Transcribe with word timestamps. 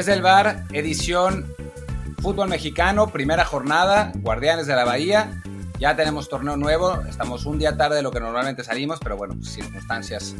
Desde 0.00 0.14
el 0.14 0.22
bar, 0.22 0.64
edición 0.72 1.44
fútbol 2.22 2.48
mexicano, 2.48 3.08
primera 3.08 3.44
jornada, 3.44 4.12
Guardianes 4.14 4.66
de 4.66 4.74
la 4.74 4.86
Bahía. 4.86 5.42
Ya 5.78 5.94
tenemos 5.94 6.30
torneo 6.30 6.56
nuevo, 6.56 7.02
estamos 7.02 7.44
un 7.44 7.58
día 7.58 7.76
tarde 7.76 7.96
de 7.96 8.02
lo 8.02 8.10
que 8.10 8.18
normalmente 8.18 8.64
salimos, 8.64 8.98
pero 8.98 9.18
bueno, 9.18 9.34
pues, 9.34 9.50
circunstancias 9.52 10.34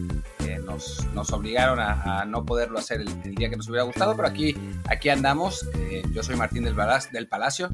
eh, 0.47 0.59
nos, 0.65 1.07
nos, 1.13 1.31
obligaron 1.35 1.79
a, 1.79 2.25
no 2.25 2.47
poderlo 2.47 2.79
hacer 2.79 3.03
el, 3.03 3.35
día 3.35 3.51
que 3.51 3.57
nos 3.59 3.69
hubiera 3.69 3.83
gustado, 3.83 4.17
pero 4.17 4.29
aquí, 4.29 4.57
aquí 4.89 5.11
andamos. 5.11 5.69
Eh, 5.75 6.05
yo 6.11 6.23
soy 6.23 6.37
Martín 6.37 6.65
del, 6.65 6.75
del 7.13 7.29
Palacio. 7.29 7.69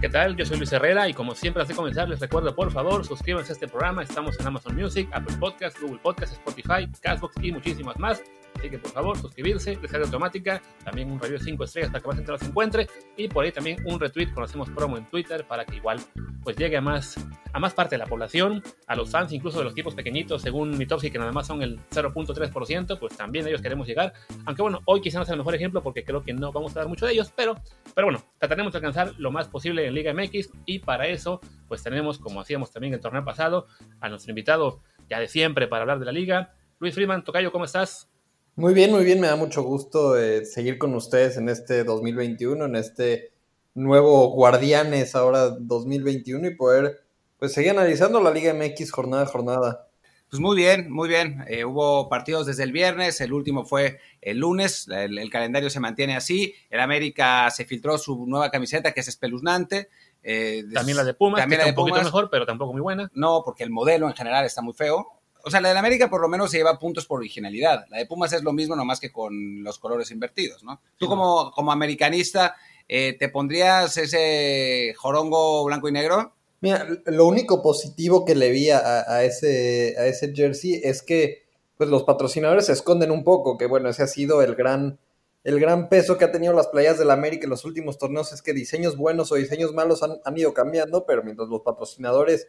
¿Qué 0.00 0.08
tal? 0.08 0.36
Yo 0.36 0.46
soy 0.46 0.58
Luis 0.58 0.72
Herrera 0.72 1.08
y 1.08 1.12
como 1.12 1.34
siempre, 1.34 1.62
antes 1.62 1.74
de 1.74 1.76
comenzar, 1.76 2.08
les 2.08 2.20
recuerdo, 2.20 2.54
por 2.54 2.70
favor, 2.70 3.04
suscríbanse 3.04 3.50
a 3.50 3.54
este 3.54 3.66
programa. 3.66 4.04
Estamos 4.04 4.38
en 4.38 4.46
Amazon 4.46 4.76
Music, 4.76 5.08
Apple 5.12 5.36
Podcasts, 5.38 5.80
Google 5.80 5.98
Podcasts, 6.00 6.36
Spotify, 6.36 6.88
Castbox 7.00 7.34
y 7.42 7.50
muchísimas 7.50 7.98
más. 7.98 8.22
Así 8.56 8.70
que 8.70 8.78
por 8.78 8.92
favor, 8.92 9.18
suscribirse, 9.18 9.76
descarga 9.76 10.06
automática, 10.06 10.62
también 10.84 11.10
un 11.10 11.18
review 11.20 11.38
de 11.38 11.44
5 11.44 11.64
estrellas 11.64 11.90
para 11.90 12.02
que 12.02 12.08
más 12.08 12.16
gente 12.16 12.32
los 12.32 12.42
encuentre 12.42 12.86
y 13.16 13.28
por 13.28 13.44
ahí 13.44 13.52
también 13.52 13.78
un 13.86 13.98
retweet 13.98 14.32
conocemos 14.32 14.68
promo 14.70 14.96
en 14.96 15.06
Twitter 15.06 15.44
para 15.46 15.64
que 15.64 15.76
igual 15.76 16.00
pues 16.42 16.56
llegue 16.56 16.76
a 16.76 16.80
más, 16.80 17.16
a 17.52 17.58
más 17.58 17.72
parte 17.72 17.94
de 17.94 17.98
la 17.98 18.06
población, 18.06 18.62
a 18.86 18.96
los 18.96 19.10
fans 19.10 19.32
incluso 19.32 19.58
de 19.58 19.64
los 19.64 19.72
equipos 19.72 19.94
pequeñitos, 19.94 20.42
según 20.42 20.76
Mitowski, 20.76 21.10
que 21.10 21.18
nada 21.18 21.32
más 21.32 21.46
son 21.46 21.62
el 21.62 21.78
0.3%, 21.90 22.98
pues 22.98 23.16
también 23.16 23.46
ellos 23.46 23.62
queremos 23.62 23.86
llegar. 23.86 24.12
Aunque 24.44 24.62
bueno, 24.62 24.80
hoy 24.86 25.00
quizás 25.00 25.20
no 25.20 25.24
sea 25.24 25.34
el 25.34 25.38
mejor 25.38 25.54
ejemplo 25.54 25.82
porque 25.82 26.04
creo 26.04 26.22
que 26.22 26.32
no 26.32 26.52
vamos 26.52 26.76
a 26.76 26.80
dar 26.80 26.88
mucho 26.88 27.06
de 27.06 27.12
ellos, 27.12 27.32
pero, 27.34 27.56
pero 27.94 28.06
bueno, 28.06 28.22
trataremos 28.38 28.72
de 28.72 28.78
alcanzar 28.78 29.14
lo 29.18 29.30
más 29.30 29.48
posible 29.48 29.86
en 29.86 29.94
Liga 29.94 30.12
MX 30.12 30.50
y 30.66 30.80
para 30.80 31.06
eso 31.06 31.40
pues 31.68 31.82
tenemos, 31.82 32.18
como 32.18 32.40
hacíamos 32.40 32.70
también 32.72 32.94
el 32.94 33.00
torneo 33.00 33.24
pasado, 33.24 33.66
a 34.00 34.08
nuestro 34.08 34.30
invitado 34.30 34.82
ya 35.08 35.20
de 35.20 35.28
siempre 35.28 35.68
para 35.68 35.82
hablar 35.82 35.98
de 35.98 36.06
la 36.06 36.12
liga. 36.12 36.54
Luis 36.78 36.94
Freeman, 36.94 37.22
Tocayo, 37.22 37.52
¿cómo 37.52 37.64
estás? 37.64 38.11
Muy 38.54 38.74
bien, 38.74 38.90
muy 38.90 39.02
bien, 39.02 39.18
me 39.18 39.28
da 39.28 39.36
mucho 39.36 39.62
gusto 39.62 40.18
eh, 40.18 40.44
seguir 40.44 40.76
con 40.76 40.94
ustedes 40.94 41.38
en 41.38 41.48
este 41.48 41.84
2021, 41.84 42.66
en 42.66 42.76
este 42.76 43.32
nuevo 43.72 44.28
Guardianes 44.28 45.14
ahora 45.14 45.48
2021 45.48 46.48
y 46.48 46.54
poder 46.54 47.02
pues 47.38 47.54
seguir 47.54 47.70
analizando 47.70 48.20
la 48.20 48.30
Liga 48.30 48.52
MX 48.52 48.92
jornada 48.92 49.22
a 49.22 49.26
jornada. 49.26 49.88
Pues 50.28 50.38
muy 50.38 50.54
bien, 50.54 50.92
muy 50.92 51.08
bien. 51.08 51.42
Eh, 51.48 51.64
hubo 51.64 52.10
partidos 52.10 52.44
desde 52.46 52.64
el 52.64 52.72
viernes, 52.72 53.22
el 53.22 53.32
último 53.32 53.64
fue 53.64 54.00
el 54.20 54.40
lunes, 54.40 54.86
el, 54.86 55.30
calendario 55.30 55.70
se 55.70 55.80
mantiene 55.80 56.14
así. 56.14 56.54
El 56.68 56.80
América 56.80 57.50
se 57.50 57.64
filtró 57.64 57.96
su 57.96 58.26
nueva 58.26 58.50
camiseta 58.50 58.92
que 58.92 59.00
es 59.00 59.08
espeluznante. 59.08 59.88
Eh, 60.22 60.64
también 60.74 60.98
la 60.98 61.04
de 61.04 61.14
Pumas, 61.14 61.40
también 61.40 61.60
la 61.60 61.64
de 61.64 61.70
un 61.70 61.76
poquito 61.76 62.02
mejor, 62.02 62.28
pero 62.30 62.44
tampoco 62.44 62.72
muy 62.72 62.82
buena. 62.82 63.10
No, 63.14 63.42
porque 63.46 63.64
el 63.64 63.70
modelo 63.70 64.08
en 64.08 64.14
general 64.14 64.44
está 64.44 64.60
muy 64.60 64.74
feo 64.74 65.21
o 65.44 65.50
sea, 65.50 65.60
la 65.60 65.72
de 65.72 65.78
América 65.78 66.08
por 66.08 66.20
lo 66.20 66.28
menos 66.28 66.50
se 66.50 66.58
lleva 66.58 66.78
puntos 66.78 67.06
por 67.06 67.18
originalidad. 67.18 67.84
La 67.90 67.98
de 67.98 68.06
Pumas 68.06 68.32
es 68.32 68.42
lo 68.42 68.52
mismo, 68.52 68.76
nomás 68.76 69.00
que 69.00 69.12
con 69.12 69.62
los 69.62 69.78
colores 69.78 70.10
invertidos, 70.10 70.62
¿no? 70.62 70.80
Tú 70.96 71.06
como, 71.06 71.50
como 71.52 71.72
americanista, 71.72 72.56
eh, 72.88 73.16
¿te 73.18 73.28
pondrías 73.28 73.96
ese 73.96 74.94
jorongo 74.96 75.64
blanco 75.64 75.88
y 75.88 75.92
negro? 75.92 76.34
Mira, 76.60 76.86
lo 77.06 77.26
único 77.26 77.60
positivo 77.60 78.24
que 78.24 78.36
le 78.36 78.50
vi 78.50 78.70
a, 78.70 79.24
ese, 79.24 79.96
a 79.98 80.06
ese 80.06 80.32
jersey 80.32 80.80
es 80.84 81.02
que 81.02 81.42
pues, 81.76 81.90
los 81.90 82.04
patrocinadores 82.04 82.66
se 82.66 82.72
esconden 82.72 83.10
un 83.10 83.24
poco, 83.24 83.58
que 83.58 83.66
bueno, 83.66 83.88
ese 83.88 84.04
ha 84.04 84.06
sido 84.06 84.42
el 84.42 84.54
gran, 84.54 85.00
el 85.42 85.58
gran 85.58 85.88
peso 85.88 86.16
que 86.16 86.24
ha 86.24 86.30
tenido 86.30 86.52
las 86.52 86.68
playas 86.68 86.98
de 86.98 87.04
la 87.04 87.14
América 87.14 87.44
en 87.44 87.50
los 87.50 87.64
últimos 87.64 87.98
torneos, 87.98 88.32
es 88.32 88.42
que 88.42 88.52
diseños 88.52 88.96
buenos 88.96 89.32
o 89.32 89.34
diseños 89.34 89.72
malos 89.74 90.04
han, 90.04 90.20
han 90.24 90.38
ido 90.38 90.54
cambiando, 90.54 91.04
pero 91.04 91.24
mientras 91.24 91.48
los 91.48 91.62
patrocinadores 91.62 92.46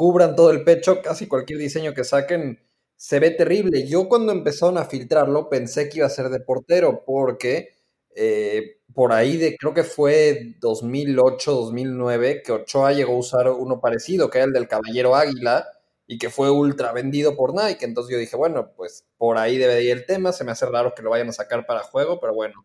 cubran 0.00 0.34
todo 0.34 0.50
el 0.50 0.64
pecho, 0.64 1.02
casi 1.02 1.28
cualquier 1.28 1.58
diseño 1.58 1.92
que 1.92 2.04
saquen 2.04 2.58
se 2.96 3.18
ve 3.18 3.32
terrible. 3.32 3.86
Yo 3.86 4.08
cuando 4.08 4.32
empezaron 4.32 4.78
a 4.78 4.86
filtrarlo 4.86 5.50
pensé 5.50 5.90
que 5.90 5.98
iba 5.98 6.06
a 6.06 6.08
ser 6.08 6.30
de 6.30 6.40
portero, 6.40 7.04
porque 7.04 7.74
eh, 8.16 8.78
por 8.94 9.12
ahí 9.12 9.36
de, 9.36 9.58
creo 9.58 9.74
que 9.74 9.84
fue 9.84 10.54
2008, 10.58 11.52
2009, 11.52 12.40
que 12.42 12.52
Ochoa 12.52 12.94
llegó 12.94 13.12
a 13.12 13.18
usar 13.18 13.50
uno 13.50 13.78
parecido, 13.78 14.30
que 14.30 14.38
era 14.38 14.46
el 14.46 14.54
del 14.54 14.68
Caballero 14.68 15.14
Águila, 15.14 15.66
y 16.06 16.16
que 16.16 16.30
fue 16.30 16.50
ultra 16.50 16.92
vendido 16.92 17.36
por 17.36 17.52
Nike. 17.52 17.84
Entonces 17.84 18.10
yo 18.10 18.18
dije, 18.18 18.36
bueno, 18.36 18.72
pues 18.74 19.04
por 19.18 19.36
ahí 19.36 19.58
debe 19.58 19.82
ir 19.82 19.90
el 19.90 20.06
tema, 20.06 20.32
se 20.32 20.44
me 20.44 20.52
hace 20.52 20.64
raro 20.64 20.94
que 20.94 21.02
lo 21.02 21.10
vayan 21.10 21.28
a 21.28 21.32
sacar 21.32 21.66
para 21.66 21.82
juego, 21.82 22.18
pero 22.20 22.32
bueno, 22.32 22.64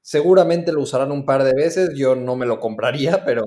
seguramente 0.00 0.70
lo 0.70 0.82
usarán 0.82 1.10
un 1.10 1.26
par 1.26 1.42
de 1.42 1.54
veces, 1.54 1.90
yo 1.96 2.14
no 2.14 2.36
me 2.36 2.46
lo 2.46 2.60
compraría, 2.60 3.24
pero 3.24 3.46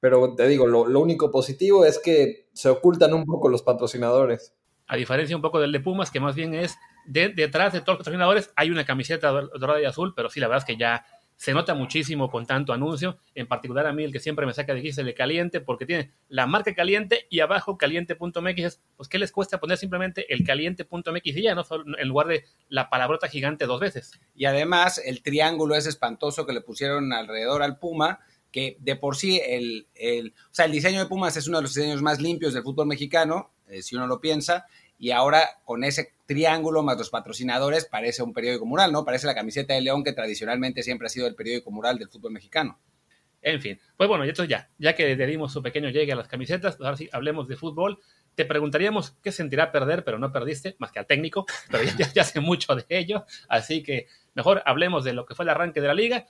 pero 0.00 0.34
te 0.34 0.46
digo, 0.46 0.66
lo, 0.66 1.00
único 1.00 1.30
positivo 1.30 1.84
es 1.84 1.98
que 1.98 2.45
se 2.56 2.70
ocultan 2.70 3.12
un 3.12 3.26
poco 3.26 3.50
los 3.50 3.62
patrocinadores. 3.62 4.54
A 4.86 4.96
diferencia 4.96 5.36
un 5.36 5.42
poco 5.42 5.60
del 5.60 5.72
de 5.72 5.80
Pumas, 5.80 6.10
que 6.10 6.20
más 6.20 6.34
bien 6.34 6.54
es 6.54 6.78
detrás 7.06 7.72
de 7.72 7.80
todos 7.80 7.98
los 7.98 7.98
patrocinadores 7.98 8.50
hay 8.56 8.70
una 8.70 8.84
camiseta 8.84 9.30
dorada 9.30 9.80
y 9.80 9.84
azul, 9.84 10.14
pero 10.16 10.30
sí, 10.30 10.40
la 10.40 10.48
verdad 10.48 10.62
es 10.62 10.64
que 10.64 10.80
ya 10.80 11.04
se 11.36 11.52
nota 11.52 11.74
muchísimo 11.74 12.30
con 12.30 12.46
tanto 12.46 12.72
anuncio. 12.72 13.18
En 13.34 13.46
particular 13.46 13.86
a 13.86 13.92
mí, 13.92 14.04
el 14.04 14.12
que 14.12 14.20
siempre 14.20 14.46
me 14.46 14.54
saca 14.54 14.72
de 14.72 14.78
aquí 14.80 14.88
es 14.88 14.96
el 14.96 15.04
de 15.04 15.14
caliente, 15.14 15.60
porque 15.60 15.84
tiene 15.84 16.12
la 16.28 16.46
marca 16.46 16.74
caliente 16.74 17.26
y 17.28 17.40
abajo 17.40 17.76
caliente.mx. 17.76 18.80
Pues, 18.96 19.08
¿qué 19.10 19.18
les 19.18 19.32
cuesta 19.32 19.60
poner 19.60 19.76
simplemente 19.76 20.32
el 20.32 20.44
caliente.mx 20.44 21.26
y 21.26 21.42
ya, 21.42 21.54
no 21.54 21.62
en 21.98 22.08
lugar 22.08 22.28
de 22.28 22.44
la 22.70 22.88
palabrota 22.88 23.28
gigante 23.28 23.66
dos 23.66 23.80
veces? 23.80 24.18
Y 24.34 24.46
además, 24.46 24.98
el 25.04 25.22
triángulo 25.22 25.74
es 25.74 25.86
espantoso 25.86 26.46
que 26.46 26.54
le 26.54 26.62
pusieron 26.62 27.12
alrededor 27.12 27.62
al 27.62 27.78
Puma 27.78 28.20
que 28.50 28.76
de 28.80 28.96
por 28.96 29.16
sí 29.16 29.40
el, 29.44 29.86
el, 29.94 30.34
o 30.50 30.54
sea, 30.54 30.64
el 30.64 30.72
diseño 30.72 31.00
de 31.00 31.06
Pumas 31.06 31.36
es 31.36 31.46
uno 31.48 31.58
de 31.58 31.62
los 31.62 31.74
diseños 31.74 32.02
más 32.02 32.20
limpios 32.20 32.54
del 32.54 32.62
fútbol 32.62 32.86
mexicano, 32.86 33.52
eh, 33.68 33.82
si 33.82 33.96
uno 33.96 34.06
lo 34.06 34.20
piensa, 34.20 34.66
y 34.98 35.10
ahora 35.10 35.60
con 35.64 35.84
ese 35.84 36.12
triángulo 36.26 36.82
más 36.82 36.96
los 36.96 37.10
patrocinadores 37.10 37.84
parece 37.84 38.22
un 38.22 38.32
periódico 38.32 38.66
mural, 38.66 38.92
¿no? 38.92 39.04
Parece 39.04 39.26
la 39.26 39.34
camiseta 39.34 39.74
de 39.74 39.82
León 39.82 40.02
que 40.04 40.12
tradicionalmente 40.12 40.82
siempre 40.82 41.06
ha 41.06 41.10
sido 41.10 41.26
el 41.26 41.34
periódico 41.34 41.70
mural 41.70 41.98
del 41.98 42.08
fútbol 42.08 42.32
mexicano. 42.32 42.78
En 43.42 43.60
fin, 43.60 43.78
pues 43.96 44.08
bueno, 44.08 44.24
y 44.24 44.30
esto 44.30 44.44
ya, 44.44 44.70
ya 44.78 44.94
que 44.94 45.14
le 45.14 45.26
dimos 45.26 45.52
su 45.52 45.62
pequeño 45.62 45.90
llegue 45.90 46.12
a 46.12 46.16
las 46.16 46.26
camisetas, 46.26 46.78
ahora 46.80 46.96
sí 46.96 47.08
hablemos 47.12 47.46
de 47.46 47.56
fútbol. 47.56 48.00
Te 48.34 48.44
preguntaríamos 48.44 49.12
qué 49.22 49.30
sentirá 49.32 49.70
perder, 49.70 50.02
pero 50.04 50.18
no 50.18 50.32
perdiste, 50.32 50.74
más 50.78 50.90
que 50.90 50.98
al 50.98 51.06
técnico, 51.06 51.46
pero 51.70 51.84
ya, 51.84 52.12
ya 52.12 52.22
hace 52.22 52.40
mucho 52.40 52.74
de 52.74 52.84
ello, 52.88 53.24
así 53.48 53.82
que 53.82 54.08
mejor 54.34 54.62
hablemos 54.66 55.04
de 55.04 55.12
lo 55.12 55.26
que 55.26 55.34
fue 55.34 55.44
el 55.44 55.50
arranque 55.50 55.80
de 55.80 55.86
la 55.86 55.94
liga 55.94 56.26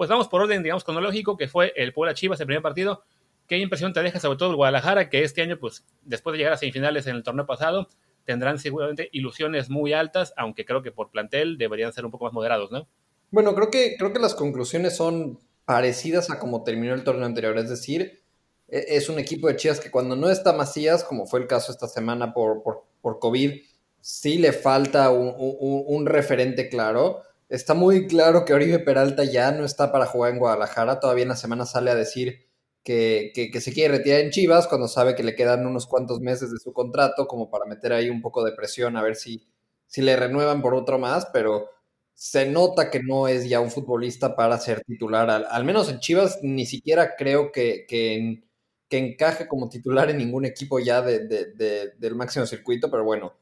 pues 0.00 0.08
vamos 0.08 0.28
por 0.28 0.40
orden, 0.40 0.62
digamos, 0.62 0.82
cronológico, 0.82 1.36
que 1.36 1.46
fue 1.46 1.74
el 1.76 1.92
Puebla 1.92 2.14
Chivas, 2.14 2.40
el 2.40 2.46
primer 2.46 2.62
partido. 2.62 3.04
¿Qué 3.46 3.58
impresión 3.58 3.92
te 3.92 4.02
deja, 4.02 4.18
sobre 4.18 4.38
todo 4.38 4.48
el 4.48 4.56
Guadalajara, 4.56 5.10
que 5.10 5.24
este 5.24 5.42
año, 5.42 5.58
pues, 5.58 5.84
después 6.06 6.32
de 6.32 6.38
llegar 6.38 6.54
a 6.54 6.56
semifinales 6.56 7.06
en 7.06 7.16
el 7.16 7.22
torneo 7.22 7.44
pasado, 7.44 7.86
tendrán 8.24 8.58
seguramente 8.58 9.10
ilusiones 9.12 9.68
muy 9.68 9.92
altas, 9.92 10.32
aunque 10.38 10.64
creo 10.64 10.82
que 10.82 10.90
por 10.90 11.10
plantel 11.10 11.58
deberían 11.58 11.92
ser 11.92 12.06
un 12.06 12.10
poco 12.10 12.24
más 12.24 12.32
moderados, 12.32 12.72
¿no? 12.72 12.88
Bueno, 13.30 13.54
creo 13.54 13.70
que, 13.70 13.96
creo 13.98 14.10
que 14.10 14.20
las 14.20 14.34
conclusiones 14.34 14.96
son 14.96 15.38
parecidas 15.66 16.30
a 16.30 16.38
como 16.38 16.64
terminó 16.64 16.94
el 16.94 17.04
torneo 17.04 17.26
anterior, 17.26 17.58
es 17.58 17.68
decir, 17.68 18.22
e, 18.68 18.96
es 18.96 19.10
un 19.10 19.18
equipo 19.18 19.48
de 19.48 19.56
Chivas 19.56 19.80
que 19.80 19.90
cuando 19.90 20.16
no 20.16 20.30
está 20.30 20.54
Macías, 20.54 21.04
como 21.04 21.26
fue 21.26 21.40
el 21.40 21.46
caso 21.46 21.72
esta 21.72 21.88
semana 21.88 22.32
por, 22.32 22.62
por, 22.62 23.18
COVID, 23.18 23.52
sí 24.00 24.38
le 24.38 24.54
falta 24.54 25.10
un 25.10 26.06
referente 26.06 26.70
claro 26.70 27.20
Está 27.50 27.74
muy 27.74 28.06
claro 28.06 28.44
que 28.44 28.54
Oribe 28.54 28.78
Peralta 28.78 29.24
ya 29.24 29.50
no 29.50 29.64
está 29.64 29.90
para 29.90 30.06
jugar 30.06 30.32
en 30.32 30.38
Guadalajara. 30.38 31.00
Todavía 31.00 31.24
en 31.24 31.30
la 31.30 31.36
semana 31.36 31.66
sale 31.66 31.90
a 31.90 31.96
decir 31.96 32.46
que, 32.84 33.32
se 33.60 33.72
quiere 33.72 33.98
retirar 33.98 34.20
en 34.20 34.30
Chivas 34.30 34.68
cuando 34.68 34.86
sabe 34.86 35.16
que 35.16 35.24
le 35.24 35.34
quedan 35.34 35.66
unos 35.66 35.88
cuantos 35.88 36.20
meses 36.20 36.52
de 36.52 36.58
su 36.58 36.72
contrato, 36.72 37.26
como 37.26 37.50
para 37.50 37.66
meter 37.66 37.92
ahí 37.92 38.08
un 38.08 38.22
poco 38.22 38.44
de 38.44 38.52
presión 38.52 38.96
a 38.96 39.02
ver 39.02 39.16
si, 39.16 39.48
si 39.88 40.00
le 40.00 40.14
renuevan 40.14 40.62
por 40.62 40.74
otro 40.74 41.00
más, 41.00 41.26
pero 41.32 41.68
se 42.14 42.48
nota 42.48 42.88
que 42.88 43.02
no 43.02 43.26
es 43.26 43.48
ya 43.48 43.58
un 43.60 43.72
futbolista 43.72 44.36
para 44.36 44.56
ser 44.58 44.84
titular. 44.84 45.28
Al, 45.28 45.64
menos 45.64 45.88
en 45.90 45.98
Chivas 45.98 46.38
ni 46.42 46.66
siquiera 46.66 47.16
creo 47.16 47.50
que, 47.50 47.84
que, 47.88 48.44
encaje 48.90 49.48
como 49.48 49.68
titular 49.68 50.08
en 50.08 50.18
ningún 50.18 50.44
equipo 50.44 50.78
ya 50.78 51.02
del 51.02 52.14
máximo 52.14 52.46
circuito, 52.46 52.90
pero 52.90 53.02
bueno 53.04 53.39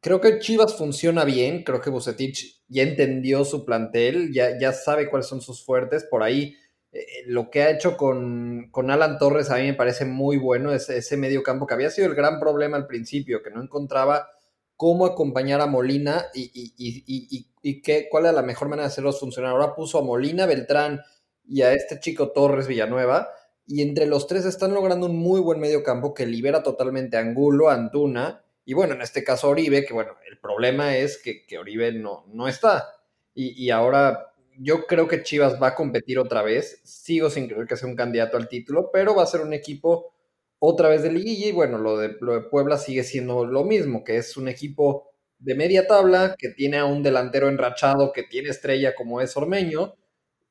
Creo 0.00 0.20
que 0.20 0.38
Chivas 0.38 0.76
funciona 0.76 1.24
bien, 1.24 1.64
creo 1.64 1.80
que 1.80 1.90
Bucetich 1.90 2.62
ya 2.68 2.82
entendió 2.82 3.44
su 3.44 3.64
plantel, 3.64 4.32
ya, 4.32 4.58
ya 4.58 4.72
sabe 4.72 5.08
cuáles 5.08 5.26
son 5.26 5.40
sus 5.40 5.64
fuertes, 5.64 6.04
por 6.04 6.22
ahí 6.22 6.56
eh, 6.92 7.24
lo 7.26 7.50
que 7.50 7.62
ha 7.62 7.70
hecho 7.70 7.96
con, 7.96 8.70
Alan 8.74 9.18
Torres 9.18 9.50
a 9.50 9.56
mí 9.56 9.64
me 9.64 9.74
parece 9.74 10.04
muy 10.04 10.38
bueno, 10.38 10.72
ese, 10.72 10.98
ese 10.98 11.16
medio 11.16 11.42
campo 11.42 11.66
que 11.66 11.74
había 11.74 11.90
sido 11.90 12.06
el 12.06 12.14
gran 12.14 12.40
problema 12.40 12.76
al 12.76 12.86
principio, 12.86 13.42
que 13.42 13.50
no 13.50 13.62
encontraba 13.62 14.28
cómo 14.76 15.06
acompañar 15.06 15.60
a 15.60 15.66
Molina 15.66 16.26
y, 16.34 16.50
y, 16.76 17.82
qué, 17.82 18.08
cuál 18.10 18.24
era 18.24 18.32
la 18.32 18.42
mejor 18.42 18.68
manera 18.68 18.84
de 18.84 18.92
hacerlos 18.92 19.20
funcionar. 19.20 19.52
Ahora 19.52 19.74
puso 19.74 19.98
a 19.98 20.02
Molina, 20.02 20.46
Beltrán 20.46 21.00
y 21.46 21.62
a 21.62 21.72
este 21.72 22.00
chico 22.00 22.32
Torres 22.32 22.66
Villanueva, 22.66 23.28
y 23.66 23.82
entre 23.82 24.06
los 24.06 24.26
tres 24.26 24.44
están 24.44 24.72
logrando 24.72 25.06
un 25.06 25.16
muy 25.16 25.40
buen 25.40 25.58
medio 25.58 25.82
campo 25.82 26.14
que 26.14 26.26
libera 26.26 26.62
totalmente 26.62 27.16
a 27.16 27.20
Angulo, 27.20 27.68
a 27.68 27.74
Antuna, 27.74 28.44
y 28.68 28.74
bueno, 28.74 28.94
en 28.94 29.00
este 29.00 29.22
caso 29.22 29.48
Oribe, 29.48 29.86
que 29.86 29.94
bueno, 29.94 30.16
el 30.28 30.38
problema 30.38 30.96
es 30.96 31.18
que, 31.22 31.46
que 31.46 31.56
Oribe 31.56 31.92
no, 31.92 32.24
no 32.26 32.48
está. 32.48 32.88
Y, 33.32 33.70
ahora 33.70 34.32
yo 34.58 34.86
creo 34.86 35.06
que 35.06 35.22
Chivas 35.22 35.62
va 35.62 35.68
a 35.68 35.74
competir 35.76 36.18
otra 36.18 36.42
vez. 36.42 36.80
Sigo 36.82 37.30
sin 37.30 37.46
creer 37.46 37.66
que 37.66 37.76
sea 37.76 37.88
un 37.88 37.94
candidato 37.94 38.36
al 38.36 38.48
título, 38.48 38.90
pero 38.92 39.14
va 39.14 39.22
a 39.22 39.26
ser 39.26 39.42
un 39.42 39.52
equipo 39.52 40.12
otra 40.58 40.88
vez 40.88 41.02
de 41.02 41.12
liguilla. 41.12 41.46
Y 41.46 41.52
bueno, 41.52 41.78
lo 41.78 41.96
de, 41.96 42.16
lo 42.20 42.32
de 42.32 42.40
Puebla 42.40 42.76
sigue 42.76 43.04
siendo 43.04 43.46
lo 43.46 43.62
mismo, 43.62 44.02
que 44.02 44.16
es 44.16 44.36
un 44.36 44.48
equipo 44.48 45.10
de 45.38 45.54
media 45.54 45.86
tabla, 45.86 46.34
que 46.36 46.48
tiene 46.48 46.78
a 46.78 46.86
un 46.86 47.04
delantero 47.04 47.48
enrachado, 47.48 48.12
que 48.12 48.24
tiene 48.24 48.48
estrella 48.48 48.96
como 48.96 49.20
es 49.20 49.36
Ormeño, 49.36 49.94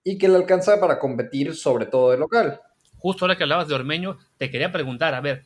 y 0.05 0.17
que 0.17 0.29
le 0.29 0.37
alcanza 0.37 0.79
para 0.79 0.99
competir 0.99 1.53
sobre 1.53 1.87
todo 1.87 2.11
de 2.11 2.17
local. 2.17 2.61
Justo 2.97 3.25
ahora 3.25 3.35
que 3.35 3.43
hablabas 3.43 3.67
de 3.67 3.75
Ormeño, 3.75 4.19
te 4.37 4.49
quería 4.49 4.71
preguntar, 4.71 5.15
a 5.15 5.21
ver, 5.21 5.43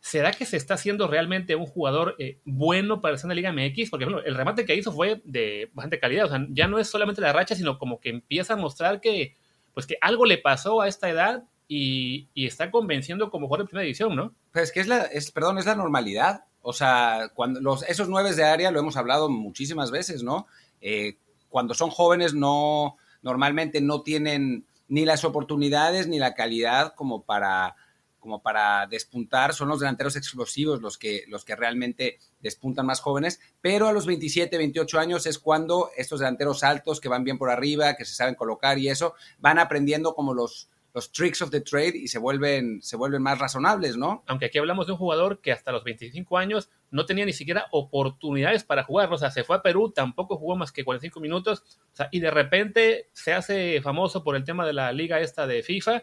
¿será 0.00 0.32
que 0.32 0.46
se 0.46 0.56
está 0.56 0.74
haciendo 0.74 1.06
realmente 1.06 1.54
un 1.54 1.66
jugador 1.66 2.16
eh, 2.18 2.38
bueno 2.44 3.00
para 3.00 3.16
la 3.16 3.34
Liga 3.34 3.52
MX? 3.52 3.90
Porque 3.90 4.06
bueno, 4.06 4.20
el 4.20 4.34
remate 4.34 4.64
que 4.64 4.74
hizo 4.74 4.92
fue 4.92 5.20
de 5.24 5.70
bastante 5.74 6.00
calidad, 6.00 6.26
o 6.26 6.28
sea, 6.28 6.46
ya 6.50 6.66
no 6.66 6.78
es 6.78 6.88
solamente 6.88 7.20
la 7.20 7.32
racha, 7.32 7.54
sino 7.54 7.78
como 7.78 8.00
que 8.00 8.08
empieza 8.08 8.54
a 8.54 8.56
mostrar 8.56 9.00
que, 9.00 9.36
pues 9.74 9.86
que 9.86 9.96
algo 10.00 10.24
le 10.24 10.38
pasó 10.38 10.80
a 10.80 10.88
esta 10.88 11.08
edad 11.08 11.44
y, 11.68 12.28
está 12.34 12.70
convenciendo 12.70 13.30
como 13.30 13.46
jugador 13.46 13.66
de 13.66 13.70
primera 13.70 13.84
división, 13.84 14.16
¿no? 14.16 14.34
Pues 14.52 14.72
que 14.72 14.80
es 14.80 14.88
la, 14.88 15.02
es, 15.02 15.30
perdón, 15.30 15.58
es 15.58 15.66
la 15.66 15.76
normalidad. 15.76 16.44
O 16.62 16.72
sea, 16.72 17.30
cuando 17.34 17.60
los, 17.60 17.84
esos 17.84 18.08
nueve 18.08 18.34
de 18.34 18.44
área 18.44 18.70
lo 18.70 18.80
hemos 18.80 18.96
hablado 18.96 19.30
muchísimas 19.30 19.90
veces, 19.90 20.22
¿no? 20.22 20.46
Eh, 20.80 21.16
cuando 21.48 21.74
son 21.74 21.90
jóvenes 21.90 22.34
no, 22.34 22.96
normalmente 23.22 23.80
no 23.80 24.02
tienen 24.02 24.66
ni 24.88 25.04
las 25.04 25.24
oportunidades 25.24 26.08
ni 26.08 26.18
la 26.18 26.34
calidad 26.34 26.94
como 26.96 27.22
para, 27.22 27.76
como 28.20 28.42
para 28.42 28.86
despuntar. 28.86 29.54
Son 29.54 29.68
los 29.68 29.80
delanteros 29.80 30.14
explosivos 30.14 30.80
los 30.80 30.98
que, 30.98 31.24
los 31.28 31.44
que 31.44 31.56
realmente 31.56 32.18
despuntan 32.40 32.86
más 32.86 33.00
jóvenes, 33.00 33.40
pero 33.60 33.88
a 33.88 33.92
los 33.92 34.06
27, 34.06 34.56
28 34.56 34.98
años 35.00 35.26
es 35.26 35.38
cuando 35.38 35.90
estos 35.96 36.20
delanteros 36.20 36.62
altos 36.62 37.00
que 37.00 37.08
van 37.08 37.24
bien 37.24 37.38
por 37.38 37.50
arriba, 37.50 37.96
que 37.96 38.04
se 38.04 38.14
saben 38.14 38.34
colocar 38.34 38.78
y 38.78 38.88
eso, 38.88 39.14
van 39.38 39.58
aprendiendo 39.58 40.14
como 40.14 40.34
los, 40.34 40.70
los 40.94 41.12
tricks 41.12 41.42
of 41.42 41.50
the 41.50 41.60
trade 41.60 41.96
y 41.96 42.08
se 42.08 42.18
vuelven, 42.18 42.82
se 42.82 42.96
vuelven 42.96 43.22
más 43.22 43.38
razonables, 43.38 43.96
¿no? 43.96 44.24
Aunque 44.26 44.46
aquí 44.46 44.58
hablamos 44.58 44.86
de 44.86 44.92
un 44.92 44.98
jugador 44.98 45.40
que 45.40 45.52
hasta 45.52 45.72
los 45.72 45.84
25 45.84 46.36
años 46.38 46.70
no 46.90 47.06
tenía 47.06 47.24
ni 47.24 47.32
siquiera 47.32 47.66
oportunidades 47.70 48.64
para 48.64 48.84
jugar, 48.84 49.12
o 49.12 49.18
sea, 49.18 49.30
se 49.30 49.44
fue 49.44 49.56
a 49.56 49.62
Perú, 49.62 49.92
tampoco 49.92 50.36
jugó 50.36 50.56
más 50.56 50.72
que 50.72 50.84
45 50.84 51.20
minutos, 51.20 51.62
o 51.92 51.96
sea, 51.96 52.08
y 52.10 52.20
de 52.20 52.30
repente 52.30 53.08
se 53.12 53.32
hace 53.32 53.80
famoso 53.82 54.24
por 54.24 54.34
el 54.34 54.44
tema 54.44 54.66
de 54.66 54.72
la 54.72 54.92
liga 54.92 55.20
esta 55.20 55.46
de 55.46 55.62
FIFA, 55.62 56.02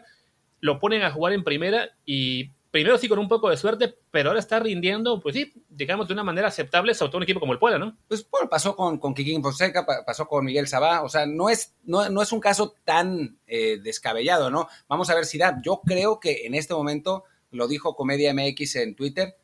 lo 0.60 0.78
ponen 0.78 1.02
a 1.02 1.10
jugar 1.10 1.32
en 1.32 1.44
primera 1.44 1.90
y 2.04 2.50
primero 2.70 2.98
sí 2.98 3.08
con 3.08 3.18
un 3.18 3.28
poco 3.28 3.48
de 3.50 3.56
suerte, 3.56 3.94
pero 4.10 4.30
ahora 4.30 4.40
está 4.40 4.58
rindiendo, 4.58 5.20
pues 5.20 5.34
sí, 5.34 5.52
digamos 5.68 6.06
de 6.06 6.14
una 6.14 6.24
manera 6.24 6.48
aceptable, 6.48 6.94
sobre 6.94 7.10
todo 7.10 7.18
un 7.18 7.22
equipo 7.22 7.40
como 7.40 7.52
el 7.52 7.58
Puebla, 7.58 7.78
¿no? 7.78 7.96
Pues 8.06 8.28
bueno, 8.30 8.48
pasó 8.48 8.76
con, 8.76 8.98
con 8.98 9.14
Kikín 9.14 9.42
Fonseca, 9.42 9.86
pasó 10.04 10.26
con 10.26 10.44
Miguel 10.44 10.68
Sabá, 10.68 11.02
o 11.02 11.08
sea, 11.08 11.26
no 11.26 11.48
es, 11.48 11.74
no, 11.84 12.08
no 12.10 12.22
es 12.22 12.32
un 12.32 12.40
caso 12.40 12.74
tan 12.84 13.38
eh, 13.46 13.78
descabellado, 13.82 14.50
¿no? 14.50 14.68
Vamos 14.88 15.08
a 15.10 15.14
ver 15.14 15.24
si 15.24 15.38
da. 15.38 15.60
Yo 15.62 15.80
creo 15.84 16.20
que 16.20 16.46
en 16.46 16.54
este 16.54 16.74
momento, 16.74 17.24
lo 17.50 17.68
dijo 17.68 17.96
Comedia 17.96 18.34
MX 18.34 18.76
en 18.76 18.94
Twitter, 18.94 19.36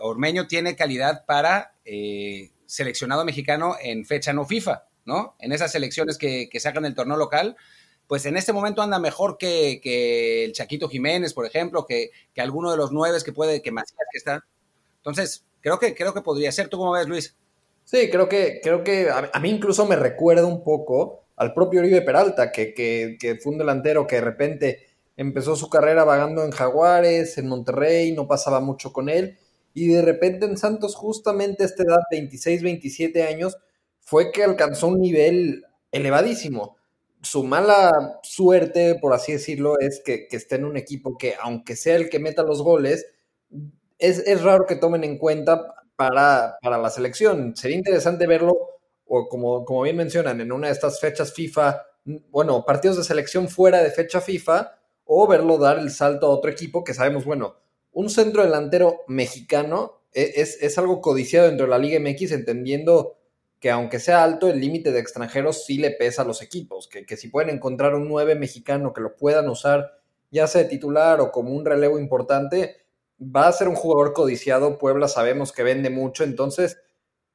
Ormeño 0.00 0.48
tiene 0.48 0.74
calidad 0.74 1.24
para 1.24 1.74
eh, 1.84 2.50
seleccionado 2.66 3.24
mexicano 3.24 3.76
en 3.80 4.04
fecha 4.04 4.32
no 4.32 4.44
FIFA, 4.44 4.84
¿no? 5.04 5.36
En 5.38 5.52
esas 5.52 5.70
selecciones 5.70 6.18
que, 6.18 6.48
que 6.50 6.58
sacan 6.58 6.84
el 6.84 6.94
torneo 6.94 7.16
local, 7.16 7.56
pues 8.06 8.26
en 8.26 8.36
este 8.36 8.52
momento 8.52 8.82
anda 8.82 8.98
mejor 8.98 9.38
que, 9.38 10.44
el 10.44 10.52
Chaquito 10.52 10.88
Jiménez, 10.88 11.32
por 11.32 11.46
ejemplo, 11.46 11.86
que, 11.86 12.10
que, 12.34 12.40
alguno 12.40 12.70
de 12.70 12.76
los 12.76 12.92
nueve 12.92 13.18
que 13.24 13.32
puede, 13.32 13.62
que 13.62 13.72
más 13.72 13.92
que 13.92 14.18
está. 14.18 14.44
Entonces, 14.96 15.44
creo 15.60 15.78
que, 15.78 15.94
creo 15.94 16.12
que 16.12 16.20
podría 16.20 16.52
ser. 16.52 16.68
¿Tú 16.68 16.78
cómo 16.78 16.92
ves, 16.92 17.08
Luis? 17.08 17.36
Sí, 17.84 18.10
creo 18.10 18.28
que, 18.28 18.60
creo 18.62 18.84
que 18.84 19.08
a, 19.10 19.38
mí 19.40 19.50
incluso 19.50 19.86
me 19.86 19.96
recuerda 19.96 20.46
un 20.46 20.62
poco 20.64 21.24
al 21.36 21.52
propio 21.54 21.80
Oribe 21.80 22.02
Peralta, 22.02 22.52
que, 22.52 22.74
que, 22.74 23.16
que 23.18 23.36
fue 23.36 23.52
un 23.52 23.58
delantero 23.58 24.06
que 24.06 24.16
de 24.16 24.22
repente 24.22 24.86
empezó 25.16 25.56
su 25.56 25.68
carrera 25.68 26.04
vagando 26.04 26.44
en 26.44 26.50
Jaguares, 26.50 27.38
en 27.38 27.48
Monterrey, 27.48 28.12
no 28.12 28.26
pasaba 28.26 28.60
mucho 28.60 28.92
con 28.92 29.08
él, 29.08 29.38
y 29.74 29.88
de 29.88 30.02
repente 30.02 30.46
en 30.46 30.56
Santos, 30.56 30.94
justamente 30.94 31.62
a 31.62 31.66
esta 31.66 31.82
edad, 31.82 32.00
26, 32.10 32.62
27 32.62 33.22
años, 33.24 33.56
fue 34.00 34.30
que 34.30 34.44
alcanzó 34.44 34.88
un 34.88 35.00
nivel 35.00 35.64
elevadísimo 35.90 36.76
su 37.24 37.44
mala 37.44 38.20
suerte, 38.22 38.96
por 39.00 39.12
así 39.12 39.32
decirlo, 39.32 39.78
es 39.78 40.00
que, 40.04 40.28
esté 40.30 40.56
en 40.56 40.64
un 40.64 40.76
equipo 40.76 41.16
que, 41.18 41.34
aunque 41.40 41.76
sea 41.76 41.96
el 41.96 42.08
que 42.08 42.18
meta 42.18 42.42
los 42.42 42.62
goles, 42.62 43.06
es, 43.98 44.42
raro 44.42 44.66
que 44.66 44.76
tomen 44.76 45.04
en 45.04 45.18
cuenta 45.18 45.74
para, 45.96 46.58
para, 46.60 46.78
la 46.78 46.90
selección. 46.90 47.56
Sería 47.56 47.76
interesante 47.76 48.26
verlo, 48.26 48.54
o 49.06 49.28
como, 49.28 49.64
como 49.64 49.82
bien 49.82 49.96
mencionan, 49.96 50.40
en 50.40 50.52
una 50.52 50.68
de 50.68 50.74
estas 50.74 51.00
fechas 51.00 51.32
FIFA, 51.32 51.82
bueno, 52.30 52.64
partidos 52.64 52.98
de 52.98 53.04
selección 53.04 53.48
fuera 53.48 53.82
de 53.82 53.90
fecha 53.90 54.20
FIFA, 54.20 54.72
o 55.06 55.26
verlo 55.26 55.58
dar 55.58 55.78
el 55.78 55.90
salto 55.90 56.26
a 56.26 56.30
otro 56.30 56.50
equipo 56.50 56.84
que 56.84 56.94
sabemos, 56.94 57.24
bueno, 57.24 57.56
un 57.92 58.10
centro 58.10 58.42
delantero 58.42 59.00
mexicano 59.06 60.02
e, 60.12 60.34
es, 60.36 60.62
es 60.62 60.78
algo 60.78 61.00
codiciado 61.00 61.46
dentro 61.46 61.66
de 61.66 61.70
la 61.70 61.78
Liga 61.78 61.98
MX, 62.00 62.32
entendiendo 62.32 63.16
que 63.64 63.70
aunque 63.70 63.98
sea 63.98 64.22
alto, 64.22 64.48
el 64.48 64.60
límite 64.60 64.92
de 64.92 65.00
extranjeros 65.00 65.64
sí 65.64 65.78
le 65.78 65.90
pesa 65.90 66.20
a 66.20 66.26
los 66.26 66.42
equipos, 66.42 66.86
que, 66.86 67.16
si 67.16 67.28
pueden 67.28 67.48
encontrar 67.48 67.94
un 67.94 68.06
9 68.08 68.34
mexicano 68.34 68.92
que 68.92 69.00
lo 69.00 69.16
puedan 69.16 69.48
usar, 69.48 70.02
ya 70.30 70.46
sea 70.46 70.64
de 70.64 70.68
titular 70.68 71.18
o 71.22 71.32
como 71.32 71.50
un 71.50 71.64
relevo 71.64 71.98
importante, 71.98 72.84
va 73.18 73.48
a 73.48 73.52
ser 73.52 73.68
un 73.68 73.74
jugador 73.74 74.12
codiciado. 74.12 74.76
Puebla 74.76 75.08
sabemos 75.08 75.50
que 75.50 75.62
vende 75.62 75.88
mucho, 75.88 76.24
entonces, 76.24 76.78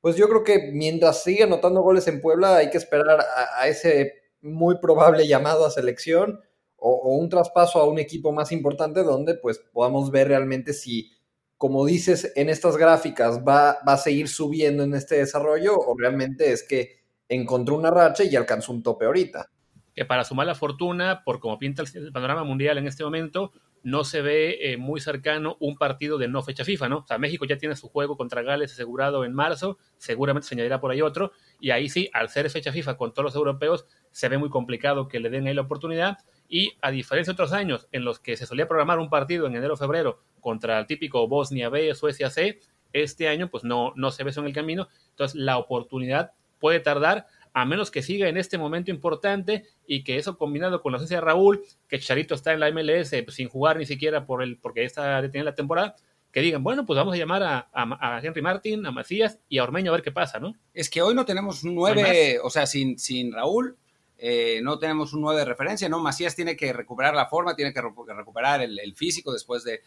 pues 0.01 0.17
yo 0.17 0.29
creo 0.29 0.43
que 0.43 0.69
mientras 0.71 1.23
siga 1.23 1.45
anotando 1.45 1.81
goles 1.81 2.07
en 2.07 2.21
Puebla, 2.21 2.57
hay 2.57 2.69
que 2.69 2.77
esperar 2.77 3.25
a, 3.57 3.67
ese 3.67 4.13
muy 4.39 4.77
probable 4.77 5.27
llamado 5.27 5.65
a 5.65 5.71
selección 5.71 6.41
o, 6.75 6.91
o, 6.91 7.17
un 7.17 7.29
traspaso 7.29 7.79
a 7.79 7.89
un 7.89 7.97
equipo 7.97 8.31
más 8.31 8.51
importante 8.51 9.01
donde 9.01 9.33
pues 9.33 9.57
podamos 9.73 10.11
ver 10.11 10.27
realmente 10.27 10.73
si 10.73 11.11
como 11.59 11.85
dices, 11.85 12.31
en 12.37 12.47
estas 12.47 12.77
gráficas 12.77 13.41
va, 13.45 13.79
va 13.85 13.93
a 13.93 13.97
seguir 13.97 14.29
subiendo 14.29 14.81
en 14.83 14.95
este 14.95 15.15
desarrollo 15.15 15.75
o 15.75 15.93
realmente 15.97 16.53
es 16.53 16.63
que 16.63 17.01
encontró 17.27 17.75
una 17.75 17.91
racha 17.91 18.23
y 18.23 18.33
alcanzó 18.37 18.71
un 18.71 18.81
tope 18.81 19.03
ahorita? 19.03 19.51
Que 19.93 20.05
para 20.05 20.23
su 20.23 20.35
mala 20.35 20.55
fortuna, 20.55 21.21
por 21.25 21.41
como 21.41 21.59
pinta 21.59 21.83
el 21.83 22.13
panorama 22.13 22.45
mundial 22.45 22.77
en 22.77 22.87
este 22.87 23.03
momento, 23.03 23.51
no 23.83 24.05
se 24.05 24.21
ve 24.21 24.71
eh, 24.71 24.77
muy 24.77 25.01
cercano 25.01 25.57
un 25.59 25.77
partido 25.77 26.17
de 26.17 26.29
no 26.29 26.41
fecha 26.43 26.63
FIFA, 26.63 26.87
¿no? 26.87 26.97
O 26.99 27.05
sea, 27.05 27.17
México 27.17 27.43
ya 27.43 27.57
tiene 27.57 27.75
su 27.75 27.89
juego 27.89 28.15
contra 28.15 28.41
Gales 28.41 28.71
asegurado 28.71 29.25
en 29.25 29.33
marzo, 29.33 29.77
seguramente 29.97 30.47
se 30.47 30.55
añadirá 30.55 30.79
por 30.79 30.91
ahí 30.91 31.01
otro, 31.01 31.33
y 31.59 31.71
ahí 31.71 31.89
sí, 31.89 32.09
al 32.13 32.29
ser 32.29 32.49
fecha 32.49 32.71
FIFA 32.71 32.95
con 32.95 33.13
todos 33.13 33.25
los 33.25 33.35
europeos, 33.35 33.85
se 34.11 34.29
ve 34.29 34.37
muy 34.37 34.49
complicado 34.49 35.09
que 35.09 35.19
le 35.19 35.29
den 35.29 35.45
ahí 35.47 35.53
la 35.53 35.63
oportunidad, 35.63 36.19
y 36.47 36.71
a 36.81 36.89
diferencia 36.89 37.33
de 37.33 37.35
otros 37.35 37.51
años 37.51 37.89
en 37.91 38.05
los 38.05 38.21
que 38.21 38.37
se 38.37 38.45
solía 38.45 38.65
programar 38.65 38.99
un 38.99 39.09
partido 39.09 39.45
en 39.45 39.57
enero 39.57 39.73
o 39.73 39.77
febrero 39.77 40.21
contra 40.39 40.79
el 40.79 40.87
típico 40.87 41.27
Bosnia 41.27 41.69
B, 41.69 41.93
Suecia 41.95 42.29
C, 42.29 42.59
este 42.93 43.27
año 43.27 43.49
pues 43.49 43.63
no, 43.63 43.93
no 43.95 44.11
se 44.11 44.23
ve 44.23 44.31
eso 44.31 44.41
en 44.41 44.47
el 44.47 44.53
camino, 44.53 44.87
entonces 45.11 45.39
la 45.39 45.57
oportunidad 45.57 46.31
puede 46.59 46.79
tardar 46.79 47.27
a 47.53 47.65
menos 47.65 47.91
que 47.91 48.01
siga 48.01 48.27
en 48.27 48.37
este 48.37 48.57
momento 48.57 48.91
importante 48.91 49.65
y 49.87 50.03
que 50.03 50.17
eso 50.17 50.37
combinado 50.37 50.81
con 50.81 50.91
la 50.91 50.97
ausencia 50.97 51.17
de 51.17 51.25
Raúl, 51.25 51.63
que 51.87 51.99
Charito 51.99 52.35
está 52.35 52.53
en 52.53 52.59
la 52.59 52.71
MLS 52.71 53.09
pues, 53.23 53.35
sin 53.35 53.49
jugar 53.49 53.77
ni 53.77 53.85
siquiera 53.85 54.25
por 54.25 54.43
el, 54.43 54.57
porque 54.57 54.83
está 54.83 55.21
detenida 55.21 55.45
la 55.45 55.55
temporada, 55.55 55.95
que 56.31 56.41
digan, 56.41 56.63
bueno, 56.63 56.85
pues 56.85 56.95
vamos 56.95 57.15
a 57.15 57.17
llamar 57.17 57.41
a, 57.43 58.21
Henry 58.21 58.41
Martin, 58.41 58.85
a 58.85 58.91
Macías 58.91 59.39
y 59.49 59.57
a 59.57 59.63
Ormeño 59.63 59.91
a 59.91 59.95
ver 59.95 60.03
qué 60.03 60.11
pasa, 60.11 60.39
¿no? 60.39 60.53
Es 60.73 60.89
que 60.89 61.01
hoy 61.01 61.15
no 61.15 61.25
tenemos 61.25 61.63
nueve, 61.63 62.39
o 62.43 62.51
sea, 62.51 62.67
sin, 62.67 62.99
sin 62.99 63.33
Raúl, 63.33 63.77
eh, 64.21 64.59
no 64.61 64.77
tenemos 64.77 65.13
un 65.13 65.21
nueve 65.21 65.39
de 65.39 65.45
referencia, 65.45 65.87
¿no? 65.87 65.99
Macías 65.99 66.35
tiene 66.35 66.57
que 66.57 66.73
recuperar 66.73 67.15
la 67.15 67.27
forma, 67.27 67.55
tiene 67.55 67.73
que 67.73 67.81
recuperar 67.81 68.61
el, 68.61 68.93
físico 68.93 69.31
después 69.31 69.63
de, 69.63 69.81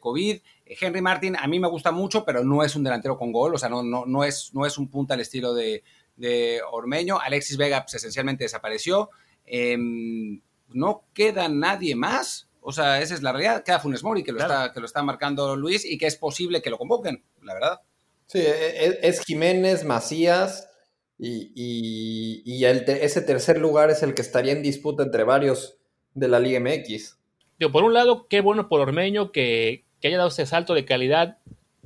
COVID. 0.00 0.40
Henry 0.64 1.02
Martin 1.02 1.36
a 1.36 1.46
mí 1.46 1.60
me 1.60 1.68
gusta 1.68 1.92
mucho, 1.92 2.24
pero 2.24 2.42
no 2.42 2.62
es 2.64 2.74
un 2.76 2.82
delantero 2.82 3.18
con 3.18 3.30
gol, 3.30 3.54
o 3.54 3.58
sea, 3.58 3.68
no, 3.68 3.82
no, 3.82 4.06
no, 4.06 4.24
es, 4.24 4.54
no 4.54 4.64
es 4.64 4.78
un 4.78 4.88
punta 4.88 5.12
al 5.12 5.20
estilo 5.20 5.52
de, 5.52 5.82
Ormeño. 6.70 7.20
Alexis 7.20 7.58
Vega 7.58 7.82
pues, 7.82 7.94
esencialmente 7.94 8.44
desapareció. 8.44 9.10
Em, 9.44 10.40
no 10.68 11.04
queda 11.12 11.48
nadie 11.48 11.94
más. 11.94 12.48
O 12.62 12.72
sea, 12.72 13.02
esa 13.02 13.12
es 13.12 13.22
la 13.22 13.32
realidad. 13.32 13.64
Queda 13.64 13.80
Funes 13.80 14.02
Mori, 14.02 14.22
que 14.22 14.32
lo, 14.32 14.40
está, 14.40 14.72
que 14.72 14.80
lo 14.80 14.86
está 14.86 15.02
marcando 15.02 15.56
Luis, 15.56 15.84
y 15.84 15.98
que 15.98 16.06
es 16.06 16.16
posible 16.16 16.62
que 16.62 16.70
lo 16.70 16.78
convoquen, 16.78 17.22
la 17.42 17.52
verdad. 17.52 17.80
Sí, 18.26 18.38
e, 18.38 18.86
e, 18.86 18.98
es 19.02 19.20
Jiménez, 19.20 19.84
Macías, 19.84 20.68
y, 21.18 22.64
ese 22.64 23.22
tercer 23.22 23.58
lugar 23.58 23.90
es 23.90 24.02
el 24.02 24.14
que 24.14 24.22
estaría 24.22 24.52
en 24.52 24.62
disputa 24.62 25.02
entre 25.02 25.24
varios 25.24 25.78
de 26.14 26.28
la 26.28 26.40
Liga 26.40 26.60
MX. 26.60 27.18
por 27.72 27.84
un 27.84 27.94
lado, 27.94 28.26
qué 28.28 28.40
bueno 28.40 28.68
por 28.68 28.80
Ormeño 28.80 29.32
que, 29.32 29.84
haya 30.02 30.18
dado 30.18 30.28
ese 30.28 30.44
salto 30.44 30.74
de 30.74 30.84
calidad 30.84 31.38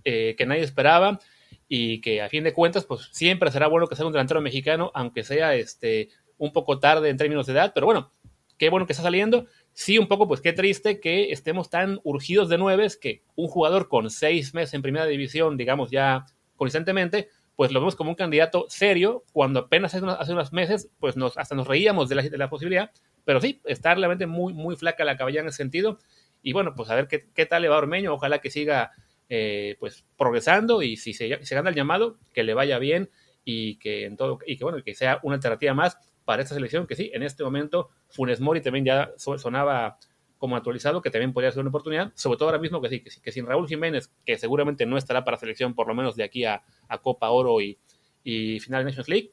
eh, 0.05 0.35
que 0.37 0.45
nadie 0.45 0.63
esperaba 0.63 1.21
y 1.69 2.01
que 2.01 2.21
a 2.21 2.29
fin 2.29 2.43
de 2.43 2.53
cuentas, 2.53 2.85
pues 2.85 3.11
siempre 3.13 3.51
será 3.53 3.69
bueno 3.69 3.87
que 3.87 3.95
sea 3.95 4.07
un 4.07 4.13
delantero 4.13 4.41
mexicano, 4.41 4.91
aunque 4.95 5.23
sea 5.23 5.55
este, 5.55 6.09
un 6.39 6.53
poco 6.53 6.81
tarde 6.81 7.11
en 7.11 7.17
términos 7.17 7.47
de 7.47 7.53
edad, 7.53 7.73
pero 7.75 7.87
bueno, 7.87 8.11
qué 8.57 8.71
bueno 8.71 8.87
que 8.87 8.93
está 8.93 9.03
saliendo. 9.03 9.47
Sí, 9.73 9.99
un 9.99 10.09
poco, 10.09 10.27
pues 10.27 10.41
qué 10.41 10.53
triste 10.53 10.99
que 10.99 11.31
estemos 11.31 11.71
tan 11.71 12.01
urgidos 12.03 12.49
de 12.49 12.59
nueves 12.59 12.97
que 12.97 13.23
un 13.37 13.47
jugador 13.49 13.89
con 13.89 14.11
seis 14.11 14.55
meses 14.55 14.75
en 14.75 14.83
primera 14.83 15.07
división, 15.07 15.57
digamos 15.57 15.91
ya 15.91 16.27
constantemente, 16.57 17.29
pues 17.59 17.73
lo 17.73 17.81
vemos 17.81 17.97
como 17.97 18.11
un 18.11 18.15
candidato 18.15 18.67
serio, 18.69 19.25
cuando 19.33 19.59
apenas 19.59 19.93
hace 19.93 20.33
unos, 20.33 20.53
meses, 20.53 20.93
pues 21.01 21.17
nos, 21.17 21.37
hasta 21.37 21.57
nos 21.57 21.67
reíamos 21.67 22.09
de 22.09 22.15
la, 22.15 22.23
de 22.23 22.39
la, 22.39 22.49
posibilidad, 22.49 22.93
pero 23.25 23.41
sí, 23.41 23.61
está 23.65 23.97
realmente 23.97 24.29
muy, 24.29 24.55
muy 24.55 24.77
flaca 24.77 25.05
la 25.05 25.17
caballa 25.17 25.41
en 25.41 25.49
ese 25.49 25.57
sentido, 25.57 25.99
y 26.41 26.53
bueno, 26.53 26.77
pues 26.77 26.89
a 26.89 26.95
ver 26.95 27.09
qué, 27.09 27.27
qué 27.35 27.47
tal 27.47 27.63
le 27.63 27.69
va 27.69 27.79
Ormeño, 27.79 28.15
ojalá 28.15 28.39
que 28.39 28.53
siga 28.53 28.93
eh, 29.29 29.75
pues 29.81 30.07
progresando, 30.17 30.83
y 30.83 30.97
si 30.97 31.15
se, 31.15 31.45
se, 31.45 31.55
gana 31.57 31.71
el 31.71 31.75
llamado, 31.75 32.21
que 32.33 32.45
le 32.45 32.55
vaya 32.55 32.79
bien, 32.79 33.11
y 33.45 33.77
que 33.81 34.05
en 34.05 34.17
todo, 34.17 34.39
y 34.47 34.57
que 34.57 34.63
bueno, 34.63 34.81
que 34.85 34.95
sea 34.95 35.19
una 35.25 35.35
alternativa 35.35 35.75
más 35.75 35.99
para 36.25 36.43
esta 36.45 36.55
selección, 36.55 36.87
que 36.87 36.95
sí, 36.95 37.11
en 37.13 37.25
este 37.25 37.43
momento 37.43 37.89
Funes 38.07 38.39
Mori 38.39 38.61
también 38.61 38.85
ya 38.85 39.11
sonaba 39.17 39.99
como 40.39 40.57
actualizado, 40.57 41.03
que 41.03 41.11
también 41.11 41.33
podría 41.33 41.51
ser 41.51 41.61
una 41.61 41.69
oportunidad, 41.71 42.13
sobre 42.15 42.39
todo 42.39 42.49
ahora 42.49 42.61
mismo 42.61 42.81
que 42.81 42.89
sí, 42.89 43.01
que, 43.01 43.33
sin 43.33 43.47
Raúl 43.47 43.69
Jiménez, 43.69 44.11
que 44.25 44.39
seguramente 44.39 44.87
no 44.87 44.97
estará 44.97 45.25
para 45.25 45.37
selección 45.37 45.75
por 45.75 45.89
lo 45.89 45.95
menos 45.95 46.17
de 46.17 46.25
aquí 46.25 46.45
a, 46.45 46.63
Copa 47.03 47.31
Oro 47.31 47.61
y, 47.61 47.79
y 48.25 48.61
final 48.61 48.85
de 48.85 48.91
Nations 48.91 49.09
League, 49.09 49.33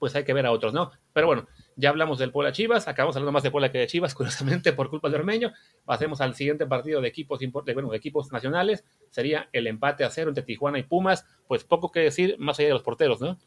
pues 0.00 0.16
hay 0.16 0.24
que 0.24 0.32
ver 0.32 0.46
a 0.46 0.52
otros, 0.52 0.72
¿no? 0.72 0.90
Pero 1.12 1.26
bueno, 1.26 1.46
ya 1.76 1.90
hablamos 1.90 2.18
del 2.18 2.32
Puebla 2.32 2.52
Chivas, 2.52 2.88
acabamos 2.88 3.16
hablando 3.16 3.32
más 3.32 3.42
de 3.42 3.50
Puebla 3.50 3.70
que 3.70 3.78
de 3.78 3.86
Chivas, 3.86 4.14
curiosamente 4.16 4.72
por 4.72 4.90
culpa 4.90 5.08
de 5.10 5.16
Ormeño. 5.16 5.52
Pasemos 5.84 6.20
al 6.20 6.34
siguiente 6.34 6.66
partido 6.66 7.00
de 7.00 7.08
equipos, 7.08 7.40
bueno, 7.52 7.90
de 7.90 7.96
equipos 7.96 8.32
nacionales, 8.32 8.84
sería 9.10 9.48
el 9.52 9.66
empate 9.66 10.04
a 10.04 10.10
cero 10.10 10.30
entre 10.30 10.42
Tijuana 10.42 10.78
y 10.78 10.84
Pumas, 10.84 11.26
pues 11.46 11.64
poco 11.64 11.92
que 11.92 12.00
decir 12.00 12.36
más 12.38 12.58
allá 12.58 12.68
de 12.68 12.74
los 12.74 12.82
porteros, 12.82 13.20
¿no? 13.20 13.38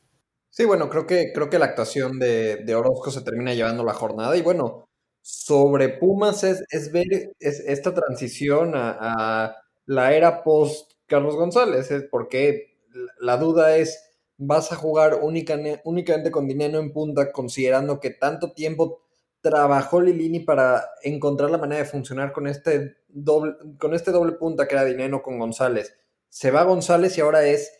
Sí, 0.52 0.66
bueno, 0.66 0.88
creo 0.90 1.08
que, 1.08 1.32
creo 1.34 1.50
que 1.50 1.58
la 1.58 1.66
actuación 1.66 2.20
de, 2.20 2.58
de 2.58 2.76
Orozco 2.76 3.10
se 3.10 3.24
termina 3.24 3.56
llevando 3.56 3.84
la 3.84 3.96
jornada 3.96 4.38
y 4.38 4.44
bueno, 4.44 4.86
sobre 5.24 5.88
Pumas 5.88 6.44
es, 6.44 6.66
es 6.70 6.92
ver 6.92 7.34
esta 7.40 7.94
transición 7.94 8.74
a, 8.76 9.56
la 9.86 10.14
era 10.14 10.44
post 10.44 10.92
Carlos 11.08 11.36
González, 11.36 11.92
es 11.92 12.04
porque 12.12 12.78
la 13.20 13.38
duda 13.38 13.78
es, 13.78 14.04
¿vas 14.38 14.72
a 14.74 14.76
jugar 14.76 15.20
únicamente 15.24 16.30
con 16.30 16.48
dinero 16.48 16.80
en 16.80 16.92
punta 16.92 17.32
considerando 17.32 18.02
que 18.02 18.10
tanto 18.10 18.52
tiempo 18.52 19.02
trabajó 19.40 20.02
Lilini 20.02 20.42
para 20.42 20.90
encontrar 21.04 21.52
la 21.52 21.58
manera 21.58 21.84
de 21.84 21.90
funcionar 21.90 22.34
con 22.34 22.48
este 22.48 22.98
doble, 23.08 23.56
con 23.80 23.94
este 23.94 24.12
doble 24.12 24.34
punta 24.34 24.68
que 24.68 24.76
era 24.76 24.84
dinero 24.84 25.24
con 25.24 25.40
González? 25.40 25.96
Se 26.28 26.52
va 26.52 26.64
González 26.64 27.18
y 27.18 27.22
ahora 27.22 27.46
es 27.46 27.72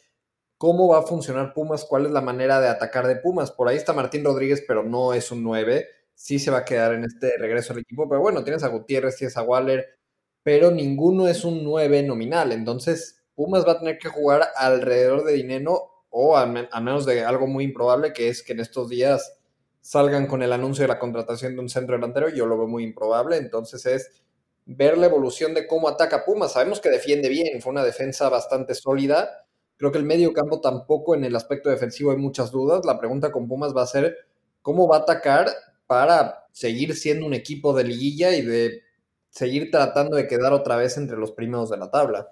cómo 0.58 0.88
va 0.88 1.00
a 1.00 1.04
funcionar 1.04 1.54
Pumas, 1.54 1.84
cuál 1.84 2.06
es 2.06 2.12
la 2.12 2.22
manera 2.22 2.62
de 2.62 2.70
atacar 2.70 3.06
de 3.08 3.18
Pumas. 3.18 3.52
Por 3.52 3.68
ahí 3.68 3.76
está 3.76 3.92
Martín 3.92 4.24
Rodríguez, 4.24 4.64
pero 4.66 4.84
no 4.84 5.14
es 5.14 5.30
un 5.32 5.44
9 5.44 5.88
sí 6.16 6.40
se 6.40 6.52
va 6.52 6.60
a 6.60 6.66
quedar 6.66 6.94
en 6.94 7.04
este 7.04 7.38
regreso 7.38 7.74
al 7.74 7.80
equipo. 7.80 8.08
Pero 8.08 8.22
bueno, 8.22 8.44
tienes 8.44 8.64
a 8.64 8.70
Gutiérrez, 8.70 9.18
tienes 9.18 9.38
a 9.38 9.44
Waller, 9.44 9.98
pero 10.44 10.72
ninguno 10.72 11.28
es 11.28 11.44
un 11.44 11.64
9 11.64 12.04
nominal. 12.04 12.52
Entonces, 12.52 13.24
Pumas 13.36 13.66
va 13.68 13.74
a 13.74 13.80
tener 13.80 13.98
que 13.98 14.10
jugar 14.10 14.50
alrededor 14.56 15.24
de 15.24 15.34
dinero 15.34 16.06
o 16.10 16.38
a, 16.38 16.46
menos 16.46 17.06
de 17.06 17.26
algo 17.26 17.48
muy 17.48 17.64
improbable, 17.64 18.14
que 18.14 18.30
es 18.30 18.44
que 18.44 18.54
en 18.54 18.60
estos 18.60 18.90
días 18.90 19.40
salgan 19.82 20.28
con 20.28 20.44
el 20.44 20.54
anuncio 20.54 20.84
de 20.84 20.90
la 20.90 21.00
contratación 21.00 21.56
de 21.56 21.62
un 21.62 21.70
centro 21.70 21.96
delantero. 21.96 22.30
Yo 22.30 22.46
lo 22.46 22.58
veo 22.58 22.68
muy 22.68 22.84
improbable. 22.84 23.38
Entonces 23.38 23.86
es 23.86 24.12
ver 24.66 24.98
la 24.98 25.08
evolución 25.08 25.54
de 25.54 25.66
cómo 25.68 25.90
ataca 25.90 26.24
Pumas. 26.24 26.54
Sabemos 26.54 26.80
que 26.80 26.90
defiende 26.90 27.30
bien, 27.30 27.62
fue 27.62 27.72
una 27.72 27.84
defensa 27.84 28.30
bastante 28.30 28.76
sólida. 28.76 29.46
Creo 29.78 29.92
que 29.92 29.98
el 29.98 30.06
medio 30.06 30.34
campo 30.34 30.62
tampoco 30.62 31.16
en 31.16 31.26
el 31.26 31.36
aspecto 31.36 31.70
defensivo 31.70 32.12
hay 32.12 32.18
muchas 32.18 32.52
dudas. 32.52 32.86
La 32.86 33.00
pregunta 33.00 33.32
con 33.32 33.48
Pumas 33.48 33.76
va 33.76 33.82
a 33.82 33.88
ser 33.88 34.16
cómo 34.62 34.88
va 34.88 34.98
a 34.98 35.00
atacar 35.00 35.48
para 35.88 36.46
seguir 36.52 36.96
siendo 36.96 37.26
un 37.26 37.34
equipo 37.34 37.74
de 37.74 37.84
liguilla 37.84 38.36
y 38.36 38.42
de 38.42 38.84
seguir 39.30 39.72
tratando 39.72 40.16
de 40.16 40.28
quedar 40.28 40.54
otra 40.54 40.76
vez 40.76 40.98
entre 40.98 41.18
los 41.18 41.32
primeros 41.32 41.70
de 41.70 41.78
la 41.78 41.90
tabla. 41.90 42.30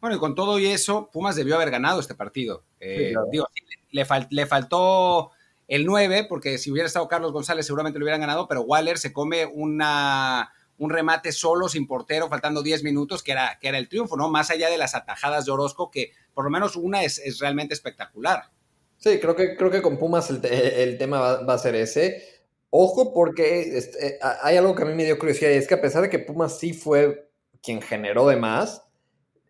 Bueno, 0.00 0.16
y 0.16 0.18
con 0.20 0.34
todo 0.34 0.58
y 0.58 0.66
eso, 0.66 1.10
Pumas 1.10 1.34
debió 1.34 1.56
haber 1.56 1.70
ganado 1.70 1.98
este 1.98 2.14
partido. 2.14 2.64
Eh, 2.78 3.14
digo, 3.32 3.48
le, 3.90 4.06
le, 4.30 4.46
faltó 4.46 5.30
el 5.66 5.86
9, 5.86 6.26
porque 6.28 6.58
si 6.58 6.70
hubiera 6.70 6.86
estado 6.86 7.08
Carlos 7.08 7.32
González 7.32 7.66
seguramente 7.66 7.98
lo 7.98 8.04
hubieran 8.04 8.20
ganado, 8.20 8.46
pero 8.46 8.62
Waller 8.62 8.98
se 8.98 9.12
come 9.12 9.46
una, 9.46 10.52
un 10.78 10.90
remate 10.90 11.32
solo, 11.32 11.68
sin 11.68 11.86
portero, 11.86 12.28
faltando 12.28 12.62
10 12.62 12.84
minutos, 12.84 13.22
que 13.22 13.32
era, 13.32 13.58
que 13.60 13.68
era 13.68 13.78
el 13.78 13.88
triunfo, 13.88 14.16
¿no? 14.16 14.28
Más 14.28 14.50
allá 14.50 14.68
de 14.68 14.78
las 14.78 14.94
atajadas 14.94 15.46
de 15.46 15.52
Orozco, 15.52 15.90
que 15.90 16.12
por 16.34 16.44
lo 16.44 16.50
menos 16.50 16.76
una 16.76 17.02
es, 17.02 17.18
es 17.18 17.38
realmente 17.38 17.74
espectacular. 17.74 18.50
Sí, 18.98 19.18
creo 19.18 19.34
que, 19.34 19.56
creo 19.56 19.70
que 19.70 19.82
con 19.82 19.98
Pumas 19.98 20.30
el, 20.30 20.44
el 20.44 20.98
tema 20.98 21.20
va, 21.20 21.42
va, 21.44 21.54
a 21.54 21.58
ser 21.58 21.74
ese. 21.74 22.33
Ojo 22.76 23.12
porque 23.12 23.78
este, 23.78 24.18
hay 24.42 24.56
algo 24.56 24.74
que 24.74 24.82
a 24.82 24.86
mí 24.86 24.94
me 24.94 25.04
dio 25.04 25.16
curiosidad 25.16 25.52
y 25.52 25.54
es 25.54 25.68
que 25.68 25.74
a 25.74 25.80
pesar 25.80 26.02
de 26.02 26.10
que 26.10 26.18
Pumas 26.18 26.58
sí 26.58 26.72
fue 26.72 27.30
quien 27.62 27.80
generó 27.80 28.26
de 28.26 28.34
más, 28.34 28.82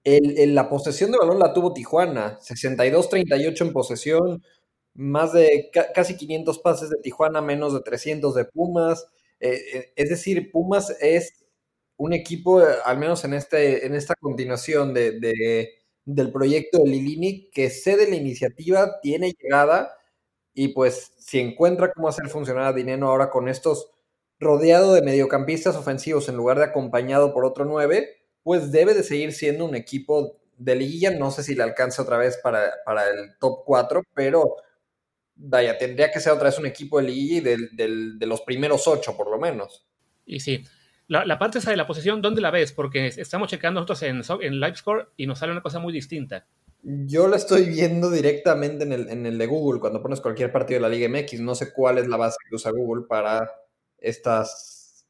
la 0.05 0.69
posesión 0.69 1.11
de 1.11 1.17
balón 1.17 1.39
la 1.39 1.55
tuvo 1.55 1.73
Tijuana, 1.73 2.39
62-38 2.41 3.63
en 3.63 3.73
posesión, 3.73 4.43
más 4.93 5.33
de 5.33 5.71
casi 5.95 6.19
500 6.19 6.59
pases 6.59 6.91
de 6.91 6.99
Tijuana, 6.99 7.41
menos 7.41 7.73
de 7.73 7.81
300 7.81 8.35
de 8.35 8.45
Pumas. 8.45 9.07
Eh, 9.41 9.59
eh, 9.73 9.93
es 9.97 10.11
decir, 10.11 10.51
Pumas 10.53 10.95
es 11.01 11.47
un 11.97 12.13
equipo, 12.13 12.61
eh, 12.61 12.75
al 12.85 12.99
menos 12.99 13.25
en, 13.25 13.33
este, 13.33 13.87
en 13.87 13.95
esta 13.95 14.17
continuación 14.17 14.93
de, 14.93 15.71
del 16.05 16.31
proyecto 16.31 16.83
de 16.83 16.91
Lilini, 16.91 17.49
que 17.51 17.71
cede 17.71 18.07
la 18.07 18.17
iniciativa, 18.17 19.01
tiene 19.01 19.33
llegada 19.33 19.97
y 20.55 20.69
pues 20.69 21.13
si 21.19 21.41
encuentra 21.41 21.93
cómo 21.93 22.09
hacer 22.09 22.29
funcionar 22.29 22.65
a 22.65 22.73
Dineno 22.73 23.09
ahora 23.09 23.31
con 23.31 23.49
estos 23.49 23.91
rodeado 24.39 24.95
de 24.95 25.03
mediocampistas 25.03 25.77
ofensivos 25.77 26.29
en 26.29 26.37
lugar 26.37 26.59
de 26.59 26.65
acompañado 26.65 27.33
por 27.33 27.45
otro 27.45 27.65
9, 27.65 28.17
pues 28.43 28.71
debe 28.73 28.95
de 28.95 29.03
seguir 29.03 29.33
siendo 29.33 29.65
un 29.65 29.75
equipo 29.75 30.39
de 30.57 30.77
liguilla. 30.77 31.11
No 31.11 31.31
sé 31.31 31.43
si 31.43 31.55
le 31.55 31.63
alcanza 31.63 32.03
otra 32.03 32.19
vez 32.19 32.39
para, 32.43 32.73
para 32.85 33.09
el 33.09 33.37
top 33.39 33.63
4, 33.65 34.03
pero 34.15 34.57
vaya, 35.35 35.77
tendría 35.77 36.11
que 36.11 36.21
ser 36.21 36.33
otra 36.33 36.47
vez 36.47 36.59
un 36.59 36.67
equipo 36.67 36.99
de 36.99 37.07
liguilla 37.07 37.53
y 37.53 37.77
de 37.77 38.27
los 38.27 38.43
primeros 38.43 38.87
8 38.87 39.17
por 39.17 39.31
lo 39.31 39.39
menos. 39.39 39.87
Y 40.27 40.41
sí, 40.41 40.65
la, 41.07 41.25
la, 41.27 41.39
parte 41.39 41.59
esa 41.59 41.71
de 41.71 41.77
la 41.77 41.87
posición, 41.87 42.23
¿dónde 42.23 42.41
la 42.41 42.51
ves? 42.51 42.73
Porque 42.73 43.09
estamos 43.09 43.51
checando 43.51 43.81
nosotros 43.81 44.03
en, 44.03 44.23
en 44.43 44.61
LiveScore 44.61 45.09
y 45.17 45.27
nos 45.27 45.39
sale 45.39 45.53
una 45.53 45.63
cosa 45.63 45.79
muy 45.79 45.93
distinta. 45.93 46.47
Yo 46.87 47.29
la 47.29 47.37
estoy 47.37 47.65
viendo 47.65 48.11
directamente 48.11 48.85
en 48.85 48.93
el, 48.93 49.09
en 49.09 49.25
el 49.25 49.39
de 49.39 49.47
Google 49.47 49.81
cuando 49.81 50.03
pones 50.03 50.21
cualquier 50.21 50.53
partido 50.53 50.79
de 50.79 50.89
la 50.89 50.95
Liga 50.95 51.09
MX. 51.09 51.41
No 51.41 51.55
sé 51.55 51.73
cuál 51.73 51.97
es 51.97 52.07
la 52.09 52.19
base 52.19 52.37
que 52.47 52.55
usa 52.55 52.73
Google 52.73 53.07
para 53.09 53.51
estas 53.99 55.07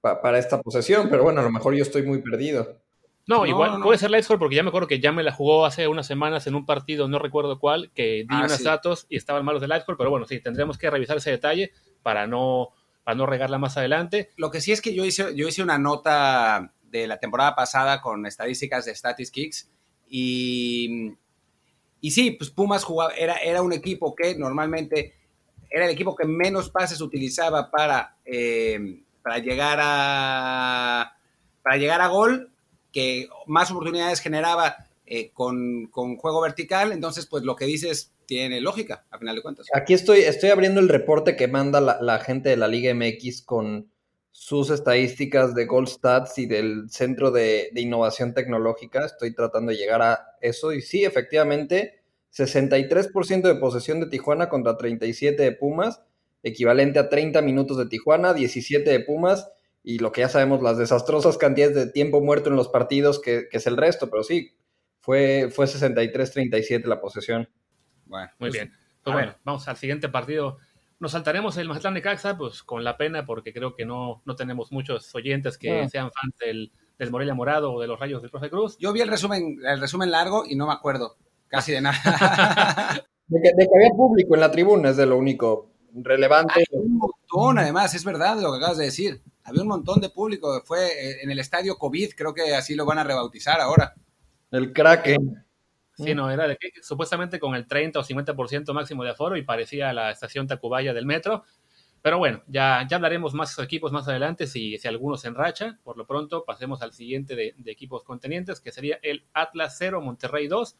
para 0.00 0.38
esta 0.38 0.60
posesión, 0.60 1.08
pero 1.10 1.24
bueno, 1.24 1.40
a 1.40 1.44
lo 1.44 1.50
mejor 1.50 1.74
yo 1.74 1.82
estoy 1.82 2.02
muy 2.02 2.22
perdido. 2.22 2.80
No, 3.26 3.44
igual 3.44 3.82
puede 3.82 3.98
ser 3.98 4.10
la 4.10 4.22
Score 4.22 4.38
porque 4.38 4.54
ya 4.54 4.62
me 4.62 4.68
acuerdo 4.68 4.86
que 4.86 5.00
ya 5.00 5.10
me 5.10 5.24
la 5.24 5.32
jugó 5.32 5.66
hace 5.66 5.88
unas 5.88 6.06
semanas 6.06 6.46
en 6.46 6.54
un 6.54 6.64
partido, 6.64 7.08
no 7.08 7.18
recuerdo 7.18 7.58
cuál, 7.58 7.90
que 7.92 8.18
di 8.22 8.26
ah, 8.30 8.44
unos 8.44 8.62
datos 8.62 9.06
y 9.08 9.16
estaban 9.16 9.44
malos 9.44 9.60
de 9.60 9.80
Score, 9.80 9.98
pero 9.98 10.10
bueno, 10.10 10.26
sí, 10.26 10.38
tendremos 10.40 10.78
que 10.78 10.90
revisar 10.90 11.16
ese 11.16 11.32
detalle 11.32 11.72
para 12.04 12.28
no, 12.28 12.68
para 13.02 13.16
no 13.16 13.26
regarla 13.26 13.58
más 13.58 13.76
adelante. 13.76 14.30
Lo 14.36 14.52
que 14.52 14.60
sí 14.60 14.70
es 14.70 14.80
que 14.80 14.94
yo 14.94 15.04
hice, 15.04 15.34
yo 15.34 15.48
hice 15.48 15.62
una 15.62 15.76
nota 15.76 16.72
de 16.82 17.08
la 17.08 17.18
temporada 17.18 17.56
pasada 17.56 18.00
con 18.00 18.26
estadísticas 18.26 18.84
de 18.84 18.94
Statistics 18.94 19.72
y, 20.08 21.12
y 22.00 22.10
sí, 22.10 22.32
pues 22.32 22.50
Pumas 22.50 22.84
jugaba, 22.84 23.12
era, 23.14 23.36
era 23.36 23.62
un 23.62 23.72
equipo 23.72 24.14
que 24.14 24.36
normalmente 24.36 25.14
era 25.70 25.86
el 25.86 25.90
equipo 25.90 26.14
que 26.14 26.26
menos 26.26 26.70
pases 26.70 27.00
utilizaba 27.00 27.70
para, 27.70 28.16
eh, 28.24 29.02
para, 29.22 29.38
llegar, 29.38 29.78
a, 29.82 31.16
para 31.62 31.76
llegar 31.76 32.00
a 32.00 32.08
gol, 32.08 32.50
que 32.92 33.28
más 33.46 33.70
oportunidades 33.70 34.20
generaba 34.20 34.86
eh, 35.06 35.30
con, 35.32 35.86
con, 35.88 36.16
juego 36.16 36.40
vertical. 36.40 36.92
Entonces, 36.92 37.26
pues 37.26 37.44
lo 37.44 37.56
que 37.56 37.66
dices 37.66 38.12
tiene 38.26 38.60
lógica, 38.60 39.04
a 39.10 39.18
final 39.18 39.36
de 39.36 39.42
cuentas. 39.42 39.66
Aquí 39.74 39.94
estoy, 39.94 40.20
estoy 40.20 40.50
abriendo 40.50 40.80
el 40.80 40.88
reporte 40.88 41.36
que 41.36 41.48
manda 41.48 41.80
la, 41.80 42.00
la 42.00 42.20
gente 42.20 42.48
de 42.48 42.56
la 42.56 42.68
Liga 42.68 42.94
MX 42.94 43.42
con 43.42 43.90
sus 44.38 44.68
estadísticas 44.68 45.54
de 45.54 45.64
Gold 45.64 45.88
Stats 45.88 46.36
y 46.36 46.44
del 46.44 46.90
Centro 46.90 47.30
de, 47.30 47.70
Innovación 47.74 48.34
Tecnológica. 48.34 49.06
Estoy 49.06 49.34
tratando 49.34 49.72
de 49.72 49.78
llegar 49.78 50.02
a 50.02 50.36
eso. 50.42 50.74
Y 50.74 50.82
sí, 50.82 51.06
efectivamente, 51.06 52.02
63% 52.36 53.42
de 53.42 53.54
posesión 53.54 53.98
de 53.98 54.06
Tijuana 54.06 54.50
contra 54.50 54.76
37 54.76 55.42
de 55.42 55.52
Pumas, 55.52 56.02
equivalente 56.42 56.98
a 56.98 57.08
30 57.08 57.40
minutos 57.40 57.78
de 57.78 57.86
Tijuana, 57.86 58.34
17 58.34 58.88
de 58.88 59.00
Pumas. 59.00 59.50
Y 59.82 60.00
lo 60.00 60.12
que 60.12 60.20
ya 60.20 60.28
sabemos, 60.28 60.62
las 60.62 60.76
desastrosas 60.76 61.38
cantidades 61.38 61.74
de 61.74 61.86
tiempo 61.90 62.20
muerto 62.20 62.50
en 62.50 62.56
los 62.56 62.68
partidos, 62.68 63.20
que, 63.20 63.48
es 63.50 63.66
el 63.66 63.78
resto, 63.78 64.10
pero 64.10 64.22
sí, 64.22 64.54
fue, 65.00 65.48
fue 65.50 65.64
63-37 65.64 66.84
la 66.84 67.00
posesión. 67.00 67.48
Bueno, 68.04 68.30
muy 68.38 68.50
bien. 68.50 68.70
Pues 69.02 69.14
bueno, 69.14 69.34
vamos 69.44 69.66
al 69.66 69.76
siguiente 69.78 70.10
partido 70.10 70.58
nos 70.98 71.12
saltaremos 71.12 71.56
el 71.56 71.68
Mazatlán 71.68 71.94
de 71.94 72.02
Caxa, 72.02 72.36
pues 72.36 72.62
con 72.62 72.82
la 72.84 72.96
pena, 72.96 73.26
porque 73.26 73.52
creo 73.52 73.74
que 73.74 73.84
no, 73.84 74.22
no 74.24 74.36
tenemos 74.36 74.72
muchos 74.72 75.14
oyentes 75.14 75.58
que 75.58 75.88
sean 75.88 76.10
fans 76.10 76.34
del, 76.38 76.72
del, 76.98 77.10
Morelia 77.10 77.34
Morado 77.34 77.72
o 77.72 77.80
de 77.80 77.86
los 77.86 78.00
Rayos 78.00 78.22
del 78.22 78.30
Profe 78.30 78.50
Cruz. 78.50 78.76
Yo 78.78 78.92
vi 78.92 79.00
el 79.00 79.08
resumen, 79.08 79.58
el 79.64 79.80
resumen 79.80 80.10
largo 80.10 80.44
y 80.48 80.56
no 80.56 80.66
me 80.66 80.72
acuerdo 80.72 81.16
casi 81.48 81.72
de 81.72 81.80
nada. 81.80 81.98
de, 83.26 83.40
que, 83.42 83.50
había 83.50 83.90
público 83.90 84.34
en 84.34 84.40
la 84.40 84.50
tribuna 84.50 84.90
es 84.90 84.96
de 84.96 85.06
lo 85.06 85.16
único 85.16 85.70
relevante. 85.94 86.54
Hay 86.56 86.64
un 86.72 86.98
montón, 86.98 87.58
además, 87.58 87.94
es 87.94 88.04
verdad 88.04 88.40
lo 88.40 88.52
que 88.52 88.58
acabas 88.58 88.78
de 88.78 88.84
decir. 88.84 89.22
Había 89.44 89.62
un 89.62 89.68
montón 89.68 90.00
de 90.00 90.10
público. 90.10 90.62
Fue 90.64 90.86
eh, 90.86 91.22
en 91.22 91.30
el 91.30 91.38
estadio 91.38 91.76
COVID, 91.76 92.12
creo 92.16 92.34
que 92.34 92.54
así 92.54 92.74
lo 92.74 92.86
van 92.86 92.98
a 92.98 93.04
rebautizar 93.04 93.60
ahora. 93.60 93.94
El 94.50 94.72
Kraken. 94.72 95.45
Sí, 95.96 96.14
no, 96.14 96.30
era 96.30 96.46
de 96.46 96.56
que 96.56 96.70
supuestamente 96.82 97.40
con 97.40 97.54
el 97.54 97.66
30 97.66 98.00
o 98.00 98.04
50% 98.04 98.74
máximo 98.74 99.02
de 99.02 99.10
aforo 99.10 99.36
y 99.36 99.42
parecía 99.42 99.94
la 99.94 100.10
estación 100.10 100.46
Tacubaya 100.46 100.92
del 100.92 101.06
metro. 101.06 101.44
Pero 102.02 102.18
bueno, 102.18 102.42
ya, 102.46 102.86
ya 102.88 102.96
hablaremos 102.98 103.34
más 103.34 103.58
equipos 103.58 103.92
más 103.92 104.06
adelante 104.06 104.46
si, 104.46 104.78
si 104.78 104.86
alguno 104.86 105.16
se 105.16 105.28
enracha. 105.28 105.78
Por 105.82 105.96
lo 105.96 106.06
pronto, 106.06 106.44
pasemos 106.44 106.82
al 106.82 106.92
siguiente 106.92 107.34
de, 107.34 107.54
equipos 107.64 108.04
contenientes, 108.04 108.60
que 108.60 108.72
sería 108.72 108.98
el 109.02 109.24
Atlas 109.32 109.74
0, 109.78 110.02
Monterrey 110.02 110.46
2. 110.48 110.76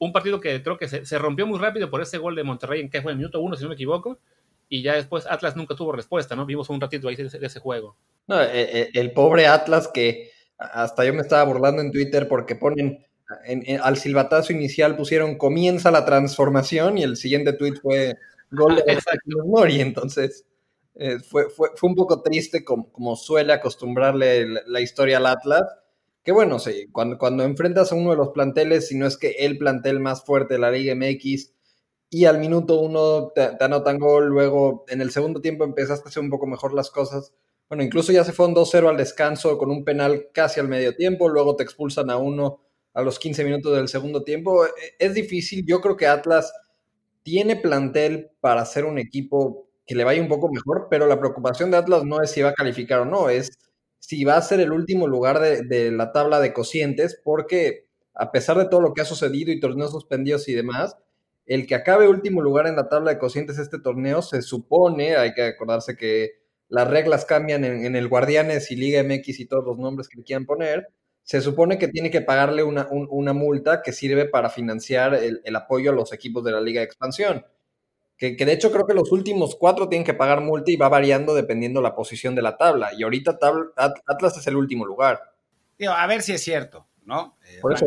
Un 0.00 0.12
partido 0.12 0.40
que 0.40 0.62
creo 0.62 0.76
que 0.76 0.88
se, 0.88 1.18
rompió 1.18 1.46
muy 1.46 1.58
rápido 1.58 1.88
por 1.88 2.02
ese 2.02 2.18
gol 2.18 2.34
de 2.34 2.42
Monterrey 2.42 2.80
en 2.80 2.90
que 2.90 3.00
fue 3.00 3.12
el 3.12 3.18
minuto 3.18 3.40
1, 3.40 3.56
si 3.56 3.62
no 3.62 3.68
me 3.68 3.76
equivoco. 3.76 4.18
y 4.68 4.82
ya 4.82 4.94
después 4.94 5.24
Atlas 5.26 5.56
nunca 5.56 5.74
tuvo 5.74 5.92
respuesta, 5.92 6.36
¿no? 6.36 6.44
Vimos 6.44 6.68
un 6.68 6.80
ratito 6.80 7.08
ahí 7.08 7.16
de 7.16 7.26
ese, 7.26 7.60
juego. 7.60 7.96
No, 8.26 8.38
eh, 8.42 8.48
eh, 8.52 8.90
el, 8.92 9.12
pobre 9.12 9.46
Atlas 9.46 9.88
que 9.88 10.32
hasta 10.58 11.04
yo 11.04 11.14
me 11.14 11.22
estaba 11.22 11.44
burlando 11.44 11.80
en 11.80 11.90
Twitter 11.90 12.28
porque 12.28 12.56
ponen 12.56 13.07
al 13.82 13.96
silbatazo 13.96 14.52
inicial 14.52 14.96
pusieron 14.96 15.36
comienza 15.36 15.90
la 15.90 16.04
transformación 16.04 16.96
y 16.98 17.02
el 17.02 17.16
siguiente 17.16 17.52
tweet 17.52 17.74
fue 17.82 18.16
gol 18.50 18.76
de 18.76 18.98
Mori, 19.44 19.80
entonces 19.80 20.46
eh, 20.94 21.18
fue, 21.20 21.50
fue, 21.50 21.70
fue, 21.76 21.90
un 21.90 21.94
poco 21.94 22.22
triste 22.22 22.64
como, 22.64 22.90
como 22.90 23.16
suele 23.16 23.52
acostumbrarle 23.52 24.46
la, 24.66 24.80
historia 24.80 25.18
al 25.18 25.26
Atlas, 25.26 25.62
que 26.24 26.32
bueno, 26.32 26.58
sí, 26.58 26.88
cuando, 26.90 27.18
cuando 27.18 27.44
enfrentas 27.44 27.92
a 27.92 27.94
uno 27.94 28.10
de 28.10 28.16
los 28.16 28.30
planteles, 28.30 28.88
si 28.88 28.96
no 28.96 29.06
es 29.06 29.16
que 29.16 29.30
el 29.38 29.58
plantel 29.58 30.00
más 30.00 30.24
fuerte 30.24 30.54
de 30.54 30.60
la 30.60 30.70
Liga 30.70 30.94
MX, 30.94 31.52
y 32.10 32.24
al 32.24 32.38
minuto 32.38 32.80
uno 32.80 33.28
te, 33.34 33.50
anotan 33.60 33.98
gol, 33.98 34.28
luego 34.28 34.84
en 34.88 35.00
el 35.00 35.10
segundo 35.10 35.40
tiempo 35.40 35.64
empezaste 35.64 36.08
a 36.08 36.10
hacer 36.10 36.22
un 36.22 36.30
poco 36.30 36.46
mejor 36.46 36.72
las 36.72 36.90
cosas. 36.90 37.34
Bueno, 37.68 37.84
incluso 37.84 38.12
ya 38.12 38.24
se 38.24 38.32
fue 38.32 38.46
un 38.46 38.54
2-0 38.54 38.88
al 38.88 38.96
descanso 38.96 39.58
con 39.58 39.70
un 39.70 39.84
penal 39.84 40.28
casi 40.32 40.58
al 40.58 40.68
medio 40.68 40.96
tiempo, 40.96 41.28
luego 41.28 41.54
te 41.54 41.64
expulsan 41.64 42.10
a 42.10 42.16
uno 42.16 42.60
a 42.98 43.02
los 43.02 43.20
15 43.20 43.44
minutos 43.44 43.76
del 43.76 43.86
segundo 43.86 44.24
tiempo. 44.24 44.66
E, 44.66 44.70
es 44.98 45.14
difícil, 45.14 45.64
yo 45.64 45.80
creo 45.80 45.96
que 45.96 46.08
Atlas 46.08 46.52
tiene 47.22 47.54
plantel 47.54 48.30
para 48.40 48.64
ser 48.64 48.84
un 48.84 48.98
equipo 48.98 49.68
que 49.86 49.94
le 49.94 50.02
vaya 50.02 50.20
un 50.20 50.26
poco 50.26 50.50
mejor, 50.50 50.88
pero 50.90 51.06
la 51.06 51.20
preocupación 51.20 51.70
de 51.70 51.76
Atlas 51.76 52.02
no 52.02 52.20
es 52.20 52.32
si 52.32 52.42
va 52.42 52.50
a 52.50 52.54
calificar 52.54 53.00
o 53.00 53.04
no, 53.04 53.28
es 53.28 53.50
si 54.00 54.24
va 54.24 54.36
a 54.36 54.42
ser 54.42 54.58
el 54.58 54.72
último 54.72 55.06
lugar 55.06 55.38
de, 55.38 55.92
la 55.92 56.10
tabla 56.10 56.40
de 56.40 56.52
cocientes, 56.52 57.20
porque 57.22 57.86
a 58.14 58.32
pesar 58.32 58.58
de 58.58 58.68
todo 58.68 58.80
lo 58.80 58.92
que 58.94 59.02
ha 59.02 59.04
sucedido 59.04 59.52
y 59.52 59.60
torneos 59.60 59.92
suspendidos 59.92 60.48
y 60.48 60.54
demás, 60.54 60.96
el 61.46 61.68
que 61.68 61.76
acabe 61.76 62.08
último 62.08 62.42
lugar 62.42 62.66
en 62.66 62.74
la 62.74 62.88
tabla 62.88 63.12
de 63.12 63.18
cocientes 63.18 63.58
este 63.58 63.78
torneo 63.78 64.22
se 64.22 64.42
supone, 64.42 65.16
hay 65.16 65.34
que 65.34 65.42
acordarse 65.42 65.96
que 65.96 66.32
las 66.68 66.90
reglas 66.90 67.24
cambian 67.24 67.64
en, 67.64 67.94
el 67.94 68.08
Guardianes 68.08 68.72
y 68.72 68.76
Liga 68.76 69.04
MX 69.04 69.38
y 69.40 69.46
todos 69.46 69.64
los 69.64 69.78
nombres 69.78 70.08
que 70.08 70.18
le 70.18 70.24
quieran 70.24 70.46
poner, 70.46 70.88
se 71.28 71.42
supone 71.42 71.76
que 71.76 71.88
tiene 71.88 72.10
que 72.10 72.22
pagarle 72.22 72.62
una, 72.62 72.86
multa 73.34 73.82
que 73.82 73.92
sirve 73.92 74.24
para 74.24 74.48
financiar 74.48 75.12
el, 75.12 75.56
apoyo 75.56 75.90
a 75.90 75.94
los 75.94 76.10
equipos 76.14 76.42
de 76.42 76.52
la 76.52 76.60
Liga 76.62 76.80
de 76.80 76.86
Expansión. 76.86 77.44
Que, 78.16 78.34
de 78.34 78.50
hecho 78.50 78.72
creo 78.72 78.86
que 78.86 78.94
los 78.94 79.12
últimos 79.12 79.54
cuatro 79.54 79.90
tienen 79.90 80.06
que 80.06 80.14
pagar 80.14 80.40
multa 80.40 80.72
y 80.72 80.76
va 80.76 80.88
variando 80.88 81.34
dependiendo 81.34 81.82
la 81.82 81.94
posición 81.94 82.34
de 82.34 82.40
la 82.40 82.56
tabla. 82.56 82.94
Y 82.96 83.02
ahorita 83.02 83.38
Atlas 84.06 84.38
es 84.38 84.46
el 84.46 84.56
último 84.56 84.86
lugar. 84.86 85.20
a 85.86 86.06
ver 86.06 86.22
si 86.22 86.32
es 86.32 86.42
cierto, 86.42 86.86
¿no? 87.04 87.36
Eh, 87.46 87.58
Por 87.60 87.74
eso 87.74 87.84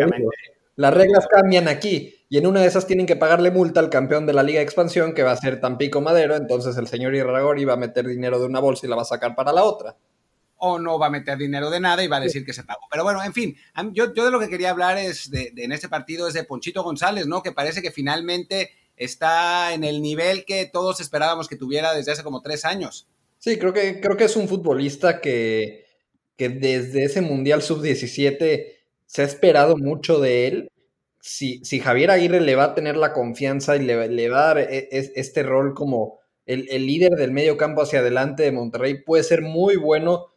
las 0.75 0.93
reglas 0.93 1.27
cambian 1.27 1.67
aquí 1.67 2.13
y 2.29 2.38
en 2.38 2.45
una 2.45 2.62
de 2.62 2.67
esas 2.67 2.86
tienen 2.86 3.07
que 3.07 3.15
pagarle 3.15 3.50
multa 3.50 3.79
al 3.79 3.89
campeón 3.89 4.27
de 4.27 4.33
la 4.33 4.43
Liga 4.43 4.60
de 4.60 4.65
Expansión, 4.65 5.15
que 5.15 5.24
va 5.24 5.31
a 5.31 5.36
ser 5.36 5.60
Tampico 5.60 6.00
Madero, 6.00 6.36
entonces 6.36 6.77
el 6.77 6.86
señor 6.86 7.15
Irragori 7.15 7.65
va 7.65 7.74
a 7.74 7.77
meter 7.77 8.05
dinero 8.05 8.39
de 8.39 8.45
una 8.45 8.60
bolsa 8.60 8.86
y 8.86 8.89
la 8.89 8.98
va 8.98 9.01
a 9.01 9.05
sacar 9.05 9.36
para 9.36 9.51
la 9.51 9.63
otra. 9.63 9.98
O 10.63 10.79
no 10.79 10.99
va 10.99 11.07
a 11.07 11.09
meter 11.09 11.37
dinero 11.37 11.69
de 11.69 11.79
nada 11.79 12.03
y 12.03 12.07
va 12.07 12.17
a 12.17 12.21
decir 12.21 12.45
que 12.45 12.53
se 12.53 12.63
pagó. 12.63 12.81
Pero 12.89 13.03
bueno, 13.03 13.23
en 13.23 13.33
fin, 13.33 13.57
yo, 13.93 14.13
yo 14.13 14.25
de 14.25 14.31
lo 14.31 14.39
que 14.39 14.47
quería 14.47 14.69
hablar 14.69 14.97
es 14.97 15.29
de, 15.31 15.51
en 15.57 15.71
este 15.71 15.89
partido 15.89 16.27
es 16.27 16.33
de 16.33 16.43
Ponchito 16.43 16.83
González, 16.83 17.25
¿no? 17.25 17.41
Que 17.41 17.51
parece 17.51 17.81
que 17.81 17.91
finalmente 17.91 18.71
está 18.95 19.73
en 19.73 19.83
el 19.83 20.01
nivel 20.01 20.45
que 20.45 20.69
todos 20.71 21.01
esperábamos 21.01 21.47
que 21.47 21.55
tuviera 21.55 21.93
desde 21.93 22.11
hace 22.11 22.23
como 22.23 22.41
tres 22.41 22.65
años. 22.65 23.07
Sí, 23.39 23.57
creo 23.57 23.73
que, 23.73 23.99
creo 23.99 24.17
que 24.17 24.25
es 24.25 24.35
un 24.35 24.47
futbolista 24.47 25.19
que, 25.19 25.85
que 26.37 26.49
desde 26.49 27.05
ese 27.05 27.21
Mundial 27.21 27.63
Sub-17 27.63 28.65
se 29.07 29.21
ha 29.21 29.25
esperado 29.25 29.77
mucho 29.77 30.19
de 30.19 30.47
él 30.47 30.71
si, 31.21 31.79
Javier 31.79 32.11
Aguirre 32.11 32.41
le 32.41 32.55
va 32.55 32.65
a 32.65 32.75
tener 32.75 32.97
la 32.97 33.13
confianza 33.13 33.75
y 33.75 33.79
le, 33.79 34.29
va 34.29 34.43
a 34.43 34.47
dar 34.47 34.59
e, 34.59 34.89
este 34.91 35.43
rol 35.43 35.74
como 35.74 36.19
el, 36.45 36.65
líder 36.85 37.11
del 37.11 37.31
medio 37.31 37.57
campo 37.57 37.81
hacia 37.81 38.00
adelante 38.00 38.43
de 38.43 38.51
Monterrey, 38.51 39.03
puede 39.03 39.24
ser 39.24 39.41
muy 39.41 39.75
bueno, 39.75 40.30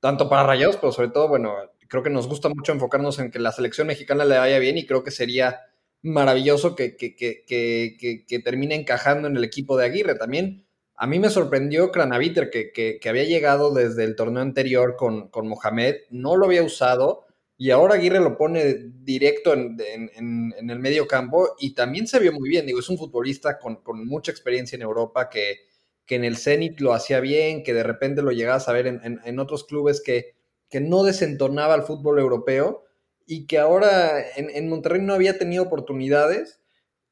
tanto 0.00 0.28
para 0.28 0.44
Rayados, 0.44 0.76
pero 0.76 0.92
sobre 0.92 1.08
todo, 1.08 1.28
bueno, 1.28 1.54
creo 1.88 2.02
que 2.02 2.10
nos 2.10 2.28
gusta 2.28 2.48
mucho 2.48 2.72
enfocarnos 2.72 3.18
en 3.18 3.30
que 3.30 3.38
la 3.38 3.52
selección 3.52 3.86
mexicana 3.86 4.24
le 4.24 4.38
vaya 4.38 4.58
bien 4.58 4.78
y 4.78 4.86
creo 4.86 5.02
que 5.02 5.10
sería 5.10 5.60
maravilloso 6.02 6.76
que, 6.76 6.96
que, 6.96 7.14
que, 7.16 8.38
termine 8.40 8.74
encajando 8.74 9.28
en 9.28 9.36
el 9.36 9.44
equipo 9.44 9.76
de 9.76 9.86
Aguirre. 9.86 10.14
También 10.14 10.64
a 10.94 11.06
mí 11.06 11.18
me 11.18 11.30
sorprendió 11.30 11.90
Cranaviter, 11.90 12.50
que, 12.50 13.00
había 13.08 13.24
llegado 13.24 13.72
desde 13.72 14.04
el 14.04 14.16
torneo 14.16 14.42
anterior 14.42 14.96
con, 14.96 15.28
con 15.28 15.48
Mohamed, 15.48 15.96
no 16.10 16.36
lo 16.36 16.46
había 16.46 16.62
usado 16.62 17.28
y 17.60 17.72
ahora 17.72 17.96
Aguirre 17.96 18.20
lo 18.20 18.38
pone 18.38 18.76
directo 19.02 19.52
en, 19.52 20.54
el 20.56 20.78
medio 20.78 21.08
campo 21.08 21.56
y 21.58 21.74
también 21.74 22.06
se 22.06 22.20
vio 22.20 22.32
muy 22.32 22.48
bien. 22.48 22.64
Digo, 22.64 22.78
es 22.78 22.88
un 22.88 22.96
futbolista 22.96 23.58
con, 23.58 23.80
mucha 24.06 24.30
experiencia 24.30 24.76
en 24.76 24.82
Europa 24.82 25.28
que, 25.28 25.62
que, 26.08 26.16
en 26.16 26.24
el 26.24 26.36
Zenit 26.36 26.80
lo 26.80 26.94
hacía 26.94 27.20
bien, 27.20 27.62
que 27.62 27.74
de 27.74 27.82
repente 27.82 28.22
lo 28.22 28.32
llegabas 28.32 28.68
a 28.68 28.72
ver 28.72 28.86
en, 28.86 29.38
otros 29.38 29.64
clubes 29.64 30.00
que, 30.00 30.34
que, 30.70 30.80
no 30.80 31.04
desentonaba 31.04 31.74
al 31.74 31.84
fútbol 31.84 32.18
europeo 32.18 32.84
y 33.26 33.46
que 33.46 33.58
ahora 33.58 34.20
en, 34.36 34.68
Monterrey 34.68 35.02
no 35.02 35.14
había 35.14 35.38
tenido 35.38 35.64
oportunidades 35.64 36.60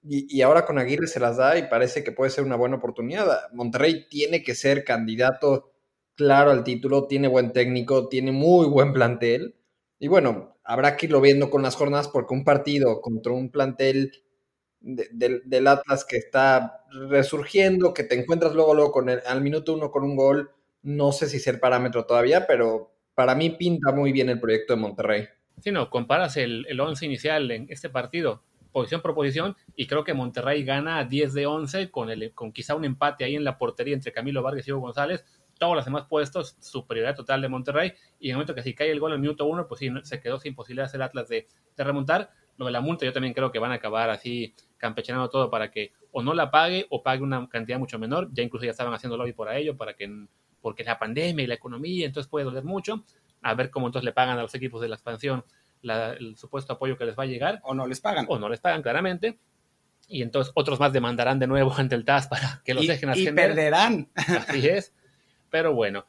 y, 0.02 0.26
y, 0.34 0.42
ahora 0.42 0.64
con 0.64 0.78
Aguirre 0.78 1.08
se 1.08 1.20
las 1.20 1.36
da 1.36 1.58
y 1.58 1.68
parece 1.68 2.02
que 2.02 2.12
puede 2.12 2.30
ser 2.30 2.44
una 2.44 2.56
buena 2.56 2.76
oportunidad. 2.76 3.50
Monterrey 3.52 4.08
tiene 4.08 4.42
que 4.42 4.54
ser 4.54 4.84
candidato 4.84 5.72
claro 6.14 6.50
al 6.50 6.64
título, 6.64 7.06
tiene 7.06 7.28
buen 7.28 7.52
técnico, 7.52 8.08
tiene 8.08 8.32
muy 8.32 8.66
buen 8.66 8.92
plantel 8.92 9.56
y 9.98 10.08
bueno, 10.08 10.58
habrá 10.64 10.96
que 10.96 11.06
irlo 11.06 11.20
viendo 11.20 11.50
con 11.50 11.62
las 11.62 11.76
jornadas 11.76 12.08
porque 12.08 12.34
un 12.34 12.44
partido 12.44 13.00
contra 13.00 13.32
un 13.32 13.50
plantel 13.50 14.12
del 14.80 15.66
Atlas 15.66 16.04
que 16.04 16.16
está 16.16 16.84
resurgiendo, 16.90 17.94
que 17.94 18.04
te 18.04 18.18
encuentras 18.18 18.54
luego, 18.54 18.74
luego 18.74 18.92
con 18.92 19.08
el, 19.08 19.20
al 19.26 19.40
minuto 19.40 19.74
uno 19.74 19.90
con 19.90 20.04
un 20.04 20.16
gol, 20.16 20.50
no 20.82 21.12
sé 21.12 21.28
si 21.28 21.38
ser 21.38 21.60
parámetro 21.60 22.06
todavía, 22.06 22.46
pero 22.46 22.92
para 23.14 23.34
mí 23.34 23.50
pinta 23.50 23.92
muy 23.92 24.12
bien 24.12 24.28
el 24.28 24.40
proyecto 24.40 24.74
de 24.74 24.80
Monterrey. 24.80 25.28
Si 25.60 25.72
no, 25.72 25.88
comparas 25.88 26.36
el, 26.36 26.66
el 26.68 26.80
once 26.80 27.06
inicial 27.06 27.50
en 27.50 27.66
este 27.70 27.88
partido, 27.88 28.42
posición 28.76 29.00
por 29.00 29.14
posición, 29.14 29.56
y 29.74 29.86
creo 29.86 30.04
que 30.04 30.12
Monterrey 30.12 30.62
gana 30.62 31.02
10 31.02 31.32
de 31.32 31.46
11 31.46 31.90
con, 31.90 32.10
el, 32.10 32.34
con 32.34 32.52
quizá 32.52 32.74
un 32.74 32.84
empate 32.84 33.24
ahí 33.24 33.34
en 33.34 33.42
la 33.42 33.56
portería 33.56 33.94
entre 33.94 34.12
Camilo 34.12 34.42
Vargas 34.42 34.68
y 34.68 34.72
Hugo 34.72 34.82
González, 34.82 35.24
todos 35.58 35.74
los 35.74 35.84
demás 35.84 36.04
puestos, 36.08 36.56
superioridad 36.60 37.16
total 37.16 37.40
de 37.40 37.48
Monterrey, 37.48 37.94
y 38.20 38.26
en 38.26 38.32
el 38.32 38.36
momento 38.36 38.54
que 38.54 38.62
si 38.62 38.74
cae 38.74 38.90
el 38.90 39.00
gol 39.00 39.12
en 39.12 39.14
el 39.14 39.20
minuto 39.22 39.46
uno, 39.46 39.66
pues 39.66 39.80
sí, 39.80 39.90
se 40.02 40.20
quedó 40.20 40.38
sin 40.38 40.54
posibilidad 40.54 40.94
el 40.94 41.02
Atlas 41.02 41.28
de, 41.28 41.46
remontar. 41.76 42.30
Lo 42.58 42.66
de 42.66 42.72
la 42.72 42.80
multa 42.80 43.04
yo 43.04 43.12
también 43.12 43.34
creo 43.34 43.50
que 43.50 43.58
van 43.58 43.72
a 43.72 43.76
acabar 43.76 44.10
así 44.10 44.54
campechanando 44.78 45.28
todo 45.28 45.50
para 45.50 45.70
que 45.70 45.92
o 46.18 46.22
no 46.22 46.32
la 46.32 46.50
pague 46.50 46.86
o 46.88 47.02
pague 47.02 47.22
una 47.22 47.46
cantidad 47.46 47.78
mucho 47.78 47.98
menor, 47.98 48.30
ya 48.32 48.42
incluso 48.42 48.64
ya 48.64 48.70
estaban 48.70 48.94
haciendo 48.94 49.18
lobby 49.18 49.34
por 49.34 49.52
ello, 49.52 49.76
para 49.76 49.92
que, 49.92 50.10
porque 50.62 50.82
la 50.82 50.98
pandemia 50.98 51.44
y 51.44 51.46
la 51.46 51.56
economía, 51.56 52.06
entonces 52.06 52.26
puede 52.30 52.46
doler 52.46 52.64
mucho, 52.64 53.04
a 53.42 53.52
ver 53.52 53.68
cómo 53.68 53.88
entonces 53.88 54.06
le 54.06 54.14
pagan 54.14 54.38
a 54.38 54.40
los 54.40 54.54
equipos 54.54 54.80
de 54.80 54.88
la 54.88 54.94
expansión 54.94 55.44
el 55.82 56.34
supuesto 56.38 56.72
apoyo 56.72 56.96
que 56.96 57.04
les 57.04 57.18
va 57.18 57.24
a 57.24 57.26
llegar. 57.26 57.60
O 57.64 57.74
no 57.74 57.86
les 57.86 58.00
pagan. 58.00 58.24
O 58.30 58.38
no 58.38 58.48
les 58.48 58.60
pagan, 58.60 58.80
claramente 58.80 59.38
y 60.08 60.22
entonces 60.22 60.52
otros 60.54 60.80
más 60.80 60.92
demandarán 60.92 61.38
de 61.38 61.46
nuevo 61.46 61.74
ante 61.76 61.94
el 61.94 62.04
TAS 62.06 62.28
para 62.28 62.62
que 62.64 62.72
los 62.72 62.86
dejen 62.86 63.10
ascender. 63.10 63.32
Y 63.32 63.48
perderán. 63.48 64.08
Así 64.14 64.66
es. 64.66 64.94
Pero 65.50 65.74
bueno, 65.74 66.06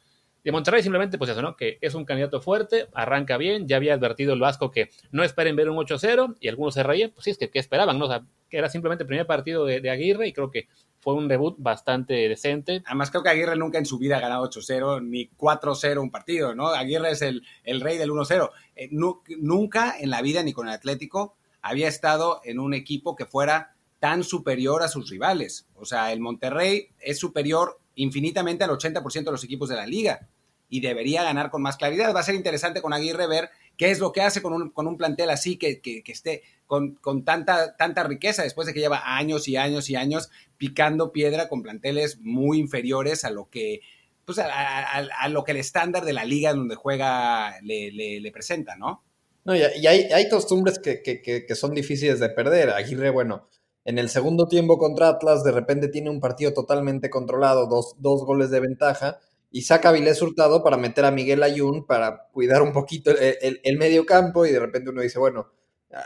de 0.48 0.54
Monterrey 0.54 0.82
simplemente, 0.82 1.18
pues 1.18 1.30
eso, 1.30 1.42
¿no? 1.42 1.58
Que 1.58 1.78
es 1.82 1.94
un 1.94 2.06
candidato 2.06 2.40
fuerte, 2.40 2.88
arranca 2.94 3.36
bien, 3.36 3.68
ya 3.68 3.76
había 3.76 3.94
advertido 3.94 4.34
el 4.34 4.40
Vasco 4.40 4.72
que 4.72 4.92
no 5.12 5.26
esperen 5.26 5.58
ver 5.58 5.70
un 5.70 5.76
8-0 5.76 6.38
y 6.40 6.48
algunos 6.48 6.74
se 6.74 6.84
reían, 6.84 7.12
pues 7.12 7.26
sí, 7.26 7.32
es 7.32 7.38
que 7.38 7.50
¿qué 7.50 7.60
esperaban? 7.60 8.00
¿no? 8.00 8.06
O 8.06 8.08
sea, 8.08 8.24
que 8.50 8.58
era 8.58 8.70
simplemente 8.70 9.04
el 9.04 9.10
primer 9.10 9.28
partido 9.28 9.66
de, 9.66 9.90
Aguirre 9.90 10.26
y 10.26 10.32
creo 10.32 10.50
que 10.50 10.70
fue 11.02 11.16
un 11.16 11.28
debut 11.28 11.58
bastante 11.58 12.14
decente. 12.30 12.82
Además, 12.86 13.12
creo 13.12 13.24
que 13.24 13.30
Aguirre 13.30 13.58
nunca 13.58 13.78
en 13.78 13.86
su 13.86 13.98
vida 13.98 14.16
ha 14.16 14.20
ganado 14.22 14.50
8-0 14.50 15.04
ni 15.04 15.28
4-0 15.32 16.02
un 16.02 16.12
partido, 16.12 16.56
¿no? 16.56 16.68
Aguirre 16.68 17.12
es 17.12 17.22
el, 17.24 17.44
el 17.66 17.82
rey 17.82 17.98
del 17.98 18.12
1-0. 18.12 18.50
Eh, 18.78 18.88
nunca 18.90 19.96
en 20.00 20.10
la 20.10 20.22
vida, 20.22 20.44
ni 20.44 20.54
con 20.54 20.70
el 20.70 20.74
Atlético, 20.74 21.36
había 21.62 21.90
estado 21.90 22.40
en 22.46 22.62
un 22.62 22.74
equipo 22.74 23.18
que 23.18 23.26
fuera 23.26 23.76
tan 24.00 24.24
superior 24.24 24.82
a 24.82 24.88
sus 24.88 25.10
rivales. 25.10 25.68
O 25.76 25.84
sea, 25.84 26.14
el 26.14 26.22
Monterrey 26.22 26.88
es 27.02 27.20
superior 27.20 27.82
infinitamente 27.96 28.64
al 28.64 28.70
80% 28.70 29.26
de 29.26 29.32
los 29.32 29.44
equipos 29.44 29.68
de 29.68 29.76
la 29.76 29.86
liga 29.86 30.30
y 30.70 30.82
debería 30.82 31.24
ganar 31.24 31.50
con 31.50 31.62
más 31.62 31.78
claridad. 31.78 32.14
Va 32.16 32.20
a 32.20 32.24
ser 32.24 32.36
interesante 32.36 32.82
con 32.82 32.94
Aguirre 32.94 33.28
ver 33.28 33.50
qué 33.78 33.92
es 33.92 34.00
lo 34.00 34.12
que 34.12 34.22
hace 34.22 34.42
con 34.42 34.54
un, 34.54 34.70
con 34.72 34.88
un 34.88 34.98
plantel 34.98 35.30
así, 35.30 35.58
que, 35.58 35.80
que, 35.82 36.04
esté 36.08 36.44
con, 36.66 36.96
con, 36.96 37.24
tanta, 37.24 37.76
tanta 37.78 38.04
riqueza, 38.04 38.44
después 38.44 38.68
de 38.68 38.74
que 38.74 38.80
lleva 38.80 39.18
años 39.18 39.48
y 39.48 39.56
años 39.56 39.90
y 39.90 39.96
años 39.96 40.30
picando 40.58 41.12
piedra 41.12 41.48
con 41.48 41.62
planteles 41.62 42.20
muy 42.20 42.60
inferiores 42.60 43.24
a 43.24 43.30
lo 43.30 43.50
que, 43.50 43.82
pues 44.26 44.40
a, 44.40 45.30
lo 45.30 45.44
que 45.44 45.52
el 45.52 45.58
estándar 45.58 46.04
de 46.04 46.14
la 46.14 46.26
liga 46.26 46.54
donde 46.54 46.76
juega 46.76 47.62
le, 47.62 47.92
le, 47.92 48.32
presenta, 48.32 48.76
¿no? 48.76 49.04
No, 49.46 49.56
y, 49.56 49.62
hay, 49.62 50.12
hay, 50.12 50.28
costumbres 50.28 50.80
que, 50.80 51.02
que, 51.02 51.56
son 51.56 51.74
difíciles 51.74 52.20
de 52.20 52.30
perder. 52.30 52.72
Aguirre, 52.72 53.12
bueno, 53.12 53.48
en 53.86 53.98
el 53.98 54.10
segundo 54.10 54.50
tiempo 54.50 54.78
contra 54.78 55.08
Atlas, 55.08 55.46
de 55.46 55.54
repente 55.54 55.88
tiene 55.88 56.10
un 56.10 56.20
partido 56.20 56.52
totalmente 56.52 57.10
controlado, 57.10 57.68
dos, 57.68 57.96
dos 58.00 58.26
goles 58.26 58.50
de 58.50 58.60
ventaja, 58.60 59.20
y 59.50 59.62
saca 59.62 59.90
a 59.90 59.92
Vilés 59.92 60.22
Hurtado 60.22 60.64
para 60.64 60.78
meter 60.78 61.06
a 61.06 61.12
Miguel 61.12 61.44
Ayun 61.44 61.86
para 61.86 62.28
cuidar 62.32 62.62
un 62.62 62.74
poquito 62.74 63.12
el, 63.12 63.78
medio 63.78 64.06
campo, 64.06 64.46
y 64.46 64.52
de 64.52 64.60
repente 64.60 64.90
uno 64.90 65.02
dice, 65.02 65.20
bueno, 65.20 65.52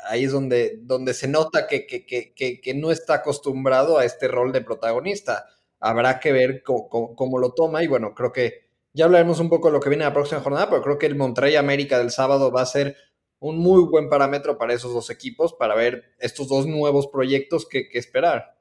ahí 0.07 0.25
es 0.25 0.31
donde, 0.31 0.79
donde 0.81 1.13
se 1.13 1.27
nota 1.27 1.67
que, 1.67 1.85
que, 1.87 2.05
que, 2.05 2.61
que, 2.61 2.73
no 2.73 2.91
está 2.91 3.15
acostumbrado 3.15 3.97
a 3.97 4.05
este 4.05 4.27
rol 4.27 4.51
de 4.51 4.61
protagonista. 4.61 5.47
habrá 5.79 6.19
que 6.19 6.31
ver 6.31 6.63
cómo, 6.63 7.39
lo 7.39 7.53
toma 7.53 7.83
y 7.83 7.87
bueno, 7.87 8.13
creo 8.13 8.31
que 8.31 8.69
ya 8.93 9.05
hablaremos 9.05 9.39
un 9.39 9.49
poco 9.49 9.69
de 9.69 9.73
lo 9.73 9.79
que 9.79 9.89
viene 9.89 10.03
la 10.03 10.13
próxima 10.13 10.41
jornada, 10.41 10.69
pero 10.69 10.81
creo 10.81 10.97
que 10.97 11.05
el 11.07 11.15
Monterrey 11.15 11.55
América 11.55 11.97
del 11.97 12.11
sábado 12.11 12.51
va 12.51 12.61
a 12.61 12.65
ser 12.65 12.95
un 13.39 13.57
muy 13.57 13.83
buen 13.83 14.07
parámetro 14.07 14.57
para 14.57 14.73
esos 14.73 14.93
dos 14.93 15.09
equipos, 15.09 15.53
para 15.53 15.73
ver 15.73 16.13
estos 16.19 16.47
dos 16.47 16.67
nuevos 16.67 17.07
proyectos 17.07 17.67
que, 17.67 17.89
esperar. 17.93 18.60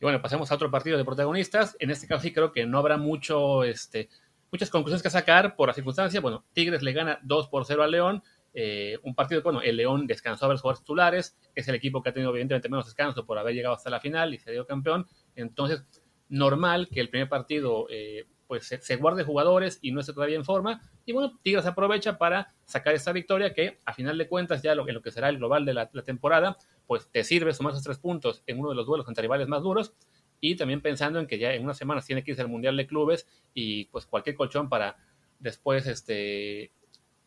Y 0.00 0.04
bueno, 0.04 0.20
pasemos 0.20 0.50
a 0.50 0.54
otro 0.54 0.70
partido 0.70 0.98
de 0.98 1.04
protagonistas. 1.04 1.76
En 1.78 1.90
este 1.90 2.06
caso 2.06 2.22
sí 2.22 2.32
creo 2.32 2.52
que 2.52 2.66
no 2.66 2.78
habrá 2.78 2.98
mucho, 2.98 3.64
este, 3.64 4.08
muchas 4.52 4.70
conclusiones 4.70 5.02
que 5.02 5.10
sacar 5.10 5.56
por 5.56 5.68
la 5.68 5.74
circunstancia. 5.74 6.20
Bueno, 6.20 6.44
Tigres 6.52 6.82
le 6.82 6.92
gana 6.92 7.18
2 7.22 7.48
por 7.48 7.64
0 7.64 7.82
al 7.82 7.90
León. 7.90 8.22
Eh, 8.52 8.98
un 9.02 9.14
partido, 9.14 9.42
bueno, 9.42 9.60
el 9.62 9.76
León 9.76 10.06
descansó 10.06 10.44
a 10.44 10.48
ver 10.48 10.54
los 10.54 10.62
jugadores 10.62 10.80
titulares. 10.80 11.38
Es 11.54 11.68
el 11.68 11.74
equipo 11.74 12.02
que 12.02 12.10
ha 12.10 12.12
tenido 12.12 12.30
evidentemente 12.30 12.68
menos 12.68 12.86
descanso 12.86 13.24
por 13.24 13.38
haber 13.38 13.54
llegado 13.54 13.74
hasta 13.74 13.90
la 13.90 14.00
final 14.00 14.34
y 14.34 14.38
se 14.38 14.52
dio 14.52 14.66
campeón. 14.66 15.06
Entonces, 15.34 15.84
normal 16.28 16.88
que 16.92 17.00
el 17.00 17.08
primer 17.08 17.28
partido 17.28 17.86
eh, 17.90 18.26
pues 18.46 18.66
se, 18.66 18.96
guarde 18.96 19.24
jugadores 19.24 19.78
y 19.82 19.92
no 19.92 20.00
esté 20.00 20.12
todavía 20.12 20.36
en 20.36 20.44
forma. 20.44 20.80
Y 21.04 21.12
bueno, 21.12 21.38
Tigres 21.42 21.66
aprovecha 21.66 22.18
para 22.18 22.54
sacar 22.64 22.94
esta 22.94 23.12
victoria 23.12 23.52
que 23.52 23.80
a 23.84 23.92
final 23.92 24.16
de 24.18 24.28
cuentas 24.28 24.62
ya 24.62 24.74
lo, 24.74 24.88
en 24.88 24.94
lo 24.94 25.02
que 25.02 25.10
será 25.10 25.28
el 25.28 25.38
global 25.38 25.64
de 25.64 25.74
la, 25.74 25.90
temporada, 26.04 26.56
pues 26.86 27.08
te 27.10 27.24
sirve 27.24 27.52
sumar 27.52 27.72
esos 27.72 27.84
tres 27.84 27.98
puntos 27.98 28.42
en 28.46 28.60
uno 28.60 28.70
de 28.70 28.76
los 28.76 28.86
duelos 28.86 29.04
contra 29.04 29.22
rivales 29.22 29.48
más 29.48 29.62
duros. 29.62 29.94
Y 30.40 30.56
también 30.56 30.80
pensando 30.80 31.18
en 31.18 31.26
que 31.26 31.38
ya 31.38 31.54
en 31.54 31.64
unas 31.64 31.78
semanas 31.78 32.04
tiene 32.04 32.22
que 32.22 32.32
irse 32.32 32.42
al 32.42 32.48
Mundial 32.48 32.76
de 32.76 32.86
Clubes 32.86 33.26
y 33.54 33.86
pues 33.86 34.06
cualquier 34.06 34.36
colchón 34.36 34.68
para 34.68 34.96
después 35.38 35.86
este 35.86 36.72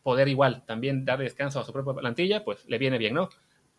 poder 0.02 0.28
igual 0.28 0.64
también 0.64 1.04
dar 1.04 1.18
descanso 1.18 1.60
a 1.60 1.64
su 1.64 1.72
propia 1.72 1.92
plantilla, 1.94 2.44
pues 2.44 2.64
le 2.66 2.78
viene 2.78 2.98
bien, 2.98 3.14
¿no? 3.14 3.28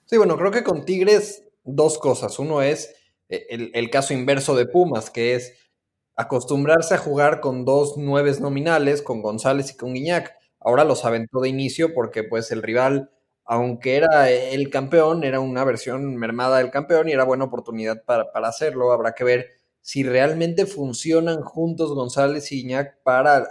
Sí, 0.06 0.17
bueno, 0.17 0.38
creo 0.38 0.51
que 0.51 0.63
con 0.63 0.86
Tigres 0.86 1.45
dos 1.63 1.97
cosas. 1.97 2.38
Uno 2.38 2.62
es 2.62 2.93
eh, 3.30 3.71
el 3.73 3.89
caso 3.89 4.13
inverso 4.13 4.56
de 4.56 4.65
Pumas, 4.65 5.10
que 5.10 5.36
es 5.36 5.71
acostumbrarse 6.15 6.95
a 6.95 7.00
jugar 7.00 7.39
con 7.39 7.65
dos 7.65 7.97
nueves 7.97 8.39
nominales, 8.39 9.02
con 9.02 9.21
González 9.21 9.71
y 9.71 9.78
con 9.78 9.93
Guiñac. 9.93 10.36
Ahora 10.60 10.84
los 10.84 11.06
aventó 11.06 11.41
de 11.41 11.50
inicio 11.50 11.93
porque 11.93 12.24
pues 12.24 12.52
el 12.52 12.62
rival, 12.62 13.12
aunque 13.45 13.95
era 13.95 14.30
el 14.30 14.69
campeón, 14.69 15.24
era 15.24 15.39
una 15.39 15.63
versión 15.63 16.15
mermada 16.15 16.60
del 16.60 16.71
campeón 16.71 17.10
y 17.10 17.13
era 17.13 17.24
buena 17.24 17.45
oportunidad 17.45 18.04
para, 18.04 18.30
hacerlo. 18.47 18.91
Habrá 18.91 19.13
que 19.13 19.24
ver 19.24 19.47
si 19.82 20.04
realmente 20.04 20.67
funcionan 20.67 21.41
juntos 21.41 21.93
González 21.93 22.52
y 22.52 22.62
Guiñac 22.62 23.02
para 23.02 23.47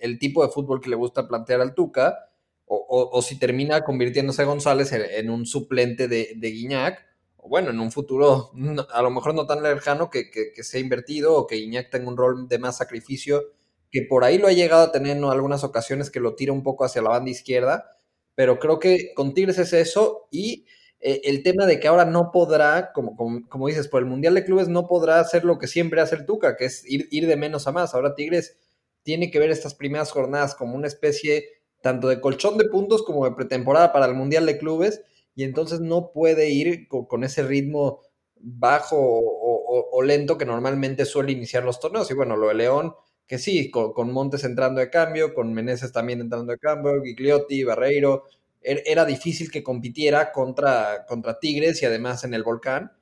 el, 0.00 0.18
tipo 0.18 0.44
de 0.44 0.50
fútbol 0.50 0.80
que 0.80 0.88
le 0.88 0.96
gusta 0.96 1.28
plantear 1.28 1.60
al 1.60 1.74
Tuca, 1.74 2.30
o, 2.66 3.20
si 3.20 3.38
termina 3.38 3.84
convirtiéndose 3.84 4.44
González 4.44 4.90
en, 4.92 5.28
un 5.28 5.44
suplente 5.44 6.08
de, 6.08 6.32
de 6.36 6.50
Guiñac 6.50 7.13
bueno, 7.48 7.70
en 7.70 7.80
un 7.80 7.92
futuro 7.92 8.50
a 8.92 9.02
lo 9.02 9.10
mejor 9.10 9.34
no 9.34 9.46
tan 9.46 9.62
lejano 9.62 10.10
que, 10.10 10.30
que, 10.30 10.62
se 10.62 10.78
ha 10.78 10.80
invertido 10.80 11.34
o 11.34 11.46
que 11.46 11.56
Iñak 11.56 11.90
tenga 11.90 12.08
un 12.08 12.16
rol 12.16 12.48
de 12.48 12.58
más 12.58 12.78
sacrificio, 12.78 13.52
que 13.90 14.02
por 14.02 14.24
ahí 14.24 14.38
lo 14.38 14.48
ha 14.48 14.52
llegado 14.52 14.84
a 14.84 14.92
tener 14.92 15.16
en 15.16 15.24
algunas 15.24 15.62
ocasiones 15.62 16.10
que 16.10 16.20
lo 16.20 16.34
tira 16.34 16.52
un 16.52 16.62
poco 16.62 16.84
hacia 16.84 17.02
la 17.02 17.10
banda 17.10 17.30
izquierda, 17.30 17.90
pero 18.34 18.58
creo 18.58 18.78
que 18.78 19.12
con 19.14 19.34
Tigres 19.34 19.58
es 19.58 19.72
eso 19.72 20.26
y 20.30 20.66
eh, 21.00 21.20
el 21.24 21.42
tema 21.42 21.66
de 21.66 21.78
que 21.78 21.86
ahora 21.86 22.06
no 22.06 22.30
podrá, 22.32 22.92
como, 22.92 23.14
como, 23.48 23.68
dices, 23.68 23.88
por 23.88 24.00
el 24.00 24.08
Mundial 24.08 24.34
de 24.34 24.44
Clubes 24.44 24.68
no 24.68 24.88
podrá 24.88 25.20
hacer 25.20 25.44
lo 25.44 25.58
que 25.58 25.66
siempre 25.66 26.00
hace 26.00 26.16
el 26.16 26.24
Tuca, 26.24 26.56
que 26.56 26.64
es 26.64 26.82
ir, 26.90 27.08
ir 27.10 27.26
de 27.26 27.36
menos 27.36 27.66
a 27.66 27.72
más. 27.72 27.94
Ahora 27.94 28.14
Tigres 28.14 28.56
tiene 29.02 29.30
que 29.30 29.38
ver 29.38 29.50
estas 29.50 29.74
primeras 29.74 30.10
jornadas 30.10 30.54
como 30.54 30.74
una 30.74 30.86
especie 30.86 31.44
tanto 31.82 32.08
de 32.08 32.22
colchón 32.22 32.56
de 32.56 32.64
puntos 32.64 33.02
como 33.02 33.26
de 33.26 33.32
pretemporada 33.32 33.92
para 33.92 34.06
el 34.06 34.14
Mundial 34.14 34.46
de 34.46 34.56
Clubes 34.56 35.02
y 35.34 35.44
entonces 35.44 35.80
no 35.80 36.12
puede 36.12 36.50
ir 36.50 36.86
con, 36.88 37.24
ese 37.24 37.42
ritmo 37.42 38.00
bajo 38.36 38.96
o, 38.98 40.02
lento 40.02 40.38
que 40.38 40.44
normalmente 40.44 41.04
suele 41.04 41.32
iniciar 41.32 41.64
los 41.64 41.80
torneos. 41.80 42.10
Y 42.10 42.14
bueno, 42.14 42.36
lo 42.36 42.48
de 42.48 42.54
León, 42.54 42.94
que 43.26 43.38
sí, 43.38 43.70
con, 43.70 44.12
Montes 44.12 44.44
entrando 44.44 44.80
de 44.80 44.90
cambio, 44.90 45.34
con 45.34 45.52
Meneses 45.52 45.92
también 45.92 46.20
entrando 46.20 46.52
de 46.52 46.58
cambio, 46.58 47.02
Gigliotti, 47.02 47.64
Barreiro, 47.64 48.24
er, 48.60 48.82
era 48.86 49.04
difícil 49.04 49.50
que 49.50 49.62
compitiera 49.62 50.30
contra, 50.30 51.04
contra 51.06 51.38
Tigres 51.40 51.82
y 51.82 51.86
además 51.86 52.24
en 52.24 52.34
el 52.34 52.44
Volcán. 52.44 52.92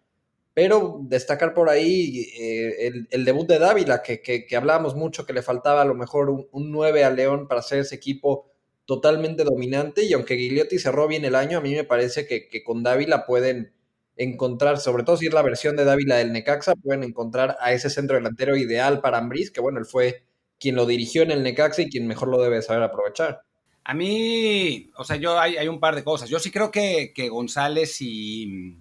Pero 0.54 1.00
destacar 1.04 1.54
por 1.54 1.70
ahí 1.70 2.28
eh, 2.38 3.06
el, 3.10 3.24
debut 3.24 3.48
de 3.48 3.58
Dávila, 3.58 4.02
que, 4.02 4.20
que, 4.22 4.56
hablábamos 4.56 4.94
mucho 4.94 5.24
que 5.24 5.32
le 5.32 5.42
faltaba 5.42 5.80
a 5.80 5.86
lo 5.86 5.94
mejor 5.94 6.28
un, 6.28 6.46
un 6.52 6.70
9 6.70 7.04
a 7.04 7.10
León 7.10 7.48
para 7.48 7.60
hacer 7.60 7.80
ese 7.80 7.94
equipo 7.94 8.51
totalmente 8.84 9.44
dominante 9.44 10.04
y 10.04 10.12
aunque 10.12 10.36
Gigliotti 10.36 10.78
cerró 10.78 11.08
bien 11.08 11.24
el 11.24 11.34
año, 11.34 11.58
a 11.58 11.60
mí 11.60 11.74
me 11.74 11.84
parece 11.84 12.26
que, 12.26 12.62
con 12.64 12.82
Dávila 12.82 13.26
pueden 13.26 13.72
encontrar, 14.16 14.78
sobre 14.78 15.04
todo 15.04 15.16
si 15.16 15.26
es 15.26 15.32
la 15.32 15.42
versión 15.42 15.76
de 15.76 15.84
Dávila 15.84 16.16
del 16.16 16.32
Necaxa, 16.32 16.74
pueden 16.74 17.02
encontrar 17.02 17.56
a 17.60 17.72
ese 17.72 17.90
centro 17.90 18.16
delantero 18.16 18.56
ideal 18.56 19.00
para 19.00 19.18
Ambriz, 19.18 19.50
que 19.50 19.60
bueno, 19.60 19.78
él 19.78 19.86
fue 19.86 20.24
quien 20.58 20.76
lo 20.76 20.86
dirigió 20.86 21.22
en 21.22 21.30
el 21.30 21.42
Necaxa 21.42 21.82
y 21.82 21.90
quien 21.90 22.06
mejor 22.06 22.28
lo 22.28 22.42
debe 22.42 22.62
saber 22.62 22.82
aprovechar. 22.82 23.42
A 23.84 23.94
mí, 23.94 24.90
o 24.96 25.02
sea, 25.02 25.16
yo 25.16 25.40
hay, 25.40 25.66
un 25.66 25.80
par 25.80 25.96
de 25.96 26.04
cosas. 26.04 26.28
Yo 26.28 26.38
sí 26.38 26.52
creo 26.52 26.70
que, 26.70 27.12
González 27.28 28.00
y, 28.00 28.78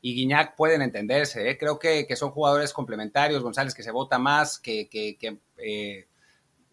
y 0.00 0.14
Guiñac 0.14 0.56
pueden 0.56 0.82
entenderse. 0.82 1.48
¿eh? 1.48 1.56
Creo 1.56 1.78
que, 1.78 2.08
son 2.16 2.30
jugadores 2.32 2.72
complementarios. 2.72 3.42
González 3.42 3.72
que 3.72 3.84
se 3.84 3.92
vota 3.92 4.18
más, 4.18 4.58
que, 4.58 4.88
que 4.88 5.16
eh, 5.58 6.06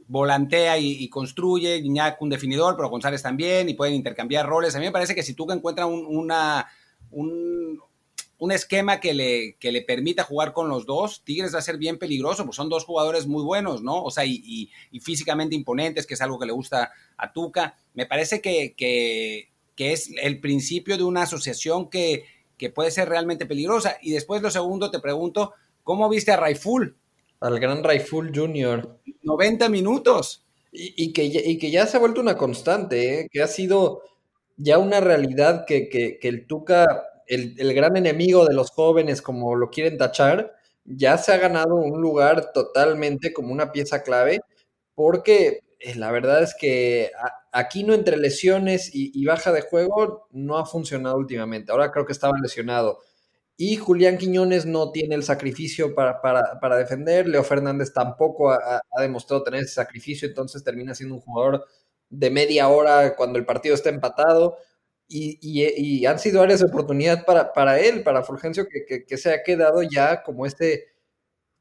volantea 0.07 0.77
y, 0.77 1.07
construye, 1.09 1.77
Guiñac 1.77 2.21
un 2.21 2.29
definidor, 2.29 2.75
pero 2.75 2.89
González 2.89 3.21
también, 3.21 3.69
y 3.69 3.73
pueden 3.73 3.95
intercambiar 3.95 4.47
roles. 4.47 4.75
A 4.75 4.79
mí 4.79 4.85
me 4.85 4.91
parece 4.91 5.15
que 5.15 5.23
si 5.23 5.33
tú 5.33 5.49
encuentras 5.51 5.87
un, 5.87 6.05
una, 6.05 6.67
un, 7.11 7.81
esquema 8.51 8.99
que 8.99 9.13
le, 9.13 9.55
que 9.57 9.71
le 9.71 9.81
permita 9.81 10.23
jugar 10.23 10.51
con 10.51 10.67
los 10.67 10.85
dos, 10.85 11.23
Tigres 11.23 11.55
va 11.55 11.59
a 11.59 11.61
ser 11.63 11.77
bien 11.77 11.97
peligroso, 11.97 12.43
pues 12.43 12.57
son 12.57 12.67
dos 12.67 12.83
jugadores 12.83 13.25
muy 13.25 13.41
buenos, 13.41 13.81
¿no? 13.81 14.03
O 14.03 14.11
sea, 14.11 14.25
y, 14.25 14.69
físicamente 15.01 15.55
imponentes, 15.55 16.05
que 16.05 16.15
es 16.15 16.21
algo 16.21 16.37
que 16.37 16.45
le 16.45 16.51
gusta 16.51 16.91
a 17.17 17.31
Tuca. 17.31 17.77
Me 17.93 18.05
parece 18.05 18.41
que, 18.41 18.73
que, 18.75 19.49
es 19.77 20.11
el 20.21 20.41
principio 20.41 20.97
de 20.97 21.03
una 21.03 21.23
asociación 21.23 21.89
que, 21.89 22.25
que 22.57 22.69
puede 22.69 22.91
ser 22.91 23.07
realmente 23.07 23.45
peligrosa. 23.45 23.97
Y 24.01 24.11
después 24.11 24.41
lo 24.41 24.51
segundo, 24.51 24.91
te 24.91 24.99
pregunto, 24.99 25.53
¿cómo 25.83 26.09
viste 26.09 26.31
a 26.31 26.37
Raiful? 26.37 26.97
Al 27.43 27.59
gran 27.59 27.83
Raiful 27.83 28.31
Jr. 28.33 28.99
90 29.21 29.69
minutos. 29.69 30.45
Y, 30.71 31.13
que, 31.13 31.59
que 31.59 31.69
ya 31.69 31.85
se 31.85 31.97
ha 31.97 31.99
vuelto 31.99 32.19
una 32.19 32.35
constante, 32.35 33.19
¿eh? 33.19 33.27
que 33.31 33.43
ha 33.43 33.47
sido 33.47 34.01
ya 34.57 34.79
una 34.79 34.99
realidad 35.01 35.65
que, 35.67 36.19
el 36.21 36.47
Tuca, 36.47 37.03
el, 37.27 37.73
gran 37.73 37.95
enemigo 37.95 38.45
de 38.45 38.55
los 38.55 38.71
jóvenes, 38.71 39.21
como 39.21 39.55
lo 39.55 39.69
quieren 39.69 39.97
tachar, 39.97 40.53
ya 40.85 41.17
se 41.17 41.31
ha 41.31 41.37
ganado 41.37 41.75
un 41.75 42.01
lugar 42.01 42.51
totalmente 42.53 43.33
como 43.33 43.53
una 43.53 43.71
pieza 43.71 44.01
clave, 44.01 44.41
porque 44.95 45.59
eh, 45.79 45.95
la 45.95 46.11
verdad 46.11 46.41
es 46.43 46.55
que 46.55 47.11
aquí 47.51 47.83
no 47.83 47.93
entre 47.93 48.17
lesiones 48.17 48.89
y, 48.93 49.25
baja 49.25 49.51
de 49.51 49.61
juego 49.61 50.27
no 50.31 50.57
ha 50.57 50.65
funcionado 50.65 51.17
últimamente. 51.17 51.71
Ahora 51.71 51.91
creo 51.91 52.05
que 52.05 52.13
estaba 52.13 52.37
lesionado. 52.41 52.99
Y 53.55 53.75
Julián 53.75 54.17
Quiñones 54.17 54.65
no 54.65 54.91
tiene 54.91 55.13
el 55.15 55.23
sacrificio 55.23 55.93
para, 55.93 56.21
para, 56.21 56.77
defender. 56.77 57.27
Leo 57.27 57.43
Fernández 57.43 57.93
tampoco 57.93 58.51
ha, 58.51 58.81
demostrado 58.99 59.43
tener 59.43 59.61
ese 59.61 59.75
sacrificio, 59.75 60.27
entonces 60.27 60.63
termina 60.63 60.95
siendo 60.95 61.15
un 61.15 61.21
jugador 61.21 61.65
de 62.09 62.31
media 62.31 62.67
hora 62.69 63.15
cuando 63.15 63.37
el 63.37 63.45
partido 63.45 63.75
está 63.75 63.89
empatado. 63.89 64.57
Y, 65.07 65.37
y, 65.41 66.05
han 66.07 66.17
sido 66.17 66.41
áreas 66.41 66.61
de 66.61 66.65
oportunidad 66.65 67.25
para, 67.25 67.53
para 67.53 67.79
él, 67.79 68.03
para 68.03 68.23
Fulgencio, 68.23 68.65
que, 68.67 69.05
que, 69.05 69.17
se 69.17 69.31
ha 69.31 69.43
quedado 69.43 69.83
ya 69.83 70.23
como 70.23 70.47
este 70.47 70.87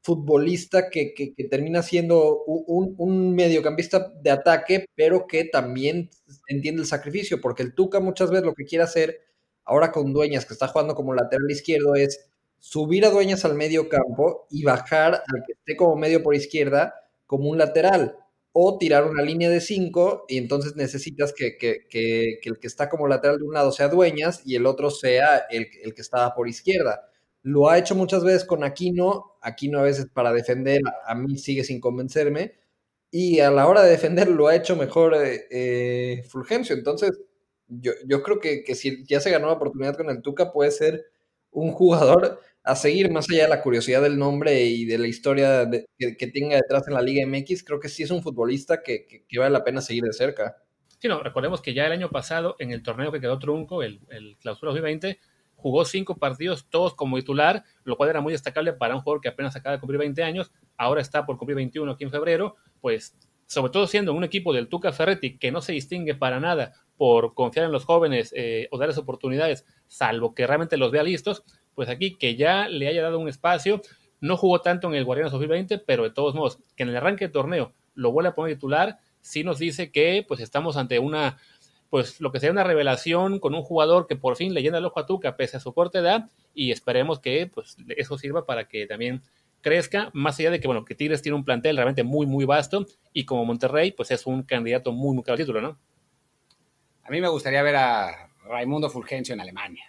futbolista 0.01 0.89
que, 0.89 1.13
que 1.13 1.43
termina 1.49 1.83
siendo 1.83 2.43
un, 2.45 2.95
un, 2.97 3.35
mediocampista 3.35 4.11
de 4.21 4.31
ataque, 4.31 4.85
pero 4.95 5.27
que 5.27 5.45
también 5.45 6.09
entiende 6.47 6.81
el 6.81 6.87
sacrificio, 6.87 7.39
porque 7.39 7.63
el 7.63 7.75
Tuca 7.75 7.99
muchas 7.99 8.31
veces 8.31 8.45
lo 8.45 8.55
que 8.55 8.65
quiere 8.65 8.83
hacer 8.83 9.21
ahora 9.65 9.91
con 9.91 10.13
Dueñas, 10.13 10.45
que 10.45 10.53
está 10.53 10.67
jugando 10.67 10.95
como 10.95 11.13
lateral 11.13 11.49
izquierdo, 11.49 11.95
es 11.95 12.29
subir 12.59 13.05
a 13.05 13.09
Dueñas 13.09 13.45
al 13.45 13.55
medio 13.55 13.89
campo 13.89 14.47
y 14.49 14.63
bajar 14.63 15.15
al 15.15 15.43
que 15.45 15.53
esté 15.53 15.75
como 15.75 15.95
medio 15.95 16.23
por 16.23 16.35
izquierda 16.35 16.95
como 17.27 17.49
un 17.49 17.57
lateral. 17.57 18.17
O 18.55 18.77
tirar 18.77 19.05
una 19.05 19.23
línea 19.23 19.49
de 19.49 19.59
cinco 19.59 20.25
y 20.27 20.37
entonces 20.37 20.75
necesitas 20.75 21.33
que, 21.33 21.57
el 22.43 22.59
que 22.59 22.67
está 22.67 22.87
como 22.87 23.07
lateral 23.07 23.39
de 23.39 23.45
un 23.45 23.53
lado 23.53 23.71
sea 23.71 23.87
Dueñas 23.87 24.43
y 24.45 24.55
el 24.55 24.67
otro 24.67 24.91
sea 24.91 25.47
el, 25.49 25.67
el 25.81 25.95
que 25.95 26.01
estaba 26.01 26.35
por 26.35 26.47
izquierda. 26.47 27.09
Lo 27.41 27.69
ha 27.69 27.77
hecho 27.77 27.95
muchas 27.95 28.23
veces 28.23 28.45
con 28.45 28.63
Aquino. 28.63 29.37
Aquino 29.41 29.79
a 29.79 29.83
veces 29.83 30.07
para 30.13 30.31
defender 30.31 30.81
a 31.05 31.15
mí 31.15 31.37
sigue 31.37 31.63
sin 31.63 31.81
convencerme. 31.81 32.53
Y 33.11 33.41
a 33.41 33.51
la 33.51 33.67
hora 33.67 33.83
de 33.83 33.91
defender 33.91 34.27
lo 34.29 34.47
ha 34.47 34.55
hecho 34.55 34.75
mejor 34.75 35.15
eh, 35.15 35.45
eh, 35.51 36.23
Fulgencio. 36.29 36.75
Entonces, 36.75 37.11
yo, 37.67 38.23
creo 38.23 38.39
que, 38.39 38.63
si 38.75 39.05
ya 39.05 39.19
se 39.19 39.31
ganó 39.31 39.47
la 39.47 39.53
oportunidad 39.53 39.95
con 39.95 40.09
el 40.09 40.21
Tuca, 40.21 40.51
puede 40.51 40.71
ser 40.71 41.05
un 41.51 41.71
jugador 41.71 42.39
a 42.63 42.75
seguir 42.75 43.11
más 43.11 43.27
allá 43.29 43.43
de 43.43 43.49
la 43.49 43.61
curiosidad 43.61 44.01
del 44.01 44.17
nombre 44.17 44.63
y 44.63 44.85
de 44.85 44.97
la 44.97 45.07
historia 45.07 45.69
que, 45.97 46.27
tenga 46.27 46.55
detrás 46.55 46.87
en 46.87 46.93
la 46.93 47.01
Liga 47.01 47.25
MX. 47.27 47.63
Creo 47.63 47.79
que 47.79 47.89
sí 47.89 48.03
es 48.03 48.11
un 48.11 48.23
futbolista 48.23 48.81
que, 48.81 49.25
vale 49.37 49.51
la 49.51 49.63
pena 49.63 49.81
seguir 49.81 50.03
de 50.03 50.13
cerca. 50.13 50.57
Sí, 50.99 51.07
no, 51.07 51.21
recordemos 51.21 51.61
que 51.61 51.73
ya 51.73 51.85
el 51.85 51.91
año 51.91 52.09
pasado, 52.09 52.55
en 52.59 52.71
el 52.71 52.81
torneo 52.81 53.11
que 53.11 53.19
quedó 53.19 53.37
trunco, 53.37 53.83
el, 53.83 54.01
el 54.09 54.37
Clausura 54.37 54.71
2020, 54.71 55.19
jugó 55.63 55.85
cinco 55.85 56.17
partidos, 56.17 56.69
todos 56.69 56.93
como 56.93 57.17
titular, 57.17 57.63
lo 57.83 57.97
cual 57.97 58.09
era 58.09 58.21
muy 58.21 58.33
destacable 58.33 58.73
para 58.73 58.95
un 58.95 59.01
jugador 59.01 59.21
que 59.21 59.29
apenas 59.29 59.55
acaba 59.55 59.75
de 59.75 59.79
cumplir 59.79 59.99
20 59.99 60.23
años, 60.23 60.51
ahora 60.77 61.01
está 61.01 61.25
por 61.25 61.37
cumplir 61.37 61.55
21 61.55 61.91
aquí 61.91 62.03
en 62.03 62.11
febrero, 62.11 62.55
pues 62.81 63.15
sobre 63.47 63.71
todo 63.71 63.87
siendo 63.87 64.13
un 64.13 64.23
equipo 64.23 64.53
del 64.53 64.67
Tuca 64.67 64.91
Ferretti 64.91 65.37
que 65.37 65.51
no 65.51 65.61
se 65.61 65.73
distingue 65.73 66.15
para 66.15 66.39
nada 66.39 66.73
por 66.97 67.33
confiar 67.33 67.65
en 67.65 67.71
los 67.71 67.85
jóvenes 67.85 68.33
eh, 68.35 68.67
o 68.71 68.77
darles 68.77 68.97
oportunidades, 68.97 69.65
salvo 69.87 70.33
que 70.33 70.47
realmente 70.47 70.77
los 70.77 70.91
vea 70.91 71.03
listos, 71.03 71.43
pues 71.75 71.89
aquí 71.89 72.15
que 72.15 72.35
ya 72.35 72.67
le 72.67 72.87
haya 72.87 73.01
dado 73.01 73.19
un 73.19 73.27
espacio, 73.27 73.81
no 74.21 74.37
jugó 74.37 74.61
tanto 74.61 74.87
en 74.87 74.95
el 74.95 75.03
Guardianes 75.03 75.31
2020, 75.31 75.79
pero 75.79 76.03
de 76.03 76.11
todos 76.11 76.35
modos, 76.35 76.59
que 76.75 76.83
en 76.83 76.89
el 76.89 76.95
arranque 76.95 77.25
de 77.25 77.33
torneo 77.33 77.73
lo 77.95 78.11
vuelva 78.11 78.31
a 78.31 78.35
poner 78.35 78.55
titular, 78.55 78.99
sí 79.21 79.43
nos 79.43 79.59
dice 79.59 79.91
que 79.91 80.23
pues 80.27 80.39
estamos 80.39 80.77
ante 80.77 80.99
una, 80.99 81.37
pues 81.89 82.21
lo 82.21 82.31
que 82.31 82.39
sería 82.39 82.51
una 82.51 82.63
revelación 82.63 83.39
con 83.39 83.53
un 83.53 83.63
jugador 83.63 84.07
que 84.07 84.15
por 84.15 84.35
fin 84.35 84.53
le 84.53 84.61
llena 84.61 84.77
el 84.77 84.85
ojo 84.85 84.99
a 84.99 85.05
Tuca 85.05 85.35
pese 85.35 85.57
a 85.57 85.59
su 85.59 85.73
corta 85.73 85.99
edad 85.99 86.29
y 86.53 86.71
esperemos 86.71 87.19
que 87.19 87.49
pues 87.53 87.77
eso 87.97 88.17
sirva 88.17 88.45
para 88.45 88.67
que 88.67 88.85
también 88.85 89.23
crezca, 89.63 90.11
más 90.13 90.37
allá 90.39 90.51
de 90.51 90.59
que, 90.59 90.67
bueno, 90.67 90.85
que 90.85 90.93
Tigres 90.93 91.23
tiene 91.23 91.35
un 91.35 91.45
plantel 91.45 91.75
realmente 91.75 92.03
muy, 92.03 92.27
muy 92.27 92.45
vasto 92.45 92.85
y 93.13 93.25
como 93.25 93.45
Monterrey, 93.45 93.91
pues 93.91 94.11
es 94.11 94.27
un 94.27 94.43
candidato 94.43 94.91
muy, 94.91 95.15
muy 95.15 95.23
claro 95.23 95.35
al 95.35 95.39
título, 95.39 95.61
¿no? 95.61 95.79
A 97.03 97.09
mí 97.09 97.19
me 97.19 97.29
gustaría 97.29 97.63
ver 97.63 97.75
a 97.75 98.29
Raimundo 98.45 98.89
Fulgencio 98.89 99.33
en 99.33 99.41
Alemania. 99.41 99.85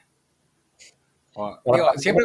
digo, 1.34 1.90
siempre, 1.96 2.24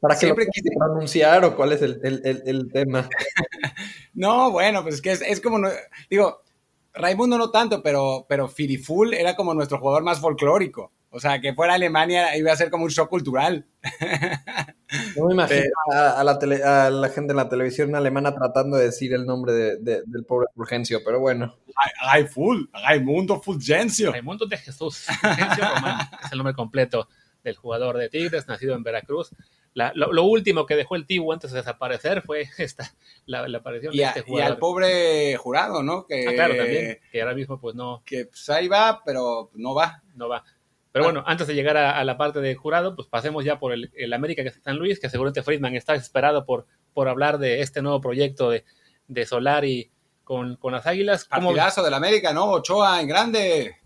¿Para 0.00 0.14
siempre 0.14 0.46
quise 0.52 0.70
pronunciar 0.76 1.44
o 1.44 1.56
cuál 1.56 1.72
es 1.72 1.82
el, 1.82 1.98
el, 2.04 2.42
el, 2.46 2.70
tema? 2.70 3.08
no, 4.14 4.50
bueno, 4.50 4.82
pues 4.82 4.96
es 4.96 5.02
que 5.02 5.12
es, 5.12 5.22
es 5.22 5.40
como, 5.40 5.58
digo, 6.08 6.42
Raimundo 6.94 7.38
no 7.38 7.50
tanto, 7.50 7.82
pero, 7.82 8.26
pero 8.28 8.48
Firiful 8.48 9.14
era 9.14 9.34
como 9.34 9.54
nuestro 9.54 9.78
jugador 9.78 10.02
más 10.02 10.20
folclórico. 10.20 10.92
O 11.10 11.20
sea, 11.20 11.40
que 11.40 11.54
fuera 11.54 11.74
Alemania 11.74 12.36
iba 12.36 12.52
a 12.52 12.56
ser 12.56 12.70
como 12.70 12.84
un 12.84 12.90
shock 12.90 13.08
cultural. 13.08 13.66
No 15.16 15.26
me 15.26 15.34
imagino 15.34 15.70
a, 15.90 16.22
la 16.22 16.90
la, 16.90 17.08
gente 17.08 17.32
en 17.32 17.36
la 17.36 17.48
televisión 17.48 17.94
alemana 17.94 18.34
tratando 18.34 18.76
de 18.76 18.84
decir 18.84 19.12
el 19.14 19.24
nombre 19.24 19.52
de, 19.52 20.02
del 20.06 20.24
pobre 20.24 20.48
Fulgencio, 20.54 21.00
pero 21.04 21.20
bueno. 21.20 21.56
Raimund, 22.04 22.68
Raimundo 22.72 23.40
Fulgencio. 23.40 24.12
Raimundo 24.12 24.46
de 24.46 24.58
Jesús. 24.58 25.06
Fulgencio 25.20 25.64
Román 25.74 26.08
es 26.24 26.32
el 26.32 26.38
nombre 26.38 26.54
completo 26.54 27.08
del 27.42 27.56
jugador 27.56 27.96
de 27.96 28.08
Tigres, 28.08 28.46
nacido 28.46 28.74
en 28.74 28.82
Veracruz. 28.82 29.30
lo, 29.74 30.24
último 30.24 30.66
que 30.66 30.76
dejó 30.76 30.96
el 30.96 31.06
Tibu 31.06 31.32
antes 31.32 31.50
de 31.52 31.58
desaparecer 31.58 32.22
fue 32.22 32.48
esta, 32.58 32.92
la, 33.26 33.46
aparición 33.56 33.94
de 33.96 34.02
este 34.02 34.22
jugador. 34.22 34.48
Y 34.48 34.52
al 34.52 34.58
pobre 34.58 35.36
jurado, 35.36 35.82
¿no? 35.82 36.06
Que, 36.06 36.28
ah, 36.28 36.32
claro, 36.34 36.56
también, 36.56 36.98
que 37.10 37.22
ahora 37.22 37.34
mismo 37.34 37.58
pues 37.58 37.74
no... 37.74 38.02
Que 38.04 38.26
pues 38.26 38.48
ahí 38.50 38.68
va, 38.68 39.02
pero 39.04 39.50
no 39.54 39.74
va. 39.74 40.02
No 40.14 40.28
va. 40.28 40.44
Pero 40.92 41.04
ah. 41.04 41.08
bueno, 41.08 41.24
antes 41.26 41.46
de 41.46 41.54
llegar 41.54 41.76
a, 41.76 42.04
la 42.04 42.16
parte 42.16 42.40
de 42.40 42.54
jurado, 42.54 42.94
pues 42.94 43.08
pasemos 43.08 43.44
ya 43.44 43.58
por 43.58 43.72
el, 43.72 44.12
América 44.12 44.42
que 44.42 44.50
es 44.50 44.60
San 44.62 44.76
Luis, 44.76 45.00
que 45.00 45.08
seguramente 45.08 45.42
Friedman 45.42 45.74
está 45.74 45.94
desesperado 45.94 46.44
por, 46.44 46.66
por 46.92 47.08
hablar 47.08 47.38
de 47.38 47.62
este 47.62 47.82
nuevo 47.82 48.00
proyecto 48.00 48.50
de, 48.50 48.64
de 49.08 49.26
Solari 49.26 49.90
con, 50.24 50.56
con 50.56 50.72
las 50.72 50.86
Águilas. 50.86 51.24
Partidazo 51.24 51.82
del 51.82 51.94
América, 51.94 52.32
¿no? 52.32 52.50
Ochoa 52.50 53.00
en 53.00 53.08
grande. 53.08 53.76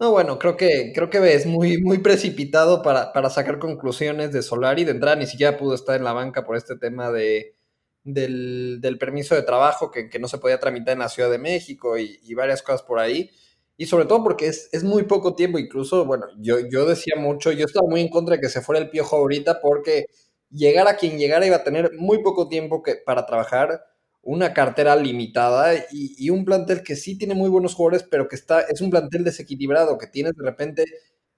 No, 0.00 0.12
bueno, 0.12 0.38
creo 0.38 0.56
que, 0.56 0.92
creo 0.94 1.10
que 1.10 1.34
es 1.34 1.46
muy, 1.46 1.78
muy 1.78 1.98
precipitado 1.98 2.82
para, 2.82 3.12
para 3.12 3.30
sacar 3.30 3.58
conclusiones 3.58 4.32
de 4.32 4.42
Solari. 4.42 4.84
De 4.84 4.92
entrada 4.92 5.16
ni 5.16 5.26
siquiera 5.26 5.56
pudo 5.56 5.74
estar 5.74 5.96
en 5.96 6.04
la 6.04 6.12
banca 6.12 6.44
por 6.44 6.56
este 6.56 6.76
tema 6.76 7.10
de, 7.10 7.56
del, 8.04 8.78
del 8.80 8.98
permiso 8.98 9.34
de 9.34 9.42
trabajo 9.42 9.90
que, 9.90 10.08
que, 10.08 10.18
no 10.20 10.28
se 10.28 10.38
podía 10.38 10.60
tramitar 10.60 10.92
en 10.92 11.00
la 11.00 11.08
Ciudad 11.08 11.30
de 11.30 11.38
México 11.38 11.98
y, 11.98 12.20
y 12.22 12.34
varias 12.34 12.62
cosas 12.62 12.82
por 12.82 13.00
ahí. 13.00 13.30
Y 13.78 13.86
sobre 13.86 14.04
todo 14.04 14.22
porque 14.24 14.48
es, 14.48 14.68
es, 14.72 14.84
muy 14.84 15.04
poco 15.04 15.34
tiempo, 15.34 15.58
incluso, 15.58 16.04
bueno, 16.04 16.26
yo, 16.38 16.58
yo 16.68 16.84
decía 16.84 17.14
mucho, 17.16 17.52
yo 17.52 17.64
estaba 17.64 17.88
muy 17.88 18.00
en 18.02 18.08
contra 18.10 18.34
de 18.34 18.40
que 18.42 18.48
se 18.50 18.60
fuera 18.60 18.80
el 18.80 18.90
piojo 18.90 19.16
ahorita 19.16 19.60
porque 19.62 20.06
llegar 20.50 20.88
a 20.88 20.96
quien 20.96 21.16
llegara 21.16 21.46
iba 21.46 21.56
a 21.56 21.64
tener 21.64 21.92
muy 21.96 22.22
poco 22.22 22.48
tiempo 22.48 22.82
que, 22.82 22.96
para 22.96 23.24
trabajar, 23.24 23.84
una 24.20 24.52
cartera 24.52 24.96
limitada 24.96 25.74
y, 25.92 26.14
y, 26.18 26.30
un 26.30 26.44
plantel 26.44 26.82
que 26.82 26.96
sí 26.96 27.16
tiene 27.16 27.34
muy 27.34 27.48
buenos 27.48 27.74
jugadores, 27.74 28.06
pero 28.10 28.28
que 28.28 28.36
está, 28.36 28.62
es 28.62 28.80
un 28.80 28.90
plantel 28.90 29.22
desequilibrado, 29.24 29.96
que 29.96 30.08
tienes 30.08 30.34
de 30.34 30.44
repente 30.44 30.84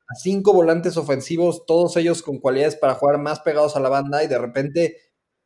a 0.09 0.15
cinco 0.15 0.55
volantes 0.55 0.97
ofensivos, 0.97 1.67
todos 1.67 1.97
ellos 1.99 2.23
con 2.23 2.39
cualidades 2.39 2.75
para 2.75 2.95
jugar 2.95 3.19
más 3.19 3.41
pegados 3.41 3.77
a 3.77 3.81
la 3.81 3.91
banda 3.91 4.25
y 4.25 4.29
de 4.29 4.39
repente 4.39 4.97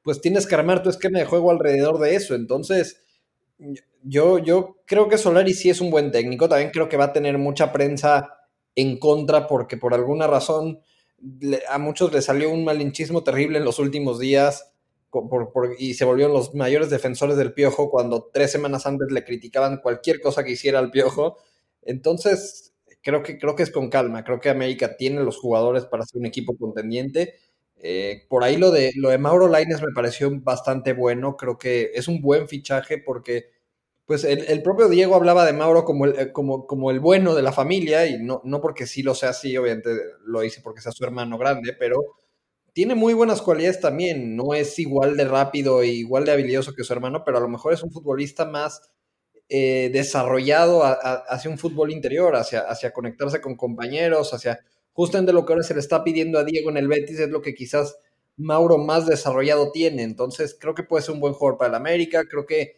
pues 0.02 0.20
tienes 0.20 0.46
que 0.46 0.54
armar 0.54 0.82
tu 0.82 0.90
esquema 0.90 1.18
de 1.18 1.24
juego 1.24 1.50
alrededor 1.50 1.98
de 1.98 2.14
eso. 2.14 2.34
Entonces, 2.34 3.02
yo, 4.04 4.38
yo 4.38 4.76
creo 4.86 5.08
que 5.08 5.18
Solari 5.18 5.54
sí 5.54 5.70
es 5.70 5.80
un 5.80 5.90
buen 5.90 6.12
técnico. 6.12 6.48
También 6.48 6.70
creo 6.70 6.88
que 6.88 6.96
va 6.96 7.06
a 7.06 7.12
tener 7.12 7.38
mucha 7.38 7.72
prensa 7.72 8.30
en 8.74 8.98
contra 8.98 9.46
porque 9.46 9.76
por 9.76 9.94
alguna 9.94 10.26
razón 10.26 10.80
a 11.70 11.78
muchos 11.78 12.12
le 12.12 12.20
salió 12.22 12.50
un 12.50 12.64
malinchismo 12.64 13.24
terrible 13.24 13.58
en 13.58 13.64
los 13.64 13.78
últimos 13.78 14.18
días 14.18 14.72
y 15.78 15.94
se 15.94 16.04
volvieron 16.04 16.34
los 16.34 16.54
mayores 16.54 16.90
defensores 16.90 17.36
del 17.36 17.54
Piojo 17.54 17.88
cuando 17.88 18.30
tres 18.32 18.50
semanas 18.50 18.84
antes 18.86 19.10
le 19.12 19.24
criticaban 19.24 19.78
cualquier 19.78 20.20
cosa 20.20 20.44
que 20.44 20.52
hiciera 20.52 20.80
al 20.80 20.90
Piojo. 20.90 21.38
Entonces, 21.82 22.74
creo 23.00 23.22
que, 23.22 23.38
creo 23.38 23.54
que 23.54 23.62
es 23.62 23.70
con 23.70 23.90
calma. 23.90 24.24
Creo 24.24 24.40
que 24.40 24.50
América 24.50 24.96
tiene 24.96 25.22
los 25.22 25.38
jugadores 25.38 25.84
para 25.84 26.04
ser 26.04 26.18
un 26.18 26.26
equipo 26.26 26.56
contendiente. 26.56 27.34
Eh, 27.76 28.22
por 28.28 28.42
ahí 28.42 28.56
lo 28.56 28.70
de, 28.70 28.92
lo 28.96 29.10
de 29.10 29.18
Mauro 29.18 29.46
Laines 29.46 29.82
me 29.82 29.92
pareció 29.94 30.30
bastante 30.40 30.92
bueno. 30.94 31.36
Creo 31.36 31.58
que 31.58 31.92
es 31.94 32.08
un 32.08 32.20
buen 32.20 32.48
fichaje 32.48 32.98
porque 32.98 33.53
pues 34.06 34.24
el, 34.24 34.62
propio 34.62 34.88
Diego 34.88 35.14
hablaba 35.14 35.46
de 35.46 35.54
Mauro 35.54 35.84
como 35.84 36.04
el, 36.04 36.18
eh, 36.18 36.32
como, 36.32 36.66
como 36.66 36.90
el 36.90 37.00
bueno 37.00 37.34
de 37.34 37.42
la 37.42 37.52
familia, 37.52 38.06
y 38.06 38.18
no, 38.18 38.42
no 38.44 38.60
porque 38.60 38.86
sí 38.86 39.02
lo 39.02 39.14
sea 39.14 39.30
así, 39.30 39.56
obviamente 39.56 39.90
lo 40.26 40.40
dice 40.40 40.60
porque 40.62 40.82
sea 40.82 40.92
su 40.92 41.04
hermano 41.04 41.38
grande, 41.38 41.74
pero 41.78 42.16
tiene 42.74 42.94
muy 42.96 43.14
buenas 43.14 43.40
cualidades 43.40 43.80
también. 43.80 44.36
No 44.36 44.52
es 44.52 44.78
igual 44.78 45.16
de 45.16 45.24
rápido 45.24 45.82
e 45.82 45.88
igual 45.88 46.24
de 46.26 46.32
habilidoso 46.32 46.74
que 46.74 46.84
su 46.84 46.92
hermano, 46.92 47.22
pero 47.24 47.38
a 47.38 47.40
lo 47.40 47.48
mejor 47.48 47.72
es 47.72 47.82
un 47.82 47.92
futbolista 47.92 48.44
más 48.44 48.82
eh, 49.48 49.90
desarrollado 49.92 50.82
hacia 50.84 51.50
un 51.50 51.58
fútbol 51.58 51.92
interior, 51.92 52.34
hacia, 52.34 52.60
hacia 52.60 52.92
conectarse 52.92 53.40
con 53.40 53.56
compañeros, 53.56 54.34
hacia 54.34 54.60
justamente 54.92 55.32
lo 55.32 55.46
que 55.46 55.52
ahora 55.52 55.62
se 55.62 55.74
le 55.74 55.80
está 55.80 56.02
pidiendo 56.04 56.38
a 56.38 56.44
Diego 56.44 56.70
en 56.70 56.76
el 56.76 56.88
Betis, 56.88 57.20
es 57.20 57.30
lo 57.30 57.42
que 57.42 57.54
quizás 57.54 57.96
Mauro 58.36 58.78
más 58.78 59.06
desarrollado 59.06 59.70
tiene. 59.70 60.02
Entonces, 60.02 60.56
creo 60.58 60.74
que 60.74 60.82
puede 60.82 61.04
ser 61.04 61.14
un 61.14 61.20
buen 61.20 61.34
jugador 61.34 61.58
para 61.58 61.68
el 61.70 61.74
América. 61.76 62.24
Creo 62.28 62.46
que 62.46 62.76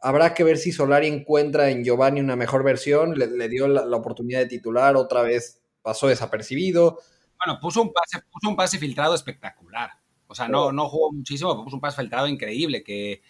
Habrá 0.00 0.32
que 0.32 0.44
ver 0.44 0.56
si 0.56 0.72
Solari 0.72 1.06
encuentra 1.06 1.70
en 1.70 1.84
Giovanni 1.84 2.20
una 2.20 2.36
mejor 2.36 2.64
versión. 2.64 3.18
Le, 3.18 3.48
dio 3.48 3.68
la, 3.68 3.96
oportunidad 3.96 4.40
de 4.40 4.46
titular, 4.46 4.96
otra 4.96 5.22
vez 5.22 5.60
pasó 5.82 6.08
desapercibido. 6.08 6.98
Bueno, 7.44 7.58
puso 7.60 7.82
un 7.82 7.92
pase, 7.92 8.22
puso 8.30 8.48
un 8.48 8.56
pase 8.56 8.78
filtrado 8.78 9.14
espectacular. 9.14 9.90
O 10.26 10.34
sea, 10.34 10.48
no, 10.48 10.72
no 10.72 10.88
jugó 10.88 11.12
muchísimo, 11.12 11.52
pero 11.52 11.64
puso 11.64 11.76
un 11.76 11.80
pase 11.80 12.00
filtrado 12.00 12.28
increíble 12.28 12.82
que 12.82 13.22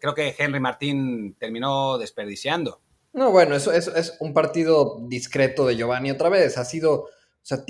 creo 0.00 0.14
que 0.14 0.34
Henry 0.38 0.60
Martín 0.60 1.36
terminó 1.38 1.98
desperdiciando. 1.98 2.80
No, 3.12 3.30
bueno, 3.30 3.54
eso, 3.54 3.72
es 3.72 4.16
un 4.20 4.32
partido 4.32 4.98
discreto 5.08 5.66
de 5.66 5.76
Giovanni 5.76 6.10
otra 6.10 6.28
vez. 6.28 6.56
Ha 6.56 6.64
sido, 6.64 7.02
o 7.02 7.08
sea, 7.42 7.64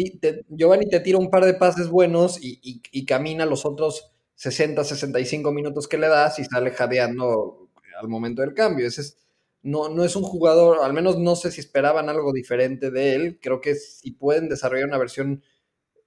Giovanni 0.49 0.89
te 0.89 1.01
tira 1.01 1.19
un 1.19 1.31
par 1.31 1.45
de 1.45 1.55
pases 1.55 1.89
buenos 1.89 2.43
y, 2.43 2.61
y 2.63 3.05
camina 3.05 3.47
los 3.47 3.65
otros 3.65 4.13
60, 4.39 4.85
65 4.85 5.51
minutos 5.51 5.89
que 5.89 5.99
le 5.99 6.07
das 6.07 6.39
y 6.39 6.45
sale 6.45 6.71
jadeando 6.71 7.68
al 7.99 8.09
momento 8.09 8.43
del 8.43 8.55
cambio. 8.55 8.87
Ese 8.87 9.03
es, 9.03 9.19
no, 9.63 9.89
no 9.89 10.05
es 10.05 10.17
un 10.17 10.23
jugador, 10.23 10.79
al 10.83 10.93
menos 10.93 11.19
no 11.19 11.37
sé 11.37 11.51
si 11.51 11.61
esperaban 11.61 12.09
algo 12.09 12.33
diferente 12.33 12.91
de 12.91 13.15
él. 13.15 13.39
Creo 13.43 13.61
que 13.61 13.75
si 13.75 14.13
pueden 14.13 14.49
desarrollar 14.49 14.87
una 14.87 14.99
versión 14.99 15.43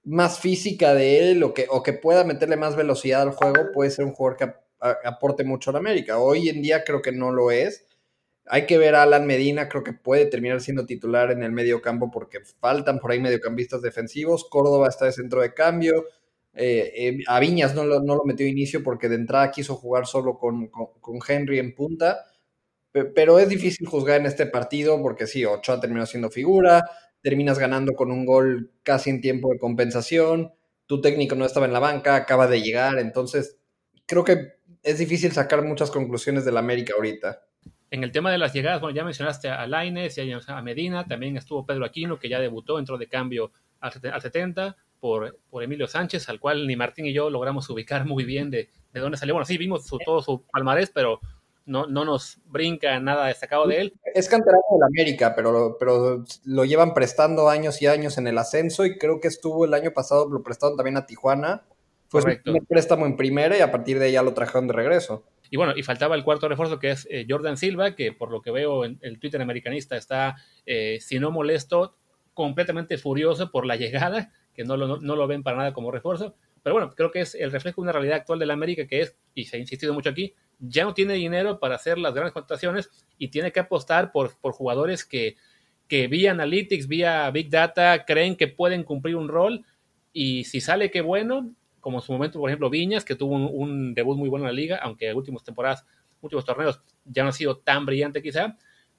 más 0.04 0.40
física 0.40 0.94
de 0.94 1.30
él 1.30 1.42
o 1.42 1.54
que, 1.54 1.66
o 1.70 1.82
que 1.82 1.92
pueda 1.92 2.24
meterle 2.24 2.56
más 2.56 2.76
velocidad 2.76 3.22
al 3.22 3.32
juego, 3.32 3.70
puede 3.72 3.90
ser 3.90 4.04
un 4.04 4.12
jugador 4.12 4.36
que 4.36 4.54
aporte 5.04 5.44
mucho 5.44 5.70
a 5.70 5.74
la 5.74 5.78
América. 5.78 6.18
Hoy 6.18 6.48
en 6.48 6.62
día 6.62 6.82
creo 6.84 7.02
que 7.02 7.12
no 7.12 7.30
lo 7.30 7.50
es. 7.50 7.86
Hay 8.46 8.66
que 8.66 8.78
ver 8.78 8.96
a 8.96 9.02
Alan 9.02 9.26
Medina, 9.26 9.68
creo 9.68 9.84
que 9.84 9.92
puede 9.92 10.26
terminar 10.26 10.60
siendo 10.60 10.84
titular 10.84 11.30
en 11.30 11.44
el 11.44 11.52
medio 11.52 11.80
campo 11.80 12.10
porque 12.10 12.40
faltan 12.60 12.98
por 12.98 13.12
ahí 13.12 13.20
mediocampistas 13.20 13.82
defensivos. 13.82 14.44
Córdoba 14.50 14.88
está 14.88 15.04
de 15.04 15.12
centro 15.12 15.40
de 15.40 15.54
cambio. 15.54 16.06
Eh, 16.54 16.92
eh, 16.94 17.18
a 17.28 17.40
Viñas 17.40 17.74
no 17.74 17.84
lo, 17.84 18.24
metió 18.24 18.46
inicio 18.46 18.82
porque 18.82 19.08
de 19.08 19.14
entrada 19.14 19.50
quiso 19.50 19.74
jugar 19.74 20.06
solo 20.06 20.38
con, 20.38 20.70
Henry 21.26 21.58
en 21.58 21.74
punta, 21.74 22.26
pero 22.92 23.38
es 23.38 23.48
difícil 23.48 23.86
juzgar 23.86 24.20
en 24.20 24.26
este 24.26 24.46
partido 24.46 25.00
porque 25.00 25.26
sí, 25.26 25.44
Ochoa 25.44 25.80
terminó 25.80 26.04
siendo 26.04 26.30
figura, 26.30 26.84
terminas 27.22 27.58
ganando 27.58 27.94
con 27.94 28.10
un 28.10 28.26
gol 28.26 28.72
casi 28.82 29.10
en 29.10 29.22
tiempo 29.22 29.50
de 29.50 29.58
compensación, 29.58 30.52
tu 30.86 31.00
técnico 31.00 31.34
no 31.34 31.46
estaba 31.46 31.64
en 31.64 31.72
la 31.72 31.78
banca, 31.78 32.16
acaba 32.16 32.46
de 32.46 32.60
llegar, 32.60 32.98
entonces 32.98 33.58
creo 34.06 34.24
que 34.24 34.52
es 34.82 34.98
difícil 34.98 35.32
sacar 35.32 35.62
muchas 35.62 35.90
conclusiones 35.90 36.44
del 36.44 36.58
América 36.58 36.92
ahorita. 36.94 37.40
En 37.90 38.04
el 38.04 38.12
tema 38.12 38.30
de 38.30 38.38
las 38.38 38.52
llegadas, 38.52 38.80
bueno, 38.80 38.96
ya 38.96 39.04
mencionaste 39.04 39.48
a 39.48 39.66
Laines, 39.66 40.16
ya 40.16 40.24
a 40.48 40.62
Medina, 40.62 41.06
también 41.06 41.36
estuvo 41.36 41.64
Pedro 41.64 41.84
Aquino, 41.84 42.18
que 42.18 42.28
ya 42.28 42.40
debutó, 42.40 42.78
entró 42.78 42.98
de 42.98 43.06
cambio 43.06 43.52
al 43.80 43.92
70, 43.92 44.76
por, 45.02 45.36
por, 45.50 45.64
Emilio 45.64 45.88
Sánchez, 45.88 46.28
al 46.28 46.38
cual 46.38 46.64
ni 46.64 46.76
Martín 46.76 47.06
y 47.06 47.12
yo 47.12 47.28
logramos 47.28 47.68
ubicar 47.68 48.06
muy 48.06 48.22
bien 48.22 48.52
de, 48.52 48.70
de 48.92 49.00
dónde 49.00 49.18
salió. 49.18 49.34
Bueno, 49.34 49.46
sí, 49.46 49.58
vimos 49.58 49.84
su, 49.84 49.98
todo 49.98 50.22
su 50.22 50.44
palmarés, 50.52 50.90
pero 50.90 51.18
no, 51.66 51.88
no 51.88 52.04
nos 52.04 52.38
brinca 52.46 53.00
nada 53.00 53.26
destacado 53.26 53.66
de 53.66 53.80
él. 53.80 53.94
Es 54.14 54.28
canterano 54.28 54.62
del 54.70 54.84
América, 54.84 55.34
pero, 55.34 55.76
pero 55.76 56.24
lo 56.44 56.64
llevan 56.64 56.94
prestando 56.94 57.48
años 57.48 57.82
y 57.82 57.88
años 57.88 58.16
en 58.16 58.28
el 58.28 58.38
ascenso 58.38 58.86
y 58.86 58.96
creo 58.96 59.18
que 59.18 59.26
estuvo 59.26 59.64
el 59.64 59.74
año 59.74 59.90
pasado, 59.90 60.28
lo 60.30 60.40
prestaron 60.44 60.76
también 60.76 60.96
a 60.96 61.04
Tijuana. 61.04 61.64
Fue 62.06 62.22
un 62.46 62.66
préstamo 62.66 63.04
en 63.04 63.16
primera 63.16 63.58
y 63.58 63.60
a 63.60 63.72
partir 63.72 63.98
de 63.98 64.04
ahí 64.04 64.12
ya 64.12 64.22
lo 64.22 64.34
trajeron 64.34 64.68
de 64.68 64.74
regreso. 64.74 65.24
Y 65.50 65.56
bueno, 65.56 65.72
y 65.74 65.82
faltaba 65.82 66.14
el 66.14 66.22
cuarto 66.22 66.48
refuerzo 66.48 66.78
que 66.78 66.92
es 66.92 67.08
eh, 67.10 67.26
Jordan 67.28 67.56
Silva, 67.56 67.96
que 67.96 68.12
por 68.12 68.30
lo 68.30 68.40
que 68.40 68.52
veo 68.52 68.84
en 68.84 69.00
el 69.02 69.18
Twitter 69.18 69.42
americanista 69.42 69.96
está, 69.96 70.36
eh, 70.64 70.98
si 71.00 71.18
no 71.18 71.32
molesto, 71.32 71.96
completamente 72.34 72.98
furioso 72.98 73.50
por 73.50 73.66
la 73.66 73.74
llegada, 73.76 74.30
que 74.54 74.64
no 74.64 74.76
lo, 74.76 74.98
no 74.98 75.16
lo 75.16 75.26
ven 75.26 75.42
para 75.42 75.56
nada 75.56 75.72
como 75.72 75.90
refuerzo. 75.90 76.34
Pero 76.62 76.74
bueno, 76.74 76.90
creo 76.94 77.10
que 77.10 77.20
es 77.20 77.34
el 77.34 77.50
reflejo 77.50 77.80
de 77.80 77.84
una 77.84 77.92
realidad 77.92 78.18
actual 78.18 78.38
de 78.38 78.46
la 78.46 78.54
América 78.54 78.86
que 78.86 79.00
es, 79.00 79.16
y 79.34 79.44
se 79.44 79.56
ha 79.56 79.60
insistido 79.60 79.94
mucho 79.94 80.10
aquí, 80.10 80.34
ya 80.58 80.84
no 80.84 80.94
tiene 80.94 81.14
dinero 81.14 81.58
para 81.58 81.74
hacer 81.74 81.98
las 81.98 82.14
grandes 82.14 82.32
contrataciones 82.32 82.90
y 83.18 83.28
tiene 83.28 83.50
que 83.50 83.60
apostar 83.60 84.12
por, 84.12 84.38
por 84.38 84.52
jugadores 84.52 85.04
que, 85.04 85.36
que 85.88 86.06
vía 86.06 86.30
Analytics, 86.30 86.86
vía 86.86 87.30
Big 87.30 87.50
Data, 87.50 88.04
creen 88.04 88.36
que 88.36 88.48
pueden 88.48 88.84
cumplir 88.84 89.16
un 89.16 89.28
rol 89.28 89.64
y 90.12 90.44
si 90.44 90.60
sale 90.60 90.90
que 90.90 91.00
bueno, 91.00 91.52
como 91.80 91.98
en 91.98 92.02
su 92.02 92.12
momento, 92.12 92.38
por 92.38 92.48
ejemplo, 92.48 92.70
Viñas, 92.70 93.04
que 93.04 93.16
tuvo 93.16 93.34
un, 93.34 93.92
debut 93.94 94.16
muy 94.16 94.28
bueno 94.28 94.44
en 94.44 94.54
la 94.54 94.60
liga, 94.60 94.76
aunque 94.76 95.08
en 95.08 95.16
últimas 95.16 95.42
temporadas, 95.42 95.84
últimos 96.20 96.44
torneos 96.44 96.80
ya 97.04 97.24
no 97.24 97.30
ha 97.30 97.32
sido 97.32 97.58
tan 97.58 97.84
brillante 97.84 98.22
quizá, 98.22 98.56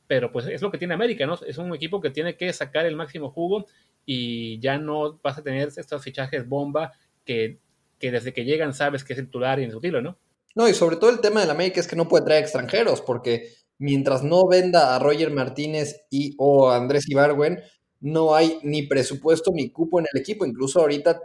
pero 0.08 0.32
pues 0.32 0.48
es 0.48 0.62
lo 0.62 0.72
que 0.72 0.78
tiene 0.78 0.94
América, 0.94 1.26
¿no? 1.26 1.38
Es 1.46 1.58
un 1.58 1.74
equipo 1.74 2.02
que 2.02 2.10
tiene 2.10 2.36
que 2.36 2.52
sacar 2.54 2.86
el 2.86 2.96
máximo 2.96 3.32
jugo 3.32 3.66
y 4.06 4.60
ya 4.60 4.78
no 4.78 5.20
vas 5.24 5.38
a 5.38 5.44
tener 5.44 5.70
estos 5.76 6.04
fichajes 6.04 6.48
bomba 6.48 6.92
que, 7.26 7.60
que 8.00 8.12
desde 8.12 8.34
que 8.34 8.46
llegan 8.46 8.74
sabes 8.74 9.04
que 9.04 9.14
es 9.14 9.20
titular 9.20 9.60
y 9.60 9.64
indiscutible, 9.64 10.02
¿no? 10.02 10.18
No, 10.56 10.68
y 10.68 10.74
sobre 10.74 10.98
todo 10.98 11.10
el 11.10 11.20
tema 11.20 11.42
de 11.42 11.48
la 11.48 11.54
América 11.54 11.80
es 11.80 11.88
que 11.88 11.96
no 11.96 12.08
puede 12.08 12.26
traer 12.26 12.44
extranjeros, 12.44 13.02
porque 13.02 13.50
mientras 13.80 14.24
no 14.24 14.48
venda 14.48 14.96
a 14.96 15.00
Roger 15.00 15.32
Martínez 15.32 16.06
y 16.10 16.36
o 16.38 16.70
a 16.70 16.78
Andrés 16.78 17.10
Ibargüen, 17.10 17.60
no 18.02 18.36
hay 18.36 18.60
ni 18.64 18.84
presupuesto 18.84 19.52
ni 19.54 19.70
cupo 19.72 20.00
en 20.00 20.06
el 20.14 20.20
equipo. 20.22 20.46
Incluso 20.46 20.82
ahorita 20.82 21.20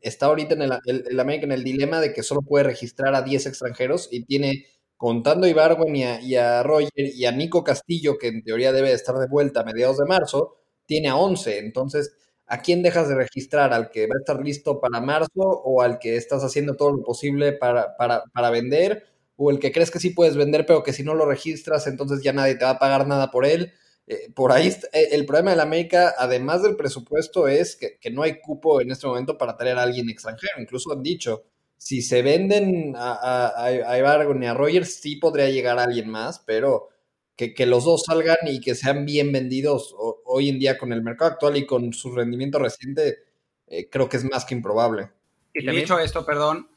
está 0.00 0.26
ahorita 0.26 0.54
en 0.54 0.62
el, 0.62 1.20
América 1.20 1.46
en 1.46 1.52
el 1.52 1.62
dilema 1.64 2.00
de 2.00 2.12
que 2.12 2.22
solo 2.22 2.42
puede 2.42 2.64
registrar 2.64 3.14
a 3.14 3.22
10 3.22 3.46
extranjeros 3.46 4.08
y 4.10 4.24
tiene, 4.24 4.66
contando 4.96 5.46
a 5.46 5.50
Ibargüen 5.50 5.94
y 5.96 6.04
a, 6.04 6.20
y 6.20 6.36
a 6.36 6.62
Roger 6.62 6.90
y 6.96 7.24
a 7.26 7.32
Nico 7.32 7.64
Castillo, 7.64 8.18
que 8.18 8.28
en 8.28 8.42
teoría 8.42 8.72
debe 8.72 8.92
estar 8.92 9.16
de 9.16 9.26
vuelta 9.28 9.60
a 9.60 9.64
mediados 9.64 9.98
de 9.98 10.06
marzo, 10.06 10.56
tiene 10.86 11.08
a 11.08 11.16
11. 11.16 11.58
Entonces, 11.58 12.14
¿a 12.46 12.62
quién 12.62 12.82
dejas 12.82 13.08
de 13.08 13.16
registrar? 13.16 13.72
¿Al 13.72 13.90
que 13.90 14.06
va 14.06 14.14
a 14.16 14.20
estar 14.20 14.42
listo 14.42 14.80
para 14.80 15.00
marzo 15.00 15.42
o 15.42 15.82
al 15.82 15.98
que 15.98 16.16
estás 16.16 16.42
haciendo 16.42 16.76
todo 16.76 16.92
lo 16.92 17.02
posible 17.02 17.52
para, 17.52 17.96
para, 17.96 18.50
vender? 18.50 19.04
¿O 19.36 19.50
el 19.50 19.58
que 19.58 19.72
crees 19.72 19.90
que 19.90 20.00
sí 20.00 20.10
puedes 20.10 20.36
vender, 20.36 20.64
pero 20.66 20.82
que 20.82 20.92
si 20.92 21.02
no 21.02 21.14
lo 21.14 21.26
registras, 21.26 21.86
entonces 21.86 22.22
ya 22.22 22.32
nadie 22.32 22.54
te 22.54 22.64
va 22.64 22.72
a 22.72 22.78
pagar 22.78 23.06
nada 23.06 23.30
por 23.30 23.44
él? 23.44 23.72
Eh, 24.06 24.30
por 24.34 24.52
ahí 24.52 24.68
eh, 24.68 25.08
el 25.12 25.26
problema 25.26 25.50
de 25.50 25.56
la 25.56 25.64
América, 25.64 26.14
además 26.16 26.62
del 26.62 26.76
presupuesto, 26.76 27.48
es 27.48 27.76
que, 27.76 27.98
no 28.10 28.22
hay 28.22 28.40
cupo 28.40 28.80
en 28.80 28.90
este 28.92 29.06
momento 29.06 29.36
para 29.36 29.56
traer 29.56 29.78
a 29.78 29.82
alguien 29.82 30.08
extranjero. 30.08 30.60
Incluso 30.60 30.92
han 30.92 31.02
dicho, 31.02 31.44
si 31.76 32.02
se 32.02 32.22
venden 32.22 32.94
a, 32.96 33.12
a, 33.12 33.66
a 33.66 33.98
Ibargo 33.98 34.34
y 34.40 34.46
a 34.46 34.54
Rogers, 34.54 34.94
sí 35.00 35.16
podría 35.16 35.48
llegar 35.50 35.78
alguien 35.78 36.08
más, 36.08 36.40
pero 36.46 36.88
que, 37.36 37.66
los 37.66 37.84
dos 37.84 38.04
salgan 38.04 38.38
y 38.46 38.60
que 38.60 38.74
sean 38.74 39.04
bien 39.04 39.30
vendidos 39.30 39.94
hoy 40.24 40.48
en 40.48 40.58
día 40.58 40.78
con 40.78 40.92
el 40.92 41.02
mercado 41.02 41.32
actual 41.32 41.56
y 41.56 41.66
con 41.66 41.92
su 41.92 42.14
rendimiento 42.14 42.58
reciente, 42.58 43.24
eh, 43.66 43.88
creo 43.90 44.08
que 44.08 44.16
es 44.16 44.24
más 44.24 44.44
que 44.46 44.54
improbable. 44.54 45.10
Y 45.52 45.68
dicho 45.70 45.98
esto, 45.98 46.24
perdón, 46.24 46.68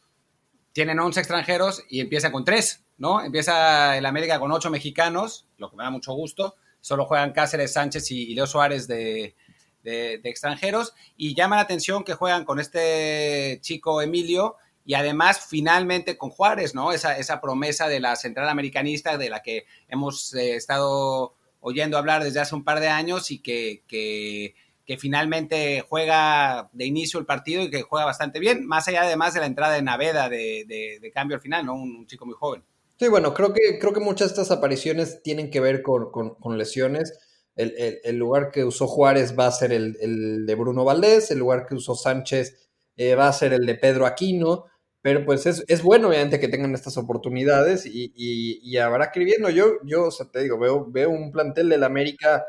tienen 0.74 1.00
11 1.00 1.20
extranjeros 1.20 1.84
y 1.90 2.02
empieza 2.02 2.32
con 2.32 2.44
3, 2.44 2.86
¿no? 2.98 3.24
Empieza 3.24 3.98
el 3.98 4.06
América 4.06 4.40
con 4.40 4.52
8 4.52 4.70
mexicanos, 4.70 5.48
lo 5.58 5.70
que 5.70 5.78
me 5.78 5.84
da 5.84 5.90
mucho 5.90 6.14
gusto. 6.14 6.56
Solo 6.82 7.06
juegan 7.06 7.32
Cáceres, 7.32 7.74
Sánchez 7.74 8.12
y, 8.12 8.34
Leo 8.34 8.48
Suárez 8.48 8.88
de, 8.88 9.36
de, 9.84 10.22
extranjeros. 10.24 10.94
Y 11.18 11.36
llama 11.36 11.58
la 11.58 11.64
atención 11.64 12.04
que 12.04 12.14
juegan 12.14 12.46
con 12.46 12.60
este 12.60 13.60
chico 13.62 14.02
Emilio 14.02 14.56
y 14.90 14.96
además 14.96 15.46
finalmente 15.48 16.18
con 16.18 16.32
Juárez, 16.32 16.74
¿no? 16.74 16.92
Esa, 16.92 17.16
esa 17.20 17.40
promesa 17.40 17.88
de 17.88 18.00
la 18.00 18.16
central 18.16 18.50
americanista 18.50 19.20
de 19.20 19.30
la 19.30 19.44
que 19.44 19.68
hemos 19.88 20.34
eh, 20.34 20.56
estado 20.56 21.36
oyendo 21.60 21.96
hablar 21.96 22.24
desde 22.24 22.40
hace 22.40 22.56
un 22.56 22.64
par 22.64 22.80
de 22.80 22.88
años 22.88 23.30
y 23.30 23.38
que, 23.38 24.56
finalmente 24.98 25.86
juega 25.88 26.72
de 26.74 26.88
inicio 26.88 27.20
el 27.20 27.28
partido 27.28 27.62
y 27.62 27.70
que 27.70 27.84
juega 27.84 28.08
bastante 28.08 28.40
bien, 28.40 28.66
más 28.66 28.88
allá 28.88 29.04
además 29.04 29.36
de 29.36 29.42
la 29.42 29.46
entrada 29.46 29.76
de 29.76 29.84
Naveda 29.84 30.28
de, 30.28 31.12
cambio 31.14 31.36
al 31.36 31.42
final, 31.42 31.68
¿no? 31.68 31.76
Un, 31.76 32.08
chico 32.08 32.26
muy 32.26 32.34
joven. 32.34 32.64
Sí, 32.98 33.10
bueno, 33.10 33.32
creo 33.36 33.54
que, 33.54 33.78
creo 33.80 33.94
que 33.94 34.00
muchas 34.00 34.30
de 34.30 34.42
estas 34.42 34.50
apariciones 34.50 35.22
tienen 35.22 35.52
que 35.52 35.60
ver 35.60 35.84
con, 35.84 36.58
lesiones. 36.58 37.14
El, 37.56 38.18
lugar 38.18 38.50
que 38.50 38.66
usó 38.66 38.88
Juárez 38.88 39.38
va 39.38 39.46
a 39.46 39.52
ser 39.52 39.72
el, 39.72 39.98
el, 40.02 40.48
de 40.48 40.56
Bruno 40.56 40.84
Valdés, 40.84 41.30
el 41.30 41.38
lugar 41.38 41.68
que 41.68 41.76
usó 41.76 41.94
Sánchez 41.94 42.70
eh, 43.00 43.16
va 43.16 43.30
a 43.30 43.34
ser 43.34 43.54
el 43.54 43.66
de 43.66 43.76
Pedro 43.76 44.06
Aquino. 44.06 44.66
Pero 45.02 45.26
pues 45.26 45.46
es, 45.46 45.64
es 45.68 45.82
bueno, 45.82 46.10
obviamente, 46.10 46.40
que 46.40 46.50
tengan 46.50 46.74
estas 46.76 46.98
oportunidades 46.98 47.86
y, 47.86 48.12
y, 48.16 48.78
habrá 48.78 49.12
que 49.12 49.22
ir 49.22 49.26
viendo. 49.26 49.50
Yo, 49.50 49.76
yo, 49.86 50.08
o 50.08 50.12
sea, 50.12 50.30
te 50.30 50.44
digo, 50.44 50.60
veo, 50.60 50.86
veo 50.90 51.10
un 51.10 51.32
plantel 51.32 51.70
del 51.70 51.84
América, 51.86 52.46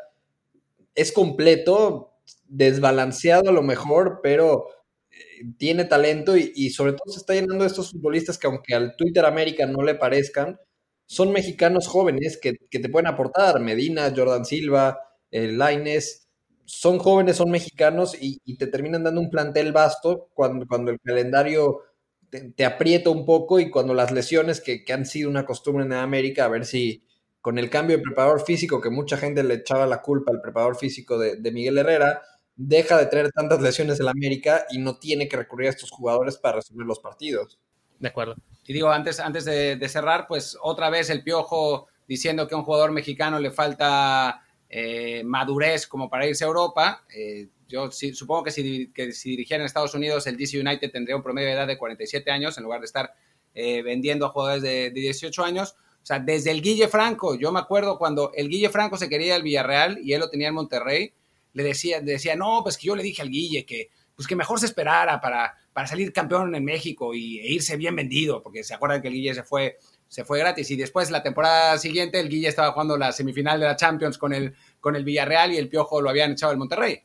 es 0.94 1.12
completo, 1.12 2.12
desbalanceado 2.48 3.50
a 3.50 3.52
lo 3.52 3.62
mejor, 3.62 4.20
pero 4.22 4.66
eh, 5.10 5.44
tiene 5.58 5.84
talento 5.84 6.36
y, 6.36 6.70
sobre 6.70 6.92
todo 6.92 7.12
se 7.12 7.20
está 7.20 7.34
llenando 7.34 7.64
de 7.64 7.68
estos 7.68 7.92
futbolistas 7.92 8.38
que 8.38 8.48
aunque 8.48 8.74
al 8.74 8.96
Twitter 8.96 9.24
América 9.24 9.66
no 9.66 9.82
le 9.82 9.94
parezcan, 9.94 10.58
son 11.06 11.32
mexicanos 11.32 11.86
jóvenes 11.88 12.38
que, 12.40 12.54
te 12.54 12.88
pueden 12.88 13.06
aportar. 13.06 13.60
Medina, 13.60 14.12
Jordan 14.14 14.44
Silva, 14.44 15.00
eh, 15.30 15.48
Laines, 15.52 16.28
son 16.64 16.98
jóvenes, 16.98 17.36
son 17.36 17.50
mexicanos 17.50 18.16
y, 18.20 18.40
y, 18.44 18.56
te 18.58 18.66
terminan 18.66 19.04
dando 19.04 19.20
un 19.20 19.30
plantel 19.30 19.72
vasto 19.72 20.30
cuando, 20.34 20.66
cuando 20.66 20.90
el 20.90 21.00
calendario 21.00 21.82
te, 22.30 22.64
aprieta 22.64 23.10
un 23.10 23.24
poco 23.24 23.58
y 23.60 23.70
cuando 23.70 23.94
las 23.94 24.12
lesiones 24.12 24.60
que, 24.60 24.84
han 24.92 25.06
sido 25.06 25.28
una 25.28 25.44
costumbre 25.44 25.84
en 25.84 25.92
América, 25.92 26.44
a 26.44 26.48
ver 26.48 26.64
si 26.64 27.04
con 27.40 27.58
el 27.58 27.70
cambio 27.70 27.96
de 27.96 28.02
preparador 28.02 28.44
físico, 28.44 28.80
que 28.80 28.90
mucha 28.90 29.16
gente 29.16 29.42
le 29.42 29.54
echaba 29.54 29.86
la 29.86 30.02
culpa 30.02 30.30
al 30.30 30.40
preparador 30.40 30.76
físico 30.76 31.18
de, 31.18 31.50
Miguel 31.50 31.78
Herrera, 31.78 32.22
deja 32.54 32.98
de 32.98 33.06
tener 33.06 33.30
tantas 33.32 33.60
lesiones 33.60 33.98
en 34.00 34.08
América 34.08 34.66
y 34.70 34.78
no 34.78 34.98
tiene 34.98 35.26
que 35.28 35.36
recurrir 35.36 35.68
a 35.68 35.70
estos 35.70 35.90
jugadores 35.90 36.36
para 36.36 36.56
resolver 36.56 36.86
los 36.86 37.00
partidos. 37.00 37.58
De 37.98 38.08
acuerdo. 38.08 38.36
Y 38.66 38.72
digo, 38.72 38.90
antes, 38.90 39.18
antes 39.20 39.44
de, 39.44 39.88
cerrar, 39.88 40.26
pues 40.28 40.56
otra 40.62 40.90
vez 40.90 41.10
el 41.10 41.22
piojo 41.22 41.88
diciendo 42.06 42.46
que 42.46 42.54
a 42.54 42.58
un 42.58 42.64
jugador 42.64 42.92
mexicano 42.92 43.38
le 43.38 43.50
falta 43.50 44.42
eh, 44.72 45.24
madurez 45.24 45.88
como 45.88 46.08
para 46.08 46.26
irse 46.26 46.44
a 46.44 46.46
Europa. 46.46 47.04
Eh, 47.12 47.48
yo 47.68 47.90
supongo 47.90 48.44
que 48.44 48.50
si, 48.52 48.92
que 48.92 49.12
si 49.12 49.30
dirigiera 49.30 49.62
en 49.62 49.66
Estados 49.66 49.94
Unidos, 49.94 50.26
el 50.26 50.36
DC 50.36 50.60
United 50.60 50.90
tendría 50.90 51.16
un 51.16 51.22
promedio 51.22 51.48
de 51.48 51.54
edad 51.54 51.66
de 51.66 51.76
47 51.76 52.30
años 52.30 52.56
en 52.56 52.64
lugar 52.64 52.80
de 52.80 52.86
estar 52.86 53.12
eh, 53.52 53.82
vendiendo 53.82 54.26
a 54.26 54.30
jugadores 54.30 54.62
de, 54.62 54.90
18 54.90 55.44
años. 55.44 55.74
O 56.02 56.06
sea, 56.06 56.20
desde 56.20 56.52
el 56.52 56.62
Guille 56.62 56.88
Franco, 56.88 57.34
yo 57.34 57.52
me 57.52 57.58
acuerdo 57.58 57.98
cuando 57.98 58.32
el 58.34 58.48
Guille 58.48 58.70
Franco 58.70 58.96
se 58.96 59.08
quería 59.08 59.34
al 59.34 59.42
Villarreal 59.42 59.98
y 60.02 60.12
él 60.12 60.20
lo 60.20 60.30
tenía 60.30 60.48
en 60.48 60.54
Monterrey, 60.54 61.12
le 61.52 61.62
decía, 61.62 62.00
decía, 62.00 62.36
no, 62.36 62.60
pues 62.62 62.78
que 62.78 62.86
yo 62.86 62.96
le 62.96 63.02
dije 63.02 63.22
al 63.22 63.30
Guille 63.30 63.66
que, 63.66 63.90
pues 64.14 64.28
que 64.28 64.36
mejor 64.36 64.60
se 64.60 64.66
esperara 64.66 65.20
para, 65.20 65.54
para 65.72 65.86
salir 65.86 66.12
campeón 66.12 66.54
en 66.54 66.64
México 66.64 67.12
y, 67.12 67.40
e 67.40 67.52
irse 67.52 67.76
bien 67.76 67.96
vendido, 67.96 68.42
porque 68.42 68.62
se 68.62 68.72
acuerdan 68.72 69.02
que 69.02 69.08
el 69.08 69.14
Guille 69.14 69.34
se 69.34 69.42
fue, 69.42 69.78
se 70.10 70.24
fue 70.24 70.40
gratis 70.40 70.68
y 70.72 70.76
después 70.76 71.10
la 71.12 71.22
temporada 71.22 71.78
siguiente 71.78 72.18
el 72.18 72.28
Guille 72.28 72.48
estaba 72.48 72.72
jugando 72.72 72.98
la 72.98 73.12
semifinal 73.12 73.60
de 73.60 73.66
la 73.66 73.76
Champions 73.76 74.18
con 74.18 74.34
el, 74.34 74.54
con 74.80 74.96
el 74.96 75.04
Villarreal 75.04 75.52
y 75.52 75.56
el 75.56 75.68
Piojo 75.68 76.02
lo 76.02 76.10
habían 76.10 76.32
echado 76.32 76.50
al 76.50 76.58
Monterrey. 76.58 77.04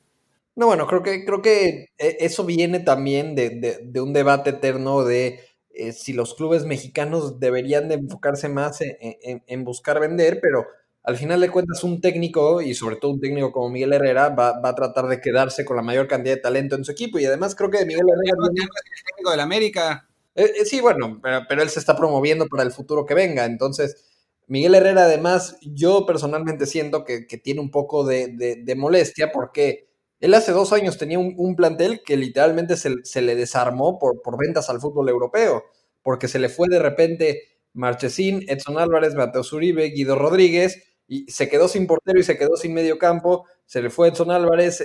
No, 0.55 0.65
bueno, 0.65 0.87
creo 0.87 1.03
que, 1.03 1.23
creo 1.23 1.41
que 1.43 1.91
eh, 1.99 2.17
eso 2.19 2.45
viene 2.45 2.79
también 2.79 3.35
de, 3.35 4.01
un 4.01 4.11
debate 4.11 4.49
eterno 4.49 5.03
de 5.03 5.39
eh, 5.69 5.91
si 5.91 6.13
los 6.13 6.33
clubes 6.33 6.65
mexicanos 6.65 7.39
deberían 7.39 7.89
de 7.89 7.95
enfocarse 7.95 8.49
más 8.49 8.79
en, 8.81 9.63
buscar 9.63 9.99
vender, 9.99 10.39
pero 10.41 10.65
al 11.03 11.15
final 11.15 11.41
de 11.41 11.51
cuentas 11.51 11.83
un 11.83 12.01
técnico, 12.01 12.59
y 12.59 12.73
sobre 12.73 12.95
todo 12.95 13.11
un 13.11 13.19
técnico 13.19 13.51
como 13.51 13.69
Miguel 13.69 13.93
Herrera, 13.93 14.29
va, 14.29 14.59
a 14.63 14.75
tratar 14.75 15.05
de 15.05 15.21
quedarse 15.21 15.63
con 15.63 15.75
la 15.75 15.83
mayor 15.83 16.07
cantidad 16.07 16.33
de 16.33 16.41
talento 16.41 16.75
en 16.75 16.83
su 16.85 16.91
equipo, 16.91 17.19
y 17.19 17.25
además 17.25 17.53
creo 17.53 17.69
que 17.69 17.85
Miguel 17.85 18.07
Herrera... 18.09 18.37
El 18.49 19.03
técnico 19.05 19.29
del 19.29 19.41
América. 19.41 20.07
Eh, 20.35 20.65
sí, 20.65 20.81
bueno, 20.81 21.19
pero, 21.21 21.61
él 21.61 21.69
se 21.69 21.79
está 21.79 21.95
promoviendo 21.95 22.45
para 22.47 22.63
el 22.63 22.71
futuro 22.71 23.05
que 23.05 23.13
venga, 23.13 23.45
entonces... 23.45 24.11
Miguel 24.47 24.75
Herrera, 24.75 25.05
además, 25.05 25.57
yo 25.63 26.05
personalmente 26.05 26.67
siento 26.67 27.03
que, 27.03 27.21
tiene 27.43 27.61
un 27.61 27.71
poco 27.71 28.05
de, 28.05 28.27
de 28.63 28.75
molestia 28.75 29.31
porque 29.31 29.85
él 30.19 30.33
hace 30.33 30.51
dos 30.51 30.73
años 30.73 30.97
tenía 30.97 31.19
un, 31.19 31.55
plantel 31.55 32.01
que 32.03 32.17
literalmente 32.17 32.77
se, 32.77 33.21
le 33.21 33.35
desarmó 33.35 33.99
por, 33.99 34.21
por, 34.21 34.37
ventas 34.39 34.69
al 34.69 34.79
fútbol 34.79 35.09
europeo, 35.09 35.63
porque 36.01 36.27
se 36.27 36.39
le 36.39 36.49
fue 36.49 36.67
de 36.69 36.79
repente 36.79 37.41
Marchesín, 37.73 38.43
Edson 38.47 38.79
Álvarez, 38.79 39.13
Mateo 39.13 39.43
Zuribe, 39.43 39.89
Guido 39.89 40.15
Rodríguez, 40.15 40.81
y 41.07 41.29
se 41.31 41.49
quedó 41.49 41.67
sin 41.67 41.85
portero 41.85 42.19
y 42.19 42.23
se 42.23 42.37
quedó 42.37 42.55
sin 42.55 42.73
medio 42.73 42.97
campo, 42.97 43.45
se 43.65 43.81
le 43.81 43.89
fue 43.89 44.07
Edson 44.07 44.31
Álvarez, 44.31 44.83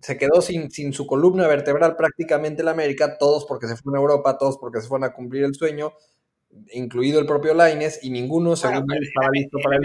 se 0.00 0.16
quedó 0.16 0.40
sin, 0.40 0.70
sin 0.70 0.92
su 0.92 1.06
columna 1.06 1.46
vertebral 1.46 1.96
prácticamente 1.96 2.62
en 2.62 2.68
América, 2.68 3.18
todos 3.18 3.44
porque 3.44 3.68
se 3.68 3.76
fueron 3.76 3.98
a 3.98 4.00
Europa, 4.00 4.38
todos 4.38 4.56
porque 4.58 4.80
se 4.80 4.88
fueron 4.88 5.04
a 5.04 5.12
cumplir 5.12 5.44
el 5.44 5.54
sueño, 5.54 5.92
incluido 6.72 7.20
el 7.20 7.26
propio 7.26 7.54
Laines, 7.54 8.00
y 8.02 8.10
ninguno 8.10 8.56
según 8.56 8.86
estaba 8.92 9.28
listo 9.32 9.58
para 9.62 9.76
el, 9.76 9.82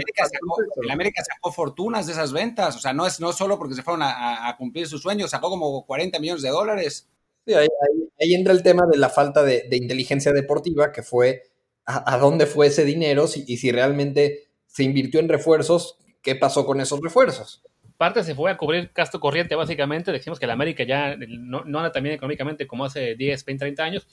el 0.82 0.90
América 0.90 1.22
sacó 1.22 1.52
fortunas 1.52 2.06
de 2.06 2.12
esas 2.12 2.32
ventas, 2.32 2.76
o 2.76 2.78
sea, 2.80 2.92
no 2.92 3.06
es 3.06 3.20
no 3.20 3.32
solo 3.32 3.58
porque 3.58 3.74
se 3.74 3.82
fueron 3.82 4.02
a, 4.02 4.54
cumplir 4.58 4.88
sus 4.88 5.02
sueños, 5.02 5.30
sacó 5.30 5.50
como 5.50 5.84
40 5.86 6.18
millones 6.18 6.42
de 6.42 6.50
dólares. 6.50 7.08
Sí, 7.44 7.54
ahí, 7.54 7.68
entra 8.34 8.52
el 8.52 8.62
tema 8.62 8.86
de 8.90 8.96
la 8.96 9.10
falta 9.10 9.42
de, 9.42 9.68
inteligencia 9.70 10.32
deportiva, 10.32 10.92
que 10.92 11.02
fue 11.02 11.42
a, 11.84 12.16
dónde 12.18 12.46
fue 12.46 12.68
ese 12.68 12.84
dinero 12.84 13.26
y 13.34 13.56
si 13.58 13.70
realmente 13.70 14.48
se 14.66 14.82
invirtió 14.82 15.20
en 15.20 15.28
refuerzos, 15.28 15.98
¿qué 16.22 16.34
pasó 16.34 16.66
con 16.66 16.80
esos 16.80 17.00
refuerzos? 17.00 17.62
Parte 17.96 18.22
se 18.22 18.34
fue 18.34 18.50
a 18.50 18.56
cubrir 18.56 18.90
gasto 18.94 19.20
corriente, 19.20 19.54
básicamente. 19.54 20.12
Decimos 20.12 20.38
que 20.38 20.46
la 20.46 20.52
América 20.52 20.84
ya 20.84 21.16
no, 21.16 21.60
anda 21.60 21.92
tan 21.92 22.02
bien 22.02 22.14
económicamente 22.14 22.66
como 22.66 22.84
hace 22.84 23.14
10, 23.14 23.44
20, 23.44 23.60
30 23.60 23.84
años. 23.84 24.08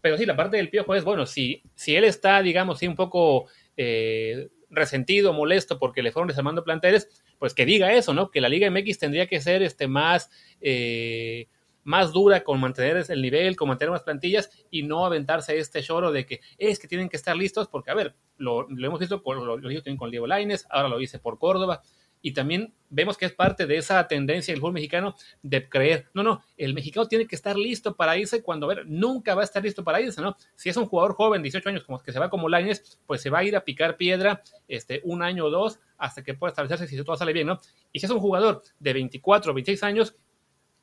Pero 0.00 0.16
sí, 0.16 0.26
la 0.26 0.36
parte 0.36 0.56
del 0.56 0.70
piojo 0.70 0.94
es, 0.94 1.04
bueno, 1.04 1.26
si, 1.26 1.62
si 1.74 1.96
él 1.96 2.04
está, 2.04 2.42
digamos, 2.42 2.78
sí, 2.78 2.86
un 2.86 2.96
poco 2.96 3.46
eh, 3.76 4.48
resentido, 4.70 5.32
molesto 5.32 5.78
porque 5.78 6.02
le 6.02 6.12
fueron 6.12 6.28
desarmando 6.28 6.64
planteles, 6.64 7.08
pues 7.38 7.54
que 7.54 7.66
diga 7.66 7.92
eso, 7.92 8.14
¿no? 8.14 8.30
Que 8.30 8.40
la 8.40 8.48
Liga 8.48 8.70
MX 8.70 8.98
tendría 8.98 9.26
que 9.26 9.40
ser 9.40 9.62
este, 9.62 9.88
más, 9.88 10.30
eh, 10.60 11.48
más 11.82 12.12
dura 12.12 12.44
con 12.44 12.60
mantener 12.60 13.04
el 13.08 13.22
nivel, 13.22 13.56
con 13.56 13.68
mantener 13.68 13.90
unas 13.90 14.02
plantillas 14.02 14.50
y 14.70 14.82
no 14.82 15.04
aventarse 15.04 15.58
este 15.58 15.82
choro 15.82 16.12
de 16.12 16.26
que 16.26 16.40
es 16.58 16.78
que 16.78 16.88
tienen 16.88 17.08
que 17.08 17.16
estar 17.16 17.36
listos, 17.36 17.68
porque, 17.68 17.90
a 17.90 17.94
ver, 17.94 18.14
lo, 18.36 18.68
hemos 18.68 19.00
visto, 19.00 19.22
lo, 19.24 19.44
lo, 19.44 19.56
lo 19.56 19.70
hizo 19.70 19.82
con 19.96 20.10
Diego 20.10 20.26
Laines, 20.26 20.66
ahora 20.70 20.88
lo 20.88 21.00
hice 21.00 21.18
por 21.18 21.38
Córdoba 21.38 21.82
y 22.22 22.32
también 22.32 22.72
vemos 22.88 23.16
que 23.16 23.26
es 23.26 23.32
parte 23.32 23.66
de 23.66 23.76
esa 23.76 24.06
tendencia 24.06 24.52
del 24.52 24.60
fútbol 24.60 24.74
mexicano 24.74 25.14
de 25.42 25.68
creer, 25.68 26.06
no, 26.14 26.22
no, 26.22 26.42
el 26.56 26.74
mexicano 26.74 27.06
tiene 27.06 27.26
que 27.26 27.36
estar 27.36 27.56
listo 27.56 27.94
para 27.94 28.16
irse 28.16 28.42
cuando, 28.42 28.66
a 28.66 28.74
ver, 28.74 28.86
nunca 28.86 29.34
va 29.34 29.42
a 29.42 29.44
estar 29.44 29.62
listo 29.62 29.84
para 29.84 30.00
irse, 30.00 30.20
¿no? 30.20 30.36
Si 30.54 30.68
es 30.68 30.76
un 30.76 30.86
jugador 30.86 31.14
joven, 31.14 31.42
18 31.42 31.68
años, 31.68 31.84
como 31.84 32.00
que 32.00 32.12
se 32.12 32.18
va 32.18 32.30
como 32.30 32.48
Lainez, 32.48 32.98
pues 33.06 33.20
se 33.20 33.30
va 33.30 33.38
a 33.38 33.44
ir 33.44 33.56
a 33.56 33.64
picar 33.64 33.96
piedra 33.96 34.42
este, 34.68 35.00
un 35.04 35.22
año 35.22 35.46
o 35.46 35.50
dos 35.50 35.80
hasta 35.98 36.22
que 36.22 36.34
pueda 36.34 36.50
establecerse 36.50 36.86
si 36.86 37.02
todo 37.02 37.16
sale 37.16 37.32
bien, 37.32 37.48
¿no? 37.48 37.60
Y 37.92 38.00
si 38.00 38.06
es 38.06 38.12
un 38.12 38.20
jugador 38.20 38.62
de 38.78 38.92
24 38.92 39.50
o 39.50 39.54
26 39.54 39.82
años, 39.82 40.16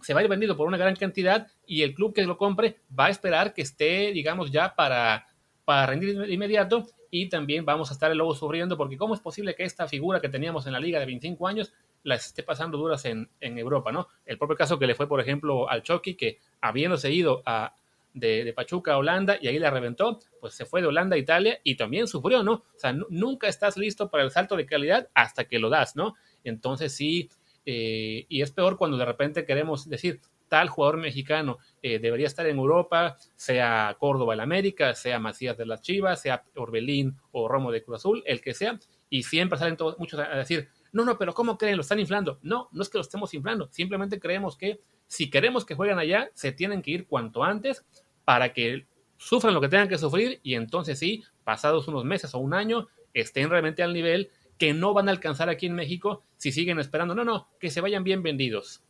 se 0.01 0.13
va 0.13 0.19
a 0.19 0.23
ir 0.23 0.29
vendido 0.29 0.57
por 0.57 0.67
una 0.67 0.77
gran 0.77 0.95
cantidad 0.95 1.47
y 1.65 1.81
el 1.83 1.93
club 1.93 2.13
que 2.13 2.25
lo 2.25 2.37
compre 2.37 2.77
va 2.97 3.05
a 3.05 3.09
esperar 3.09 3.53
que 3.53 3.61
esté, 3.61 4.11
digamos, 4.11 4.51
ya 4.51 4.75
para, 4.75 5.27
para 5.65 5.85
rendir 5.85 6.17
de 6.17 6.33
inmediato 6.33 6.87
y 7.09 7.29
también 7.29 7.65
vamos 7.65 7.89
a 7.89 7.93
estar 7.93 8.11
el 8.11 8.17
lobo 8.17 8.33
sufriendo 8.33 8.75
porque 8.75 8.97
cómo 8.97 9.13
es 9.13 9.19
posible 9.19 9.55
que 9.55 9.63
esta 9.63 9.87
figura 9.87 10.19
que 10.19 10.29
teníamos 10.29 10.65
en 10.65 10.73
la 10.73 10.79
liga 10.79 10.99
de 10.99 11.05
25 11.05 11.47
años 11.47 11.73
la 12.03 12.15
esté 12.15 12.43
pasando 12.43 12.77
duras 12.77 13.05
en, 13.05 13.29
Europa, 13.39 13.91
¿no? 13.91 14.07
El 14.25 14.37
propio 14.37 14.57
caso 14.57 14.77
que 14.77 14.87
le 14.87 14.95
fue, 14.95 15.07
por 15.07 15.21
ejemplo, 15.21 15.69
al 15.69 15.83
Chucky, 15.83 16.15
que 16.15 16.39
habiéndose 16.59 17.11
ido 17.11 17.41
a, 17.45 17.75
de, 18.13 18.51
Pachuca 18.53 18.93
a 18.93 18.97
Holanda 18.97 19.37
y 19.41 19.47
ahí 19.47 19.57
la 19.57 19.69
reventó, 19.69 20.19
pues 20.39 20.53
se 20.53 20.65
fue 20.65 20.81
de 20.81 20.87
Holanda 20.87 21.15
a 21.15 21.19
Italia 21.19 21.59
y 21.63 21.75
también 21.75 22.07
sufrió, 22.07 22.43
¿no? 22.43 22.53
O 22.53 22.77
sea, 22.79 22.93
nunca 22.93 23.47
estás 23.47 23.77
listo 23.77 24.09
para 24.09 24.23
el 24.23 24.31
salto 24.31 24.55
de 24.55 24.65
calidad 24.65 25.09
hasta 25.13 25.45
que 25.45 25.59
lo 25.59 25.69
das, 25.69 25.95
¿no? 25.95 26.15
Entonces 26.43 26.93
sí, 26.93 27.29
eh, 27.65 28.25
y 28.27 28.41
es 28.41 28.51
peor 28.51 28.77
cuando 28.77 28.97
de 28.97 29.05
repente 29.05 29.45
queremos 29.45 29.87
decir, 29.89 30.19
tal 30.53 30.69
jugador 30.69 30.97
mexicano 30.97 31.57
eh, 31.81 31.97
debería 31.97 32.27
estar 32.27 32.45
en 32.45 32.59
Europa, 32.59 33.17
sea 33.35 33.97
Córdoba 33.99 34.35
el 34.35 34.39
América, 34.39 34.93
sea 34.93 35.17
Macías 35.17 35.57
de 35.57 35.65
las 35.65 35.81
Chivas, 35.81 36.21
sea 36.21 36.43
Orbelín 36.55 37.17
o 37.31 37.47
Romo 37.47 37.71
de 37.71 37.81
Cruz 37.81 37.95
Azul, 37.95 38.21
el 38.27 38.39
que 38.39 38.53
sea, 38.53 38.77
y 39.09 39.23
siempre 39.23 39.57
salen 39.57 39.77
todos, 39.77 39.97
muchos 39.97 40.19
a 40.19 40.35
decir, 40.35 40.69
no, 40.91 41.05
no, 41.05 41.17
pero 41.17 41.33
¿cómo 41.33 41.57
creen? 41.57 41.75
Lo 41.75 41.81
están 41.81 41.99
inflando. 41.99 42.37
No, 42.43 42.69
no 42.71 42.83
es 42.83 42.89
que 42.89 42.99
lo 42.99 43.01
estemos 43.01 43.33
inflando, 43.33 43.67
simplemente 43.71 44.19
creemos 44.19 44.55
que 44.55 44.79
si 45.07 45.31
queremos 45.31 45.65
que 45.65 45.73
jueguen 45.73 45.97
allá, 45.97 46.29
se 46.35 46.51
tienen 46.51 46.83
que 46.83 46.91
ir 46.91 47.07
cuanto 47.07 47.43
antes 47.43 47.83
para 48.23 48.53
que 48.53 48.85
sufran 49.17 49.55
lo 49.55 49.61
que 49.61 49.69
tengan 49.69 49.89
que 49.89 49.97
sufrir 49.97 50.39
y 50.43 50.53
entonces 50.53 50.99
sí, 50.99 51.23
pasados 51.43 51.87
unos 51.87 52.05
meses 52.05 52.35
o 52.35 52.37
un 52.37 52.53
año, 52.53 52.89
estén 53.15 53.49
realmente 53.49 53.81
al 53.81 53.91
nivel 53.91 54.29
que 54.59 54.71
no 54.75 54.93
van 54.93 55.07
a 55.07 55.11
alcanzar 55.11 55.49
aquí 55.49 55.65
en 55.65 55.73
México 55.73 56.21
si 56.37 56.51
siguen 56.51 56.79
esperando. 56.79 57.15
No, 57.15 57.25
no, 57.25 57.49
que 57.59 57.71
se 57.71 57.81
vayan 57.81 58.03
bien 58.03 58.21
vendidos. 58.21 58.83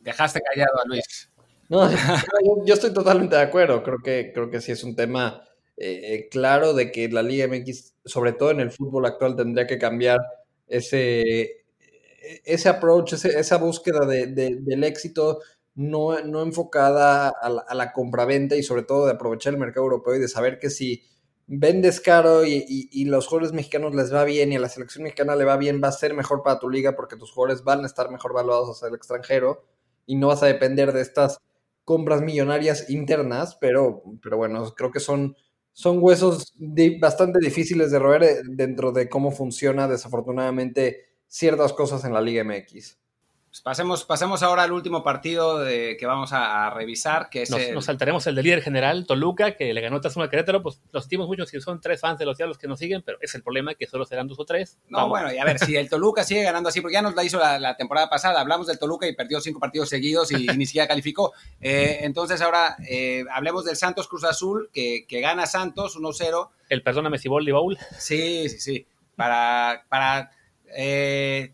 Dejaste 0.00 0.40
callado 0.40 0.80
a 0.82 0.86
Luis. 0.86 1.30
No, 1.68 1.88
yo, 2.66 2.74
estoy 2.74 2.92
totalmente 2.92 3.36
de 3.36 3.42
acuerdo. 3.42 3.82
Creo 3.82 3.98
que, 4.02 4.32
creo 4.34 4.50
que 4.50 4.60
sí 4.60 4.72
es 4.72 4.82
un 4.82 4.96
tema 4.96 5.44
eh, 5.76 6.14
eh, 6.14 6.28
claro 6.28 6.74
de 6.74 6.90
que 6.90 7.08
la 7.08 7.22
Liga 7.22 7.46
MX, 7.46 7.94
sobre 8.04 8.32
todo 8.32 8.50
en 8.50 8.60
el 8.60 8.70
fútbol 8.70 9.06
actual, 9.06 9.36
tendría 9.36 9.66
que 9.66 9.78
cambiar 9.78 10.18
ese, 10.66 11.64
ese 12.44 12.68
approach, 12.68 13.12
esa 13.12 13.56
búsqueda 13.58 14.06
del 14.06 14.84
éxito 14.84 15.40
no, 15.74 16.20
no 16.20 16.42
enfocada 16.42 17.28
a 17.28 17.48
la, 17.48 17.62
a 17.62 17.74
la 17.74 17.92
compraventa 17.92 18.56
y 18.56 18.62
sobre 18.62 18.82
todo 18.82 19.06
de 19.06 19.12
aprovechar 19.12 19.52
el 19.52 19.60
mercado 19.60 19.86
europeo 19.86 20.16
y 20.16 20.18
de 20.18 20.28
saber 20.28 20.58
que 20.58 20.70
si 20.70 21.04
vendes 21.46 22.00
caro 22.00 22.44
y, 22.44 22.64
y, 22.68 23.04
los 23.06 23.26
jugadores 23.26 23.52
mexicanos 23.52 23.94
les 23.94 24.14
va 24.14 24.24
bien 24.24 24.52
y 24.52 24.56
a 24.56 24.60
la 24.60 24.68
selección 24.68 25.02
mexicana 25.02 25.34
le 25.34 25.44
va 25.44 25.56
bien, 25.56 25.80
va 25.82 25.88
a 25.88 25.92
ser 25.92 26.14
mejor 26.14 26.42
para 26.42 26.60
tu 26.60 26.70
liga 26.70 26.94
porque 26.94 27.16
tus 27.16 27.32
jugadores 27.32 27.64
van 27.64 27.82
a 27.82 27.86
estar 27.86 28.08
mejor 28.10 28.32
valuados 28.32 28.76
hacia 28.76 28.88
el 28.88 28.94
extranjero 28.94 29.64
y 30.10 30.16
no 30.16 30.26
vas 30.26 30.42
a 30.42 30.46
depender 30.46 30.92
de 30.92 31.02
estas 31.02 31.38
compras 31.84 32.20
millonarias 32.20 32.90
internas, 32.90 33.56
pero, 33.60 34.02
pero 34.20 34.36
bueno, 34.36 34.74
creo 34.74 34.90
que 34.90 34.98
son, 35.00 35.36
son 35.72 35.98
huesos 36.02 36.52
bastante 37.00 37.38
difíciles 37.38 37.92
de 37.92 38.00
roer 38.00 38.22
eh, 38.24 38.36
dentro 38.44 38.90
de 38.90 39.08
cómo 39.08 39.30
funciona 39.30 39.86
desafortunadamente 39.86 41.04
ciertas 41.28 41.72
cosas 41.72 42.04
en 42.04 42.12
la 42.12 42.20
Liga 42.20 42.42
MX. 42.44 42.99
Pues 43.50 43.62
pasemos, 43.62 44.04
pasemos 44.04 44.44
ahora 44.44 44.62
al 44.62 44.70
último 44.70 45.02
partido 45.02 45.58
de, 45.58 45.96
que 45.98 46.06
vamos 46.06 46.32
a, 46.32 46.70
revisar, 46.70 47.28
que 47.30 47.42
es... 47.42 47.50
Nos, 47.50 47.84
saltaremos 47.84 48.24
el 48.28 48.36
de 48.36 48.44
líder 48.44 48.62
general, 48.62 49.06
Toluca, 49.08 49.56
que 49.56 49.74
le 49.74 49.80
ganó 49.80 50.00
Tazuma 50.00 50.30
Querétaro, 50.30 50.62
pues 50.62 50.80
los 50.92 51.02
sentimos 51.02 51.26
mucho 51.26 51.44
si 51.46 51.60
son 51.60 51.80
tres 51.80 52.00
fans 52.00 52.20
de 52.20 52.26
los 52.26 52.36
diablos 52.36 52.58
que 52.58 52.68
nos 52.68 52.78
siguen, 52.78 53.02
pero 53.02 53.18
es 53.20 53.34
el 53.34 53.42
problema 53.42 53.74
que 53.74 53.88
solo 53.88 54.04
serán 54.04 54.28
dos 54.28 54.38
o 54.38 54.44
tres. 54.44 54.78
No, 54.88 55.08
bueno, 55.08 55.32
y 55.32 55.38
a 55.38 55.44
ver, 55.44 55.58
si 55.58 55.74
el 55.74 55.90
Toluca 55.90 56.22
sigue 56.22 56.44
ganando 56.44 56.68
así, 56.68 56.80
porque 56.80 56.94
ya 56.94 57.02
nos 57.02 57.16
la 57.16 57.24
hizo 57.24 57.40
la, 57.40 57.76
temporada 57.76 58.08
pasada, 58.08 58.40
hablamos 58.40 58.68
del 58.68 58.78
Toluca 58.78 59.08
y 59.08 59.16
perdió 59.16 59.40
cinco 59.40 59.58
partidos 59.58 59.88
seguidos 59.88 60.30
y, 60.30 60.46
ni 60.56 60.66
siquiera 60.66 60.86
calificó. 60.86 61.32
Eh, 61.62 62.00
entonces 62.04 62.40
ahora 62.40 62.76
eh, 62.88 63.24
hablemos 63.30 63.64
del 63.64 63.76
Santos 63.76 64.08
Cruz 64.08 64.24
Azul, 64.24 64.70
que, 64.72 65.04
gana 65.20 65.46
Santos 65.46 65.96
1-0. 65.96 66.48
El 66.68 66.82
perdóname 66.82 67.18
si 67.18 67.28
Baul. 67.28 67.78
Sí, 67.98 68.48
sí, 68.48 68.60
sí. 68.60 68.86
Para... 69.14 69.84
para 69.88 70.30
eh, 70.74 71.52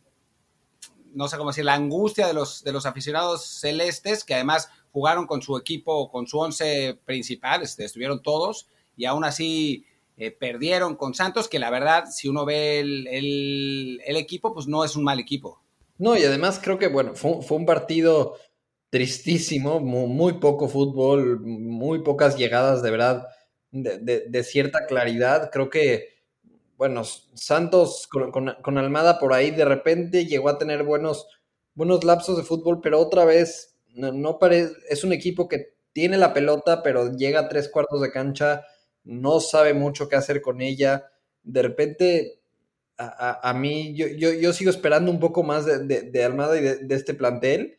no 1.16 1.28
sé 1.28 1.38
cómo 1.38 1.50
decir, 1.50 1.64
la 1.64 1.74
angustia 1.74 2.26
de 2.26 2.34
los, 2.34 2.62
de 2.62 2.72
los 2.72 2.84
aficionados 2.84 3.42
celestes, 3.44 4.22
que 4.22 4.34
además 4.34 4.68
jugaron 4.92 5.26
con 5.26 5.40
su 5.40 5.56
equipo, 5.56 6.10
con 6.10 6.26
su 6.26 6.38
once 6.38 6.98
principal, 7.06 7.62
este, 7.62 7.86
estuvieron 7.86 8.22
todos, 8.22 8.68
y 8.96 9.06
aún 9.06 9.24
así 9.24 9.86
eh, 10.18 10.30
perdieron 10.30 10.94
con 10.94 11.14
Santos, 11.14 11.48
que 11.48 11.58
la 11.58 11.70
verdad, 11.70 12.04
si 12.10 12.28
uno 12.28 12.44
ve 12.44 12.80
el, 12.80 14.00
equipo, 14.04 14.52
pues 14.52 14.66
no 14.66 14.84
es 14.84 14.94
un 14.94 15.04
mal 15.04 15.18
equipo. 15.18 15.62
No, 15.98 16.16
y 16.18 16.24
además 16.24 16.60
creo 16.62 16.78
que, 16.78 16.88
bueno, 16.88 17.14
fue, 17.14 17.40
un 17.56 17.64
partido 17.64 18.36
tristísimo, 18.90 19.80
muy, 19.80 20.34
poco 20.34 20.68
fútbol, 20.68 21.40
muy 21.40 22.02
pocas 22.02 22.36
llegadas 22.36 22.82
de 22.82 22.90
verdad 22.90 23.26
de 23.72 24.44
cierta 24.44 24.86
claridad. 24.86 25.50
Creo 25.50 25.70
que 25.70 26.15
bueno, 26.76 27.04
Santos 27.04 28.06
con, 28.06 28.78
Almada 28.78 29.18
por 29.18 29.32
ahí 29.32 29.50
de 29.50 29.64
repente 29.64 30.26
llegó 30.26 30.48
a 30.48 30.58
tener 30.58 30.82
buenos, 30.82 31.26
buenos 31.74 32.04
lapsos 32.04 32.36
de 32.36 32.42
fútbol, 32.42 32.80
pero 32.82 33.00
otra 33.00 33.24
vez 33.24 33.76
no, 33.94 34.38
parece, 34.38 34.74
es 34.88 35.04
un 35.04 35.12
equipo 35.12 35.48
que 35.48 35.74
tiene 35.92 36.18
la 36.18 36.34
pelota, 36.34 36.82
pero 36.82 37.16
llega 37.16 37.40
a 37.40 37.48
tres 37.48 37.70
cuartos 37.70 38.02
de 38.02 38.12
cancha, 38.12 38.66
no 39.04 39.40
sabe 39.40 39.72
mucho 39.72 40.08
qué 40.08 40.16
hacer 40.16 40.42
con 40.42 40.60
ella. 40.60 41.10
De 41.42 41.62
repente, 41.62 42.40
a, 42.98 43.54
mí, 43.54 43.94
yo, 43.94 44.06
yo, 44.08 44.52
sigo 44.52 44.70
esperando 44.70 45.10
un 45.10 45.20
poco 45.20 45.42
más 45.42 45.64
de, 45.64 46.24
Almada 46.24 46.58
y 46.58 46.62
de, 46.62 46.94
este 46.94 47.14
plantel. 47.14 47.78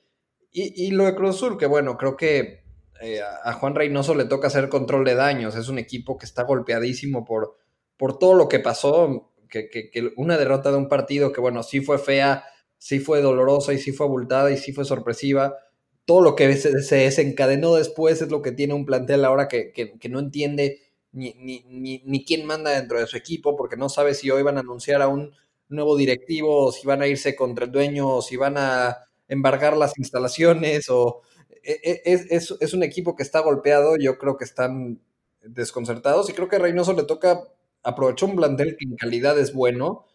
Y, 0.52 0.90
lo 0.90 1.06
de 1.06 1.14
Cruz 1.14 1.36
Azul, 1.36 1.60
que 1.60 1.68
bueno, 1.68 1.98
creo 1.98 2.18
que 2.18 2.64
eh, 3.02 3.22
a 3.44 3.54
Juan 3.54 3.76
Reynoso 3.76 4.16
le 4.16 4.26
toca 4.26 4.48
hacer 4.48 4.70
control 4.70 5.06
de 5.06 5.14
daños. 5.14 5.56
Es 5.56 5.70
un 5.70 5.78
equipo 5.78 6.18
que 6.18 6.26
está 6.26 6.44
golpeadísimo 6.44 7.24
por, 7.26 7.58
por 7.98 8.20
todo 8.20 8.36
lo 8.36 8.48
que 8.48 8.60
pasó, 8.60 9.32
que, 9.50 10.14
una 10.16 10.38
derrota 10.38 10.72
de 10.72 10.78
un 10.78 10.88
partido 10.88 11.32
que, 11.32 11.42
bueno, 11.42 11.64
sí 11.64 11.82
fue 11.82 11.98
fea, 11.98 12.46
sí 12.78 13.00
fue 13.00 13.22
dolorosa 13.22 13.74
y 13.74 13.80
sí 13.80 13.92
fue 13.92 14.06
abultada 14.06 14.52
y 14.52 14.58
sí 14.58 14.72
fue 14.72 14.86
sorpresiva. 14.86 15.58
Todo 16.06 16.22
lo 16.22 16.36
que 16.36 16.56
se, 16.56 16.96
desencadenó 16.96 17.76
después 17.76 18.22
es 18.22 18.30
lo 18.30 18.42
que 18.42 18.52
tiene 18.52 18.74
un 18.74 18.86
plantel 18.86 19.26
ahora 19.26 19.48
que, 19.48 20.00
no 20.10 20.20
entiende 20.20 20.80
ni, 21.12 22.26
quién 22.26 22.46
manda 22.46 22.72
dentro 22.72 23.00
de 23.00 23.08
su 23.08 23.18
equipo, 23.18 23.56
porque 23.56 23.78
no 23.78 23.90
sabe 23.90 24.14
si 24.14 24.30
hoy 24.30 24.44
van 24.44 24.58
a 24.58 24.62
anunciar 24.62 25.02
a 25.02 25.08
un 25.08 25.34
nuevo 25.70 25.98
directivo, 25.98 26.72
si 26.72 26.88
van 26.88 27.02
a 27.02 27.08
irse 27.08 27.36
contra 27.36 27.66
el 27.66 27.72
dueño, 27.72 28.22
si 28.22 28.38
van 28.38 28.56
a 28.58 28.98
embargar 29.28 29.76
las 29.76 29.98
instalaciones, 29.98 30.90
o 30.90 31.22
e, 31.64 31.82
e, 31.84 32.02
es, 32.06 32.56
es 32.60 32.74
un 32.74 32.84
equipo 32.84 33.16
que 33.16 33.24
está 33.24 33.42
golpeado, 33.42 33.98
yo 33.98 34.18
creo 34.18 34.38
que 34.38 34.46
están 34.46 35.02
desconcertados 35.42 36.30
y 36.30 36.34
creo 36.34 36.48
que 36.48 36.58
a 36.58 36.60
Reynoso 36.60 36.94
le 36.94 37.04
toca 37.04 37.42
aprovechó 37.88 38.26
un 38.26 38.36
plantel 38.36 38.76
que 38.78 38.86
en 38.86 38.98
calidad 38.98 39.40
es 39.40 39.54
bueno. 39.54 40.06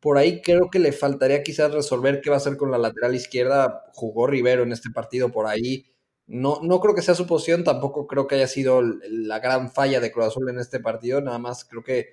Por 0.00 0.18
ahí 0.18 0.42
creo 0.42 0.68
que 0.70 0.78
le 0.78 0.92
faltaría 0.92 1.42
quizás 1.42 1.72
resolver 1.72 2.20
qué 2.20 2.28
va 2.28 2.36
a 2.36 2.38
hacer 2.38 2.58
con 2.58 2.70
la 2.70 2.76
lateral 2.76 3.14
izquierda. 3.14 3.84
Jugó 3.94 4.26
Rivero 4.26 4.64
en 4.64 4.72
este 4.72 4.90
partido 4.90 5.30
por 5.32 5.46
ahí. 5.46 5.86
No, 6.26 6.60
no 6.62 6.78
creo 6.80 6.94
que 6.94 7.02
sea 7.02 7.14
su 7.14 7.26
posición, 7.26 7.64
tampoco 7.64 8.06
creo 8.06 8.26
que 8.26 8.34
haya 8.36 8.46
sido 8.46 8.82
la 8.82 9.38
gran 9.38 9.70
falla 9.70 9.98
de 9.98 10.12
Cruz 10.12 10.26
Azul 10.26 10.48
en 10.50 10.58
este 10.58 10.78
partido, 10.78 11.20
nada 11.20 11.38
más 11.38 11.64
creo 11.64 11.82
que 11.82 12.06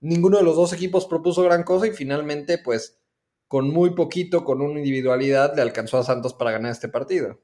ninguno 0.00 0.38
de 0.38 0.44
los 0.44 0.56
dos 0.56 0.72
equipos 0.72 1.06
propuso 1.06 1.42
gran 1.42 1.62
cosa 1.62 1.86
y 1.86 1.92
finalmente, 1.92 2.58
pues, 2.58 2.98
con 3.46 3.70
muy 3.70 3.90
poquito, 3.90 4.44
con 4.44 4.60
una 4.60 4.78
individualidad, 4.78 5.54
le 5.54 5.62
alcanzó 5.62 5.98
a 5.98 6.04
Santos 6.04 6.34
para 6.34 6.50
ganar 6.50 6.72
este 6.72 6.88
partido. 6.88 7.40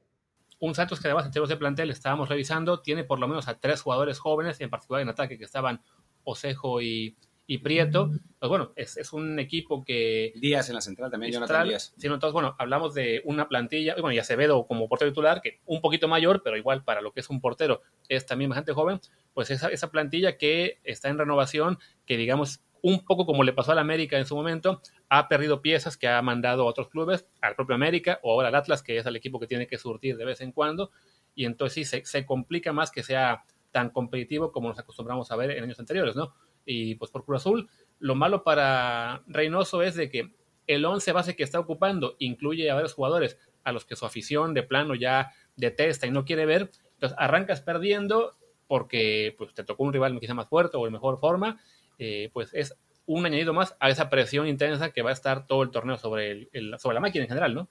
Un 0.59 0.75
Santos 0.75 0.99
que 0.99 1.07
además 1.07 1.25
en 1.25 1.31
términos 1.31 1.49
de 1.49 1.57
plantel 1.57 1.89
estábamos 1.89 2.27
revisando, 2.27 2.81
tiene 2.81 3.05
por 3.05 3.19
lo 3.19 3.27
menos 3.27 3.47
a 3.47 3.59
tres 3.59 3.81
jugadores 3.81 4.19
jóvenes, 4.19 4.59
en 4.59 4.69
particular 4.69 5.01
en 5.01 5.09
ataque, 5.09 5.37
que 5.37 5.45
estaban 5.45 5.81
Osejo 6.23 6.81
y, 6.81 7.15
Prieto. 7.63 8.11
Pues 8.37 8.47
bueno, 8.49 8.73
es, 8.75 9.11
un 9.11 9.39
equipo 9.39 9.83
que... 9.83 10.33
Díaz 10.35 10.69
en 10.69 10.75
la 10.75 10.81
central 10.81 11.09
también, 11.09 11.33
Jonathan 11.33 11.67
Díaz. 11.67 11.93
Sí, 11.97 12.05
entonces, 12.05 12.31
bueno, 12.31 12.55
hablamos 12.59 12.93
de 12.93 13.21
una 13.25 13.47
plantilla, 13.47 13.95
y 13.97 14.01
bueno, 14.01 14.13
y 14.13 14.19
Acevedo 14.19 14.67
como 14.67 14.87
portero 14.87 15.11
titular, 15.11 15.41
que 15.41 15.59
un 15.65 15.81
poquito 15.81 16.07
mayor, 16.07 16.41
pero 16.43 16.57
igual 16.57 16.83
para 16.83 17.01
lo 17.01 17.11
que 17.11 17.21
es 17.21 17.29
un 17.29 17.41
portero 17.41 17.81
es 18.07 18.25
también 18.27 18.49
bastante 18.49 18.73
joven, 18.73 19.01
pues 19.33 19.49
esa, 19.49 19.69
esa 19.69 19.89
plantilla 19.89 20.37
que 20.37 20.77
está 20.83 21.09
en 21.09 21.17
renovación, 21.17 21.79
que 22.05 22.17
digamos 22.17 22.61
un 22.81 23.05
poco 23.05 23.25
como 23.25 23.43
le 23.43 23.53
pasó 23.53 23.71
al 23.71 23.79
América 23.79 24.17
en 24.17 24.25
su 24.25 24.35
momento, 24.35 24.81
ha 25.09 25.27
perdido 25.27 25.61
piezas 25.61 25.97
que 25.97 26.07
ha 26.07 26.21
mandado 26.21 26.63
a 26.63 26.65
otros 26.65 26.89
clubes, 26.89 27.27
al 27.41 27.55
propio 27.55 27.75
América 27.75 28.19
o 28.23 28.31
ahora 28.31 28.49
al 28.49 28.55
Atlas, 28.55 28.83
que 28.83 28.97
es 28.97 29.05
el 29.05 29.15
equipo 29.15 29.39
que 29.39 29.47
tiene 29.47 29.67
que 29.67 29.77
surtir 29.77 30.17
de 30.17 30.25
vez 30.25 30.41
en 30.41 30.51
cuando, 30.51 30.91
y 31.35 31.45
entonces 31.45 31.89
sí, 31.89 32.01
se, 32.03 32.25
complica 32.25 32.73
más 32.73 32.91
que 32.91 33.03
sea 33.03 33.43
tan 33.71 33.89
competitivo 33.89 34.51
como 34.51 34.69
nos 34.69 34.79
acostumbramos 34.79 35.31
a 35.31 35.35
ver 35.35 35.51
en 35.51 35.63
años 35.63 35.79
anteriores, 35.79 36.15
¿no? 36.15 36.33
Y 36.65 36.95
pues 36.95 37.11
por 37.11 37.25
Cruz 37.25 37.41
Azul, 37.41 37.69
lo 37.99 38.15
malo 38.15 38.43
para 38.43 39.23
Reynoso 39.27 39.81
es 39.81 39.95
de 39.95 40.09
que 40.09 40.31
el 40.67 40.85
11 40.85 41.11
base 41.13 41.35
que 41.35 41.43
está 41.43 41.59
ocupando 41.59 42.15
incluye 42.19 42.69
a 42.69 42.75
varios 42.75 42.93
jugadores 42.93 43.37
a 43.63 43.71
los 43.71 43.85
que 43.85 43.95
su 43.95 44.05
afición 44.05 44.53
de 44.53 44.63
plano 44.63 44.95
ya 44.95 45.31
detesta 45.55 46.07
y 46.07 46.11
no 46.11 46.25
quiere 46.25 46.45
ver, 46.45 46.71
entonces 46.93 47.17
arrancas 47.17 47.61
perdiendo 47.61 48.35
porque 48.67 49.33
pues, 49.37 49.53
te 49.53 49.63
tocó 49.63 49.83
un 49.83 49.93
rival 49.93 50.19
quizá 50.19 50.33
más 50.33 50.47
fuerte 50.47 50.77
o 50.77 50.85
de 50.85 50.91
mejor 50.91 51.19
forma, 51.19 51.59
eh, 51.97 52.29
pues 52.33 52.53
es 52.53 52.77
un 53.07 53.25
añadido 53.25 53.53
más 53.53 53.75
a 53.79 53.89
esa 53.89 54.09
presión 54.09 54.47
intensa 54.47 54.91
que 54.91 55.01
va 55.01 55.09
a 55.09 55.13
estar 55.13 55.47
todo 55.47 55.63
el 55.63 55.71
torneo 55.71 55.97
sobre, 55.97 56.47
el, 56.51 56.75
sobre 56.77 56.93
la 56.93 56.99
máquina 56.99 57.23
en 57.23 57.29
general, 57.29 57.55
¿no? 57.55 57.69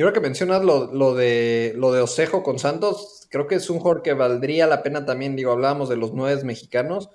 Yo 0.00 0.06
creo 0.06 0.14
que 0.14 0.26
mencionas 0.26 0.64
lo, 0.64 1.14
de, 1.14 1.74
lo 1.76 1.92
de 1.92 2.00
Osejo 2.00 2.42
con 2.42 2.58
Santos, 2.58 3.26
creo 3.28 3.46
que 3.46 3.56
es 3.56 3.68
un 3.68 3.80
jugador 3.80 4.00
que 4.00 4.14
valdría 4.14 4.66
la 4.66 4.82
pena 4.82 5.04
también, 5.04 5.36
digo, 5.36 5.52
hablábamos 5.52 5.90
de 5.90 5.98
los 5.98 6.14
nueve 6.14 6.42
mexicanos, 6.42 7.10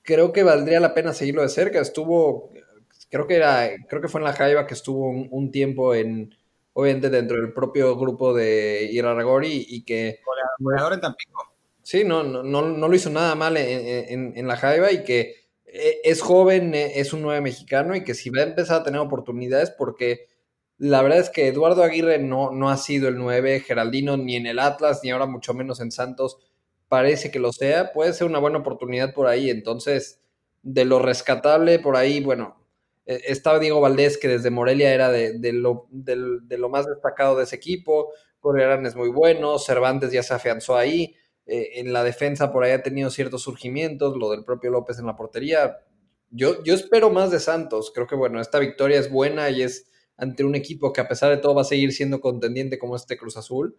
creo 0.00 0.32
que 0.32 0.42
valdría 0.42 0.80
la 0.80 0.94
pena 0.94 1.12
seguirlo 1.12 1.42
de 1.42 1.50
cerca, 1.50 1.82
estuvo, 1.82 2.48
creo 3.10 3.26
que 3.26 3.36
era, 3.36 3.68
creo 3.90 4.00
que 4.00 4.08
fue 4.08 4.22
en 4.22 4.24
la 4.24 4.32
Jaiba 4.32 4.66
que 4.66 4.72
estuvo 4.72 5.06
un, 5.06 5.50
tiempo 5.50 5.94
en, 5.94 6.34
obviamente 6.72 7.10
dentro 7.10 7.36
del 7.36 7.52
propio 7.52 7.94
grupo 7.98 8.32
de 8.32 8.88
Iraragori 8.90 9.66
y 9.68 9.84
que... 9.84 10.20
Goleador 10.60 10.94
en 10.94 11.02
Tampico. 11.02 11.58
Sí, 11.82 12.04
no, 12.04 12.22
no, 12.22 12.42
no, 12.42 12.88
lo 12.88 12.94
hizo 12.94 13.10
nada 13.10 13.34
mal 13.34 13.58
en, 13.58 14.32
en 14.34 14.48
la 14.48 14.56
Jaiba 14.56 14.92
y 14.92 15.04
que 15.04 15.34
e, 15.66 16.00
es 16.04 16.22
joven, 16.22 16.74
e, 16.74 17.00
es 17.00 17.12
un 17.12 17.20
nueve 17.20 17.42
mexicano 17.42 17.94
y 17.94 18.02
que 18.02 18.14
si 18.14 18.30
va 18.30 18.40
a 18.40 18.46
empezar 18.46 18.80
a 18.80 18.84
tener 18.84 18.98
oportunidades, 18.98 19.68
porque 19.68 20.37
la 20.78 21.02
verdad 21.02 21.18
es 21.18 21.30
que 21.30 21.48
Eduardo 21.48 21.82
Aguirre 21.82 22.18
no, 22.18 22.52
no 22.52 22.70
ha 22.70 22.76
sido 22.76 23.08
el 23.08 23.18
nueve, 23.18 23.60
Geraldino 23.60 24.16
ni 24.16 24.36
en 24.36 24.46
el 24.46 24.60
Atlas, 24.60 25.00
ni 25.02 25.10
ahora 25.10 25.26
mucho 25.26 25.52
menos 25.52 25.80
en 25.80 25.90
Santos, 25.90 26.38
parece 26.88 27.30
que 27.30 27.40
lo 27.40 27.52
sea, 27.52 27.92
puede 27.92 28.12
ser 28.12 28.28
una 28.28 28.38
buena 28.38 28.58
oportunidad 28.58 29.12
por 29.12 29.26
ahí. 29.26 29.50
Entonces, 29.50 30.22
de 30.62 30.84
lo 30.84 31.00
rescatable 31.00 31.80
por 31.80 31.96
ahí, 31.96 32.20
bueno, 32.20 32.64
e, 33.06 33.20
estaba 33.26 33.58
Diego 33.58 33.80
Valdés, 33.80 34.18
que 34.18 34.28
desde 34.28 34.50
Morelia 34.50 34.94
era 34.94 35.10
de, 35.10 35.52
lo, 35.52 35.86
de, 35.90 36.16
lo, 36.58 36.68
más 36.68 36.86
destacado 36.86 37.36
de 37.36 37.44
ese 37.44 37.56
equipo, 37.56 38.12
Correarán 38.38 38.86
es 38.86 38.94
muy 38.94 39.08
bueno, 39.08 39.58
Cervantes 39.58 40.12
ya 40.12 40.22
se 40.22 40.34
afianzó 40.34 40.76
ahí. 40.76 41.16
Eh, 41.46 41.80
en 41.80 41.92
la 41.94 42.04
defensa 42.04 42.52
por 42.52 42.62
ahí 42.62 42.72
ha 42.72 42.82
tenido 42.82 43.10
ciertos 43.10 43.42
surgimientos, 43.42 44.16
lo 44.16 44.30
del 44.30 44.44
propio 44.44 44.70
López 44.70 44.98
en 44.98 45.06
la 45.06 45.16
portería. 45.16 45.78
Yo, 46.30 46.62
yo 46.62 46.74
espero 46.74 47.10
más 47.10 47.30
de 47.30 47.40
Santos. 47.40 47.90
Creo 47.92 48.06
que, 48.06 48.14
bueno, 48.14 48.40
esta 48.40 48.58
victoria 48.58 49.00
es 49.00 49.10
buena 49.10 49.48
y 49.50 49.62
es 49.62 49.90
ante 50.18 50.44
un 50.44 50.54
equipo 50.54 50.92
que 50.92 51.00
a 51.00 51.08
pesar 51.08 51.30
de 51.30 51.38
todo 51.38 51.54
va 51.54 51.62
a 51.62 51.64
seguir 51.64 51.92
siendo 51.92 52.20
contendiente 52.20 52.78
como 52.78 52.96
este 52.96 53.16
Cruz 53.16 53.38
Azul, 53.38 53.78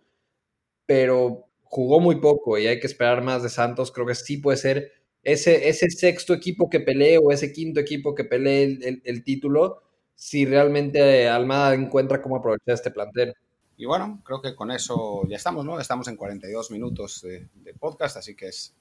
pero 0.88 1.46
jugó 1.62 2.00
muy 2.00 2.16
poco 2.16 2.58
y 2.58 2.66
hay 2.66 2.80
que 2.80 2.88
esperar 2.88 3.22
más 3.22 3.44
de 3.44 3.50
Santos. 3.50 3.92
Creo 3.92 4.08
que 4.08 4.16
sí 4.16 4.38
puede 4.38 4.58
ser 4.58 4.92
ese, 5.22 5.70
ese 5.70 5.90
sexto 5.92 6.34
equipo 6.34 6.70
que 6.70 6.80
pelee 6.80 7.20
o 7.20 7.32
ese 7.32 7.54
quinto 7.54 7.80
equipo 7.80 8.16
que 8.16 8.24
pelee 8.24 8.80
el 9.04 9.24
título 9.24 9.84
si 10.20 10.46
realmente 10.46 11.30
Almada 11.30 11.74
encuentra 11.74 12.22
cómo 12.22 12.36
aprovechar 12.36 12.74
este 12.74 12.92
plantel. 12.92 13.34
Y 13.78 13.86
bueno, 13.86 14.22
creo 14.26 14.42
que 14.42 14.54
con 14.54 14.70
eso 14.70 15.22
ya 15.30 15.38
estamos, 15.38 15.64
¿no? 15.64 15.80
Estamos 15.80 16.10
en 16.10 16.18
42 16.18 16.72
minutos 16.72 17.22
de, 17.22 17.74
podcast, 17.80 18.18
así 18.18 18.36
que 18.36 18.48
es, 18.48 18.76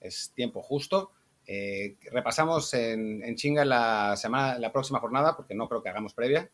es 0.00 0.32
tiempo 0.34 0.60
justo. 0.62 1.12
Eh, 1.46 1.96
repasamos 2.10 2.74
en, 2.74 3.22
en, 3.22 3.36
chinga 3.36 3.64
la 3.64 4.16
semana, 4.16 4.58
la 4.58 4.72
próxima 4.72 4.98
jornada, 4.98 5.36
porque 5.36 5.54
no 5.54 5.68
creo 5.68 5.80
que 5.80 5.90
hagamos 5.90 6.12
previa. 6.12 6.50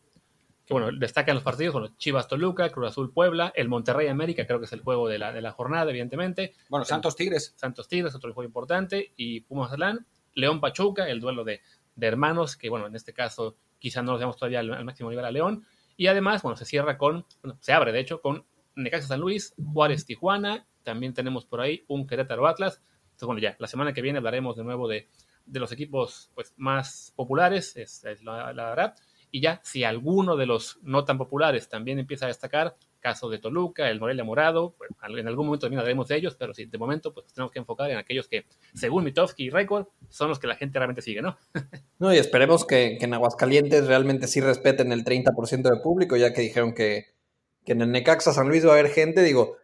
Que 0.67 0.73
bueno, 0.73 0.89
destacan 0.91 1.33
los 1.33 1.43
partidos, 1.43 1.73
bueno, 1.73 1.95
Chivas 1.97 2.27
Toluca, 2.27 2.69
Cruz 2.69 2.89
Azul 2.89 3.13
Puebla, 3.13 3.53
el 3.55 3.69
Monterrey 3.69 4.07
América, 4.07 4.45
creo 4.45 4.59
que 4.59 4.65
es 4.65 4.73
el 4.73 4.81
juego 4.81 5.07
de 5.07 5.17
la, 5.17 5.31
de 5.31 5.41
la 5.41 5.53
jornada, 5.53 5.89
evidentemente. 5.89 6.55
Bueno, 6.69 6.83
Santos 6.83 7.15
Tigres. 7.15 7.53
Santos 7.55 7.87
Tigres, 7.87 8.13
otro 8.13 8.33
juego 8.33 8.45
importante, 8.45 9.13
y 9.15 9.39
Pumas 9.41 9.71
Atlán, 9.71 10.05
León 10.33 10.59
Pachuca, 10.59 11.07
el 11.07 11.21
duelo 11.21 11.45
de, 11.45 11.61
de, 11.95 12.07
hermanos, 12.07 12.57
que 12.57 12.69
bueno, 12.69 12.85
en 12.85 12.95
este 12.95 13.13
caso 13.13 13.55
quizá 13.79 14.01
no 14.01 14.11
nos 14.11 14.19
veamos 14.19 14.35
todavía 14.35 14.59
al, 14.59 14.73
al 14.73 14.85
máximo 14.85 15.09
nivel 15.09 15.25
a 15.25 15.31
León, 15.31 15.65
y 15.95 16.07
además, 16.07 16.43
bueno, 16.43 16.57
se 16.57 16.65
cierra 16.65 16.97
con, 16.97 17.25
bueno, 17.41 17.57
se 17.61 17.73
abre 17.73 17.91
de 17.93 18.01
hecho 18.01 18.21
con 18.21 18.45
Necaxa 18.75 19.07
San 19.07 19.21
Luis, 19.21 19.55
Juárez 19.73 20.05
Tijuana, 20.05 20.67
también 20.83 21.13
tenemos 21.13 21.45
por 21.45 21.59
ahí 21.59 21.83
un 21.87 22.07
Querétaro 22.07 22.47
Atlas. 22.47 22.81
Entonces, 23.05 23.25
bueno, 23.25 23.41
ya, 23.41 23.55
la 23.59 23.67
semana 23.67 23.93
que 23.93 24.01
viene 24.01 24.19
hablaremos 24.19 24.55
de 24.55 24.63
nuevo 24.63 24.87
de, 24.87 25.09
de 25.45 25.59
los 25.59 25.71
equipos 25.71 26.31
pues, 26.35 26.53
más 26.55 27.13
populares, 27.15 27.75
es, 27.75 28.03
la, 28.23 28.53
la 28.53 28.69
verdad. 28.69 28.95
Y 29.37 29.41
ya, 29.41 29.61
si 29.63 29.83
alguno 29.83 30.35
de 30.35 30.47
los 30.47 30.79
no 30.81 31.05
tan 31.05 31.19
populares 31.19 31.69
también 31.69 31.99
empieza 31.99 32.25
a 32.25 32.29
destacar, 32.29 32.75
caso 32.99 33.29
de 33.29 33.37
Toluca, 33.37 33.87
el 33.87 33.99
Morelia 33.99 34.23
Morado, 34.23 34.75
en 35.15 35.27
algún 35.27 35.45
momento 35.45 35.67
también 35.67 35.77
hablaremos 35.77 36.07
de 36.07 36.15
ellos, 36.15 36.35
pero 36.35 36.55
sí, 36.55 36.65
de 36.65 36.77
momento 36.79 37.13
pues 37.13 37.31
tenemos 37.31 37.51
que 37.51 37.59
enfocar 37.59 37.91
en 37.91 37.97
aquellos 37.97 38.27
que, 38.27 38.45
según 38.73 39.03
Mitofsky 39.03 39.43
y 39.43 39.49
Record, 39.51 39.89
son 40.09 40.29
los 40.29 40.39
que 40.39 40.47
la 40.47 40.55
gente 40.55 40.79
realmente 40.79 41.03
sigue, 41.03 41.21
¿no? 41.21 41.37
no, 41.99 42.11
y 42.11 42.17
esperemos 42.17 42.65
que, 42.65 42.97
en 42.99 43.13
Aguascalientes 43.13 43.85
realmente 43.85 44.25
sí 44.25 44.41
respeten 44.41 44.91
el 44.91 45.05
30% 45.05 45.69
de 45.69 45.81
público, 45.83 46.17
ya 46.17 46.33
que 46.33 46.41
dijeron 46.41 46.73
que, 46.73 47.05
en 47.67 47.83
el 47.83 47.91
Necaxa 47.91 48.33
San 48.33 48.47
Luis 48.47 48.65
va 48.65 48.71
a 48.71 48.79
haber 48.79 48.89
gente, 48.89 49.21
digo, 49.21 49.57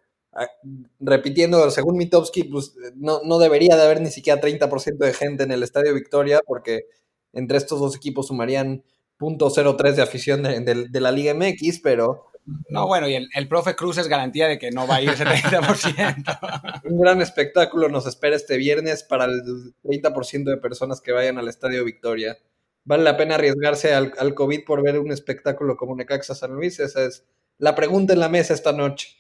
repitiendo, 0.99 1.71
según 1.71 1.97
Mitofsky, 1.97 2.43
pues 2.43 2.75
no, 2.93 3.21
no 3.23 3.39
debería 3.39 3.75
de 3.75 3.81
haber 3.81 4.01
ni 4.01 4.11
siquiera 4.11 4.39
30% 4.39 4.97
de 4.97 5.13
gente 5.13 5.41
en 5.41 5.51
el 5.51 5.63
Estadio 5.63 5.95
Victoria, 5.95 6.41
porque 6.45 6.85
entre 7.31 7.57
estos 7.57 7.79
dos 7.79 7.95
equipos 7.95 8.27
sumarían 8.27 8.83
.03 9.23 9.93
de 9.93 10.01
afición 10.01 10.43
de 10.43 10.99
la 11.01 11.11
Liga 11.11 11.33
MX, 11.33 11.79
pero 11.81 12.33
no, 12.69 12.87
bueno, 12.87 13.07
y 13.07 13.15
el, 13.15 13.47
profe 13.47 13.75
Cruz 13.75 13.97
es 13.97 14.07
garantía 14.09 14.47
de 14.47 14.59
que 14.59 14.71
no 14.71 14.85
va 14.85 14.95
a 14.95 15.01
ir 15.01 15.09
70%. 15.11 16.81
Un 16.83 16.99
gran 16.99 17.21
espectáculo 17.21 17.87
nos 17.87 18.05
espera 18.05 18.35
este 18.35 18.57
viernes 18.57 19.03
para 19.03 19.25
el 19.25 19.41
30% 19.83 20.43
de 20.43 20.57
personas 20.57 20.99
que 20.99 21.13
vayan 21.13 21.37
al 21.37 21.47
Estadio 21.47 21.85
Victoria. 21.85 22.37
¿Vale 22.83 23.03
la 23.03 23.15
pena 23.15 23.35
arriesgarse 23.35 23.93
al, 23.93 24.13
al 24.17 24.33
COVID 24.33 24.65
por 24.65 24.83
ver 24.83 24.99
un 24.99 25.11
espectáculo 25.11 25.77
como 25.77 25.95
Necaxa 25.95 26.35
San 26.35 26.53
Luis? 26.53 26.81
Esa 26.81 27.05
es 27.05 27.23
la 27.59 27.75
pregunta 27.75 28.11
en 28.11 28.19
la 28.19 28.27
mesa 28.27 28.53
esta 28.53 28.73
noche. 28.73 29.15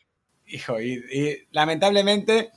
Hijo, 0.45 0.81
y 0.81 1.47
lamentablemente 1.51 2.51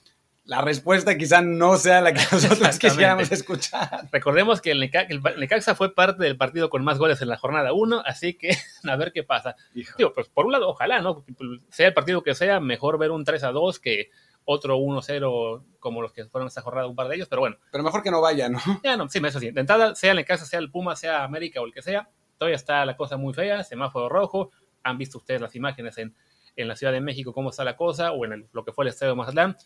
la 0.47 0.63
respuesta 0.63 1.19
quizá 1.19 1.43
no 1.43 1.77
sea 1.77 2.01
la 2.01 2.13
que 2.13 2.21
nosotros 2.33 2.79
quisiéramos 2.79 3.31
escuchar. 3.31 4.09
Recordemos 4.13 4.61
que 4.61 4.71
el, 4.71 4.81
Necaxa 4.81 5.75
fue 5.75 5.95
parte 5.95 6.23
del 6.23 6.37
partido 6.37 6.71
con 6.71 6.85
más 6.85 6.99
goles 6.99 7.21
en 7.21 7.29
la 7.29 7.37
jornada 7.37 7.73
1, 7.73 8.03
así 8.07 8.35
que 8.35 8.57
a 8.89 8.97
ver 8.97 9.13
qué 9.13 9.25
pasa. 9.25 9.57
Digo, 9.75 10.13
pues 10.15 10.29
por 10.29 10.47
un 10.47 10.53
lado, 10.53 10.69
ojalá, 10.69 11.01
¿no? 11.01 11.25
Sea 11.69 11.89
el 11.89 11.95
partido 11.95 12.23
que 12.23 12.35
sea, 12.35 12.61
mejor 12.61 12.97
ver 12.99 13.11
un 13.11 13.25
3 13.25 13.43
a 13.45 13.51
2 13.51 13.81
que 13.81 14.11
otro 14.45 14.79
1-0 14.79 15.65
como 15.81 16.01
los 16.01 16.13
que 16.13 16.25
fueron 16.27 16.47
esta 16.47 16.63
jornada, 16.63 16.87
un 16.87 16.95
par 16.95 17.09
de 17.09 17.17
ellos, 17.17 17.29
pero 17.29 17.41
bueno. 17.41 17.57
Pero 17.73 17.83
mejor 17.83 18.05
que 18.05 18.13
no 18.13 18.21
vaya, 18.21 18.49
¿no? 18.49 18.61
Ya, 18.85 18.97
no, 18.97 19.09
sí, 19.09 19.21
eso 19.25 19.41
sí. 19.41 19.51
De 19.51 19.61
entrada, 19.61 19.97
sea 19.97 20.13
el 20.13 20.19
Necaxa, 20.19 20.47
sea 20.47 20.61
el 20.61 20.71
Puma, 20.71 20.95
sea 20.95 21.25
América 21.25 21.61
o 21.61 21.67
el 21.67 21.75
que 21.75 21.83
sea, 21.83 22.09
todavía 22.39 22.55
está 22.55 22.85
la 22.87 22.97
cosa 22.97 23.17
muy 23.17 23.35
fea, 23.35 23.65
semáforo 23.65 24.09
rojo. 24.09 24.53
Han 24.85 24.99
visto 24.99 25.19
ustedes 25.19 25.41
las 25.41 25.57
imágenes 25.57 25.99
en, 25.99 26.15
en 26.55 26.69
la 26.69 26.77
Ciudad 26.77 26.93
de 26.93 27.01
México, 27.01 27.33
cómo 27.33 27.51
está 27.51 27.65
la 27.65 27.77
cosa, 27.77 28.13
o 28.13 28.25
en 28.25 28.49
lo 28.53 28.65
que 28.65 28.71
fue 28.71 28.85
el 28.85 28.91
Estadio 28.91 29.15
de 29.15 29.17
Mazatlán 29.17 29.57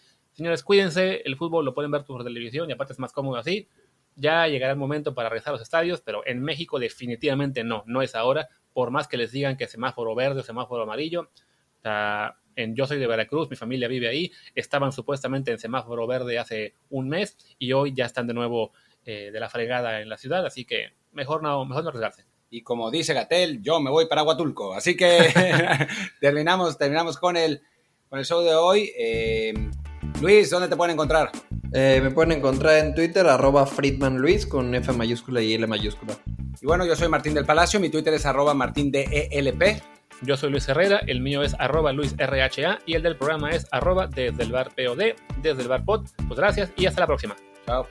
Señores, 0.41 0.65
cuídense, 0.65 1.21
el 1.27 1.37
fútbol 1.37 1.67
lo 1.67 1.75
pueden 1.75 1.91
ver 1.91 2.03
por 2.07 2.25
televisión 2.25 2.71
y 2.71 2.73
aparte 2.73 2.95
es 2.95 2.99
más 2.99 3.13
cómodo 3.13 3.37
así. 3.37 3.69
Ya 4.17 4.49
llegará 4.49 4.73
el 4.73 4.79
momento 4.79 5.15
para 5.15 5.29
regresar 5.29 5.51
a 5.51 5.57
los 5.57 5.61
estadios, 5.61 6.01
pero 6.01 6.27
en 6.27 6.43
México 6.43 6.79
definitivamente 6.79 7.63
no, 7.63 7.85
no 7.85 8.01
es 8.01 8.15
ahora, 8.15 8.49
por 8.73 8.91
más 8.91 9.07
que 9.07 9.19
les 9.19 9.33
digan 9.33 9.59
que 9.59 9.69
semáforo 9.69 10.15
verde 10.15 10.41
o 10.41 10.43
semáforo 10.43 10.85
amarillo. 10.85 11.29
en, 12.57 12.75
yo 12.75 12.87
soy 12.87 12.99
de 12.99 13.07
Veracruz, 13.07 13.51
mi 13.51 13.57
familia 13.57 13.87
vive 13.87 14.09
ahí, 14.09 14.33
estaban 14.55 14.93
supuestamente 14.93 15.51
en 15.51 15.59
semáforo 15.59 16.07
verde 16.07 16.39
hace 16.39 16.73
un 16.89 17.11
mes 17.11 17.37
y 17.59 17.75
hoy 17.75 17.93
ya 17.93 18.07
están 18.07 18.27
de 18.27 18.33
nuevo 18.33 18.73
eh, 19.05 19.29
de 19.31 19.41
la 19.41 19.51
fregada 19.51 20.01
en 20.01 20.09
la 20.09 20.17
ciudad, 20.17 20.47
así 20.47 20.65
que 20.65 20.95
mejor 21.13 21.43
no, 21.43 21.67
mejor 21.67 21.83
no 21.83 21.91
arriesgarse. 21.91 22.25
Y 22.49 22.63
como 22.63 22.91
dice 22.91 23.13
Gatel, 23.13 23.61
yo 23.61 23.79
me 23.79 23.91
voy 23.91 24.07
para 24.07 24.23
Huatulco. 24.23 24.73
Así 24.73 24.97
que 24.97 25.19
terminamos, 26.19 26.79
terminamos 26.79 27.19
con 27.19 27.37
el 27.37 27.61
con 28.09 28.19
el 28.19 28.25
show 28.25 28.41
de 28.41 28.55
hoy. 28.55 28.91
Eh, 28.97 29.53
Luis, 30.21 30.51
¿dónde 30.51 30.69
te 30.69 30.77
pueden 30.77 30.95
encontrar? 30.95 31.31
Eh, 31.73 32.01
me 32.03 32.11
pueden 32.11 32.33
encontrar 32.33 32.85
en 32.85 32.95
Twitter, 32.95 33.27
arroba 33.27 33.67
Friedman 33.67 34.19
Luis, 34.19 34.47
con 34.47 34.75
F 34.75 34.93
mayúscula 34.93 35.41
y 35.41 35.55
L 35.55 35.67
mayúscula. 35.67 36.17
Y 36.61 36.67
bueno, 36.67 36.85
yo 36.85 36.95
soy 36.97 37.09
Martín 37.09 37.35
del 37.35 37.47
Palacio, 37.47 37.81
mi 37.81 37.89
Twitter 37.89 38.13
es 38.13 38.27
arroba 38.27 38.55
martín 38.55 38.91
de 38.91 39.29
ELP. 39.31 39.83
Yo 40.23 40.37
soy 40.37 40.51
Luis 40.51 40.69
Herrera, 40.69 41.01
el 41.07 41.21
mío 41.21 41.43
es 41.43 41.55
arroba 41.59 41.93
Luis 41.93 42.15
RHA 42.19 42.81
y 42.85 42.95
el 42.95 43.03
del 43.03 43.17
programa 43.17 43.51
es 43.51 43.67
arroba 43.71 44.07
desde 44.07 44.43
el 44.43 44.53
bar 44.53 44.71
POD, 44.75 45.15
desde 45.41 45.63
el 45.63 45.69
bar 45.69 45.85
POD. 45.85 46.07
Pues 46.29 46.39
gracias 46.39 46.71
y 46.77 46.87
hasta 46.87 47.01
la 47.01 47.07
próxima. 47.07 47.37
Chao. 47.67 47.87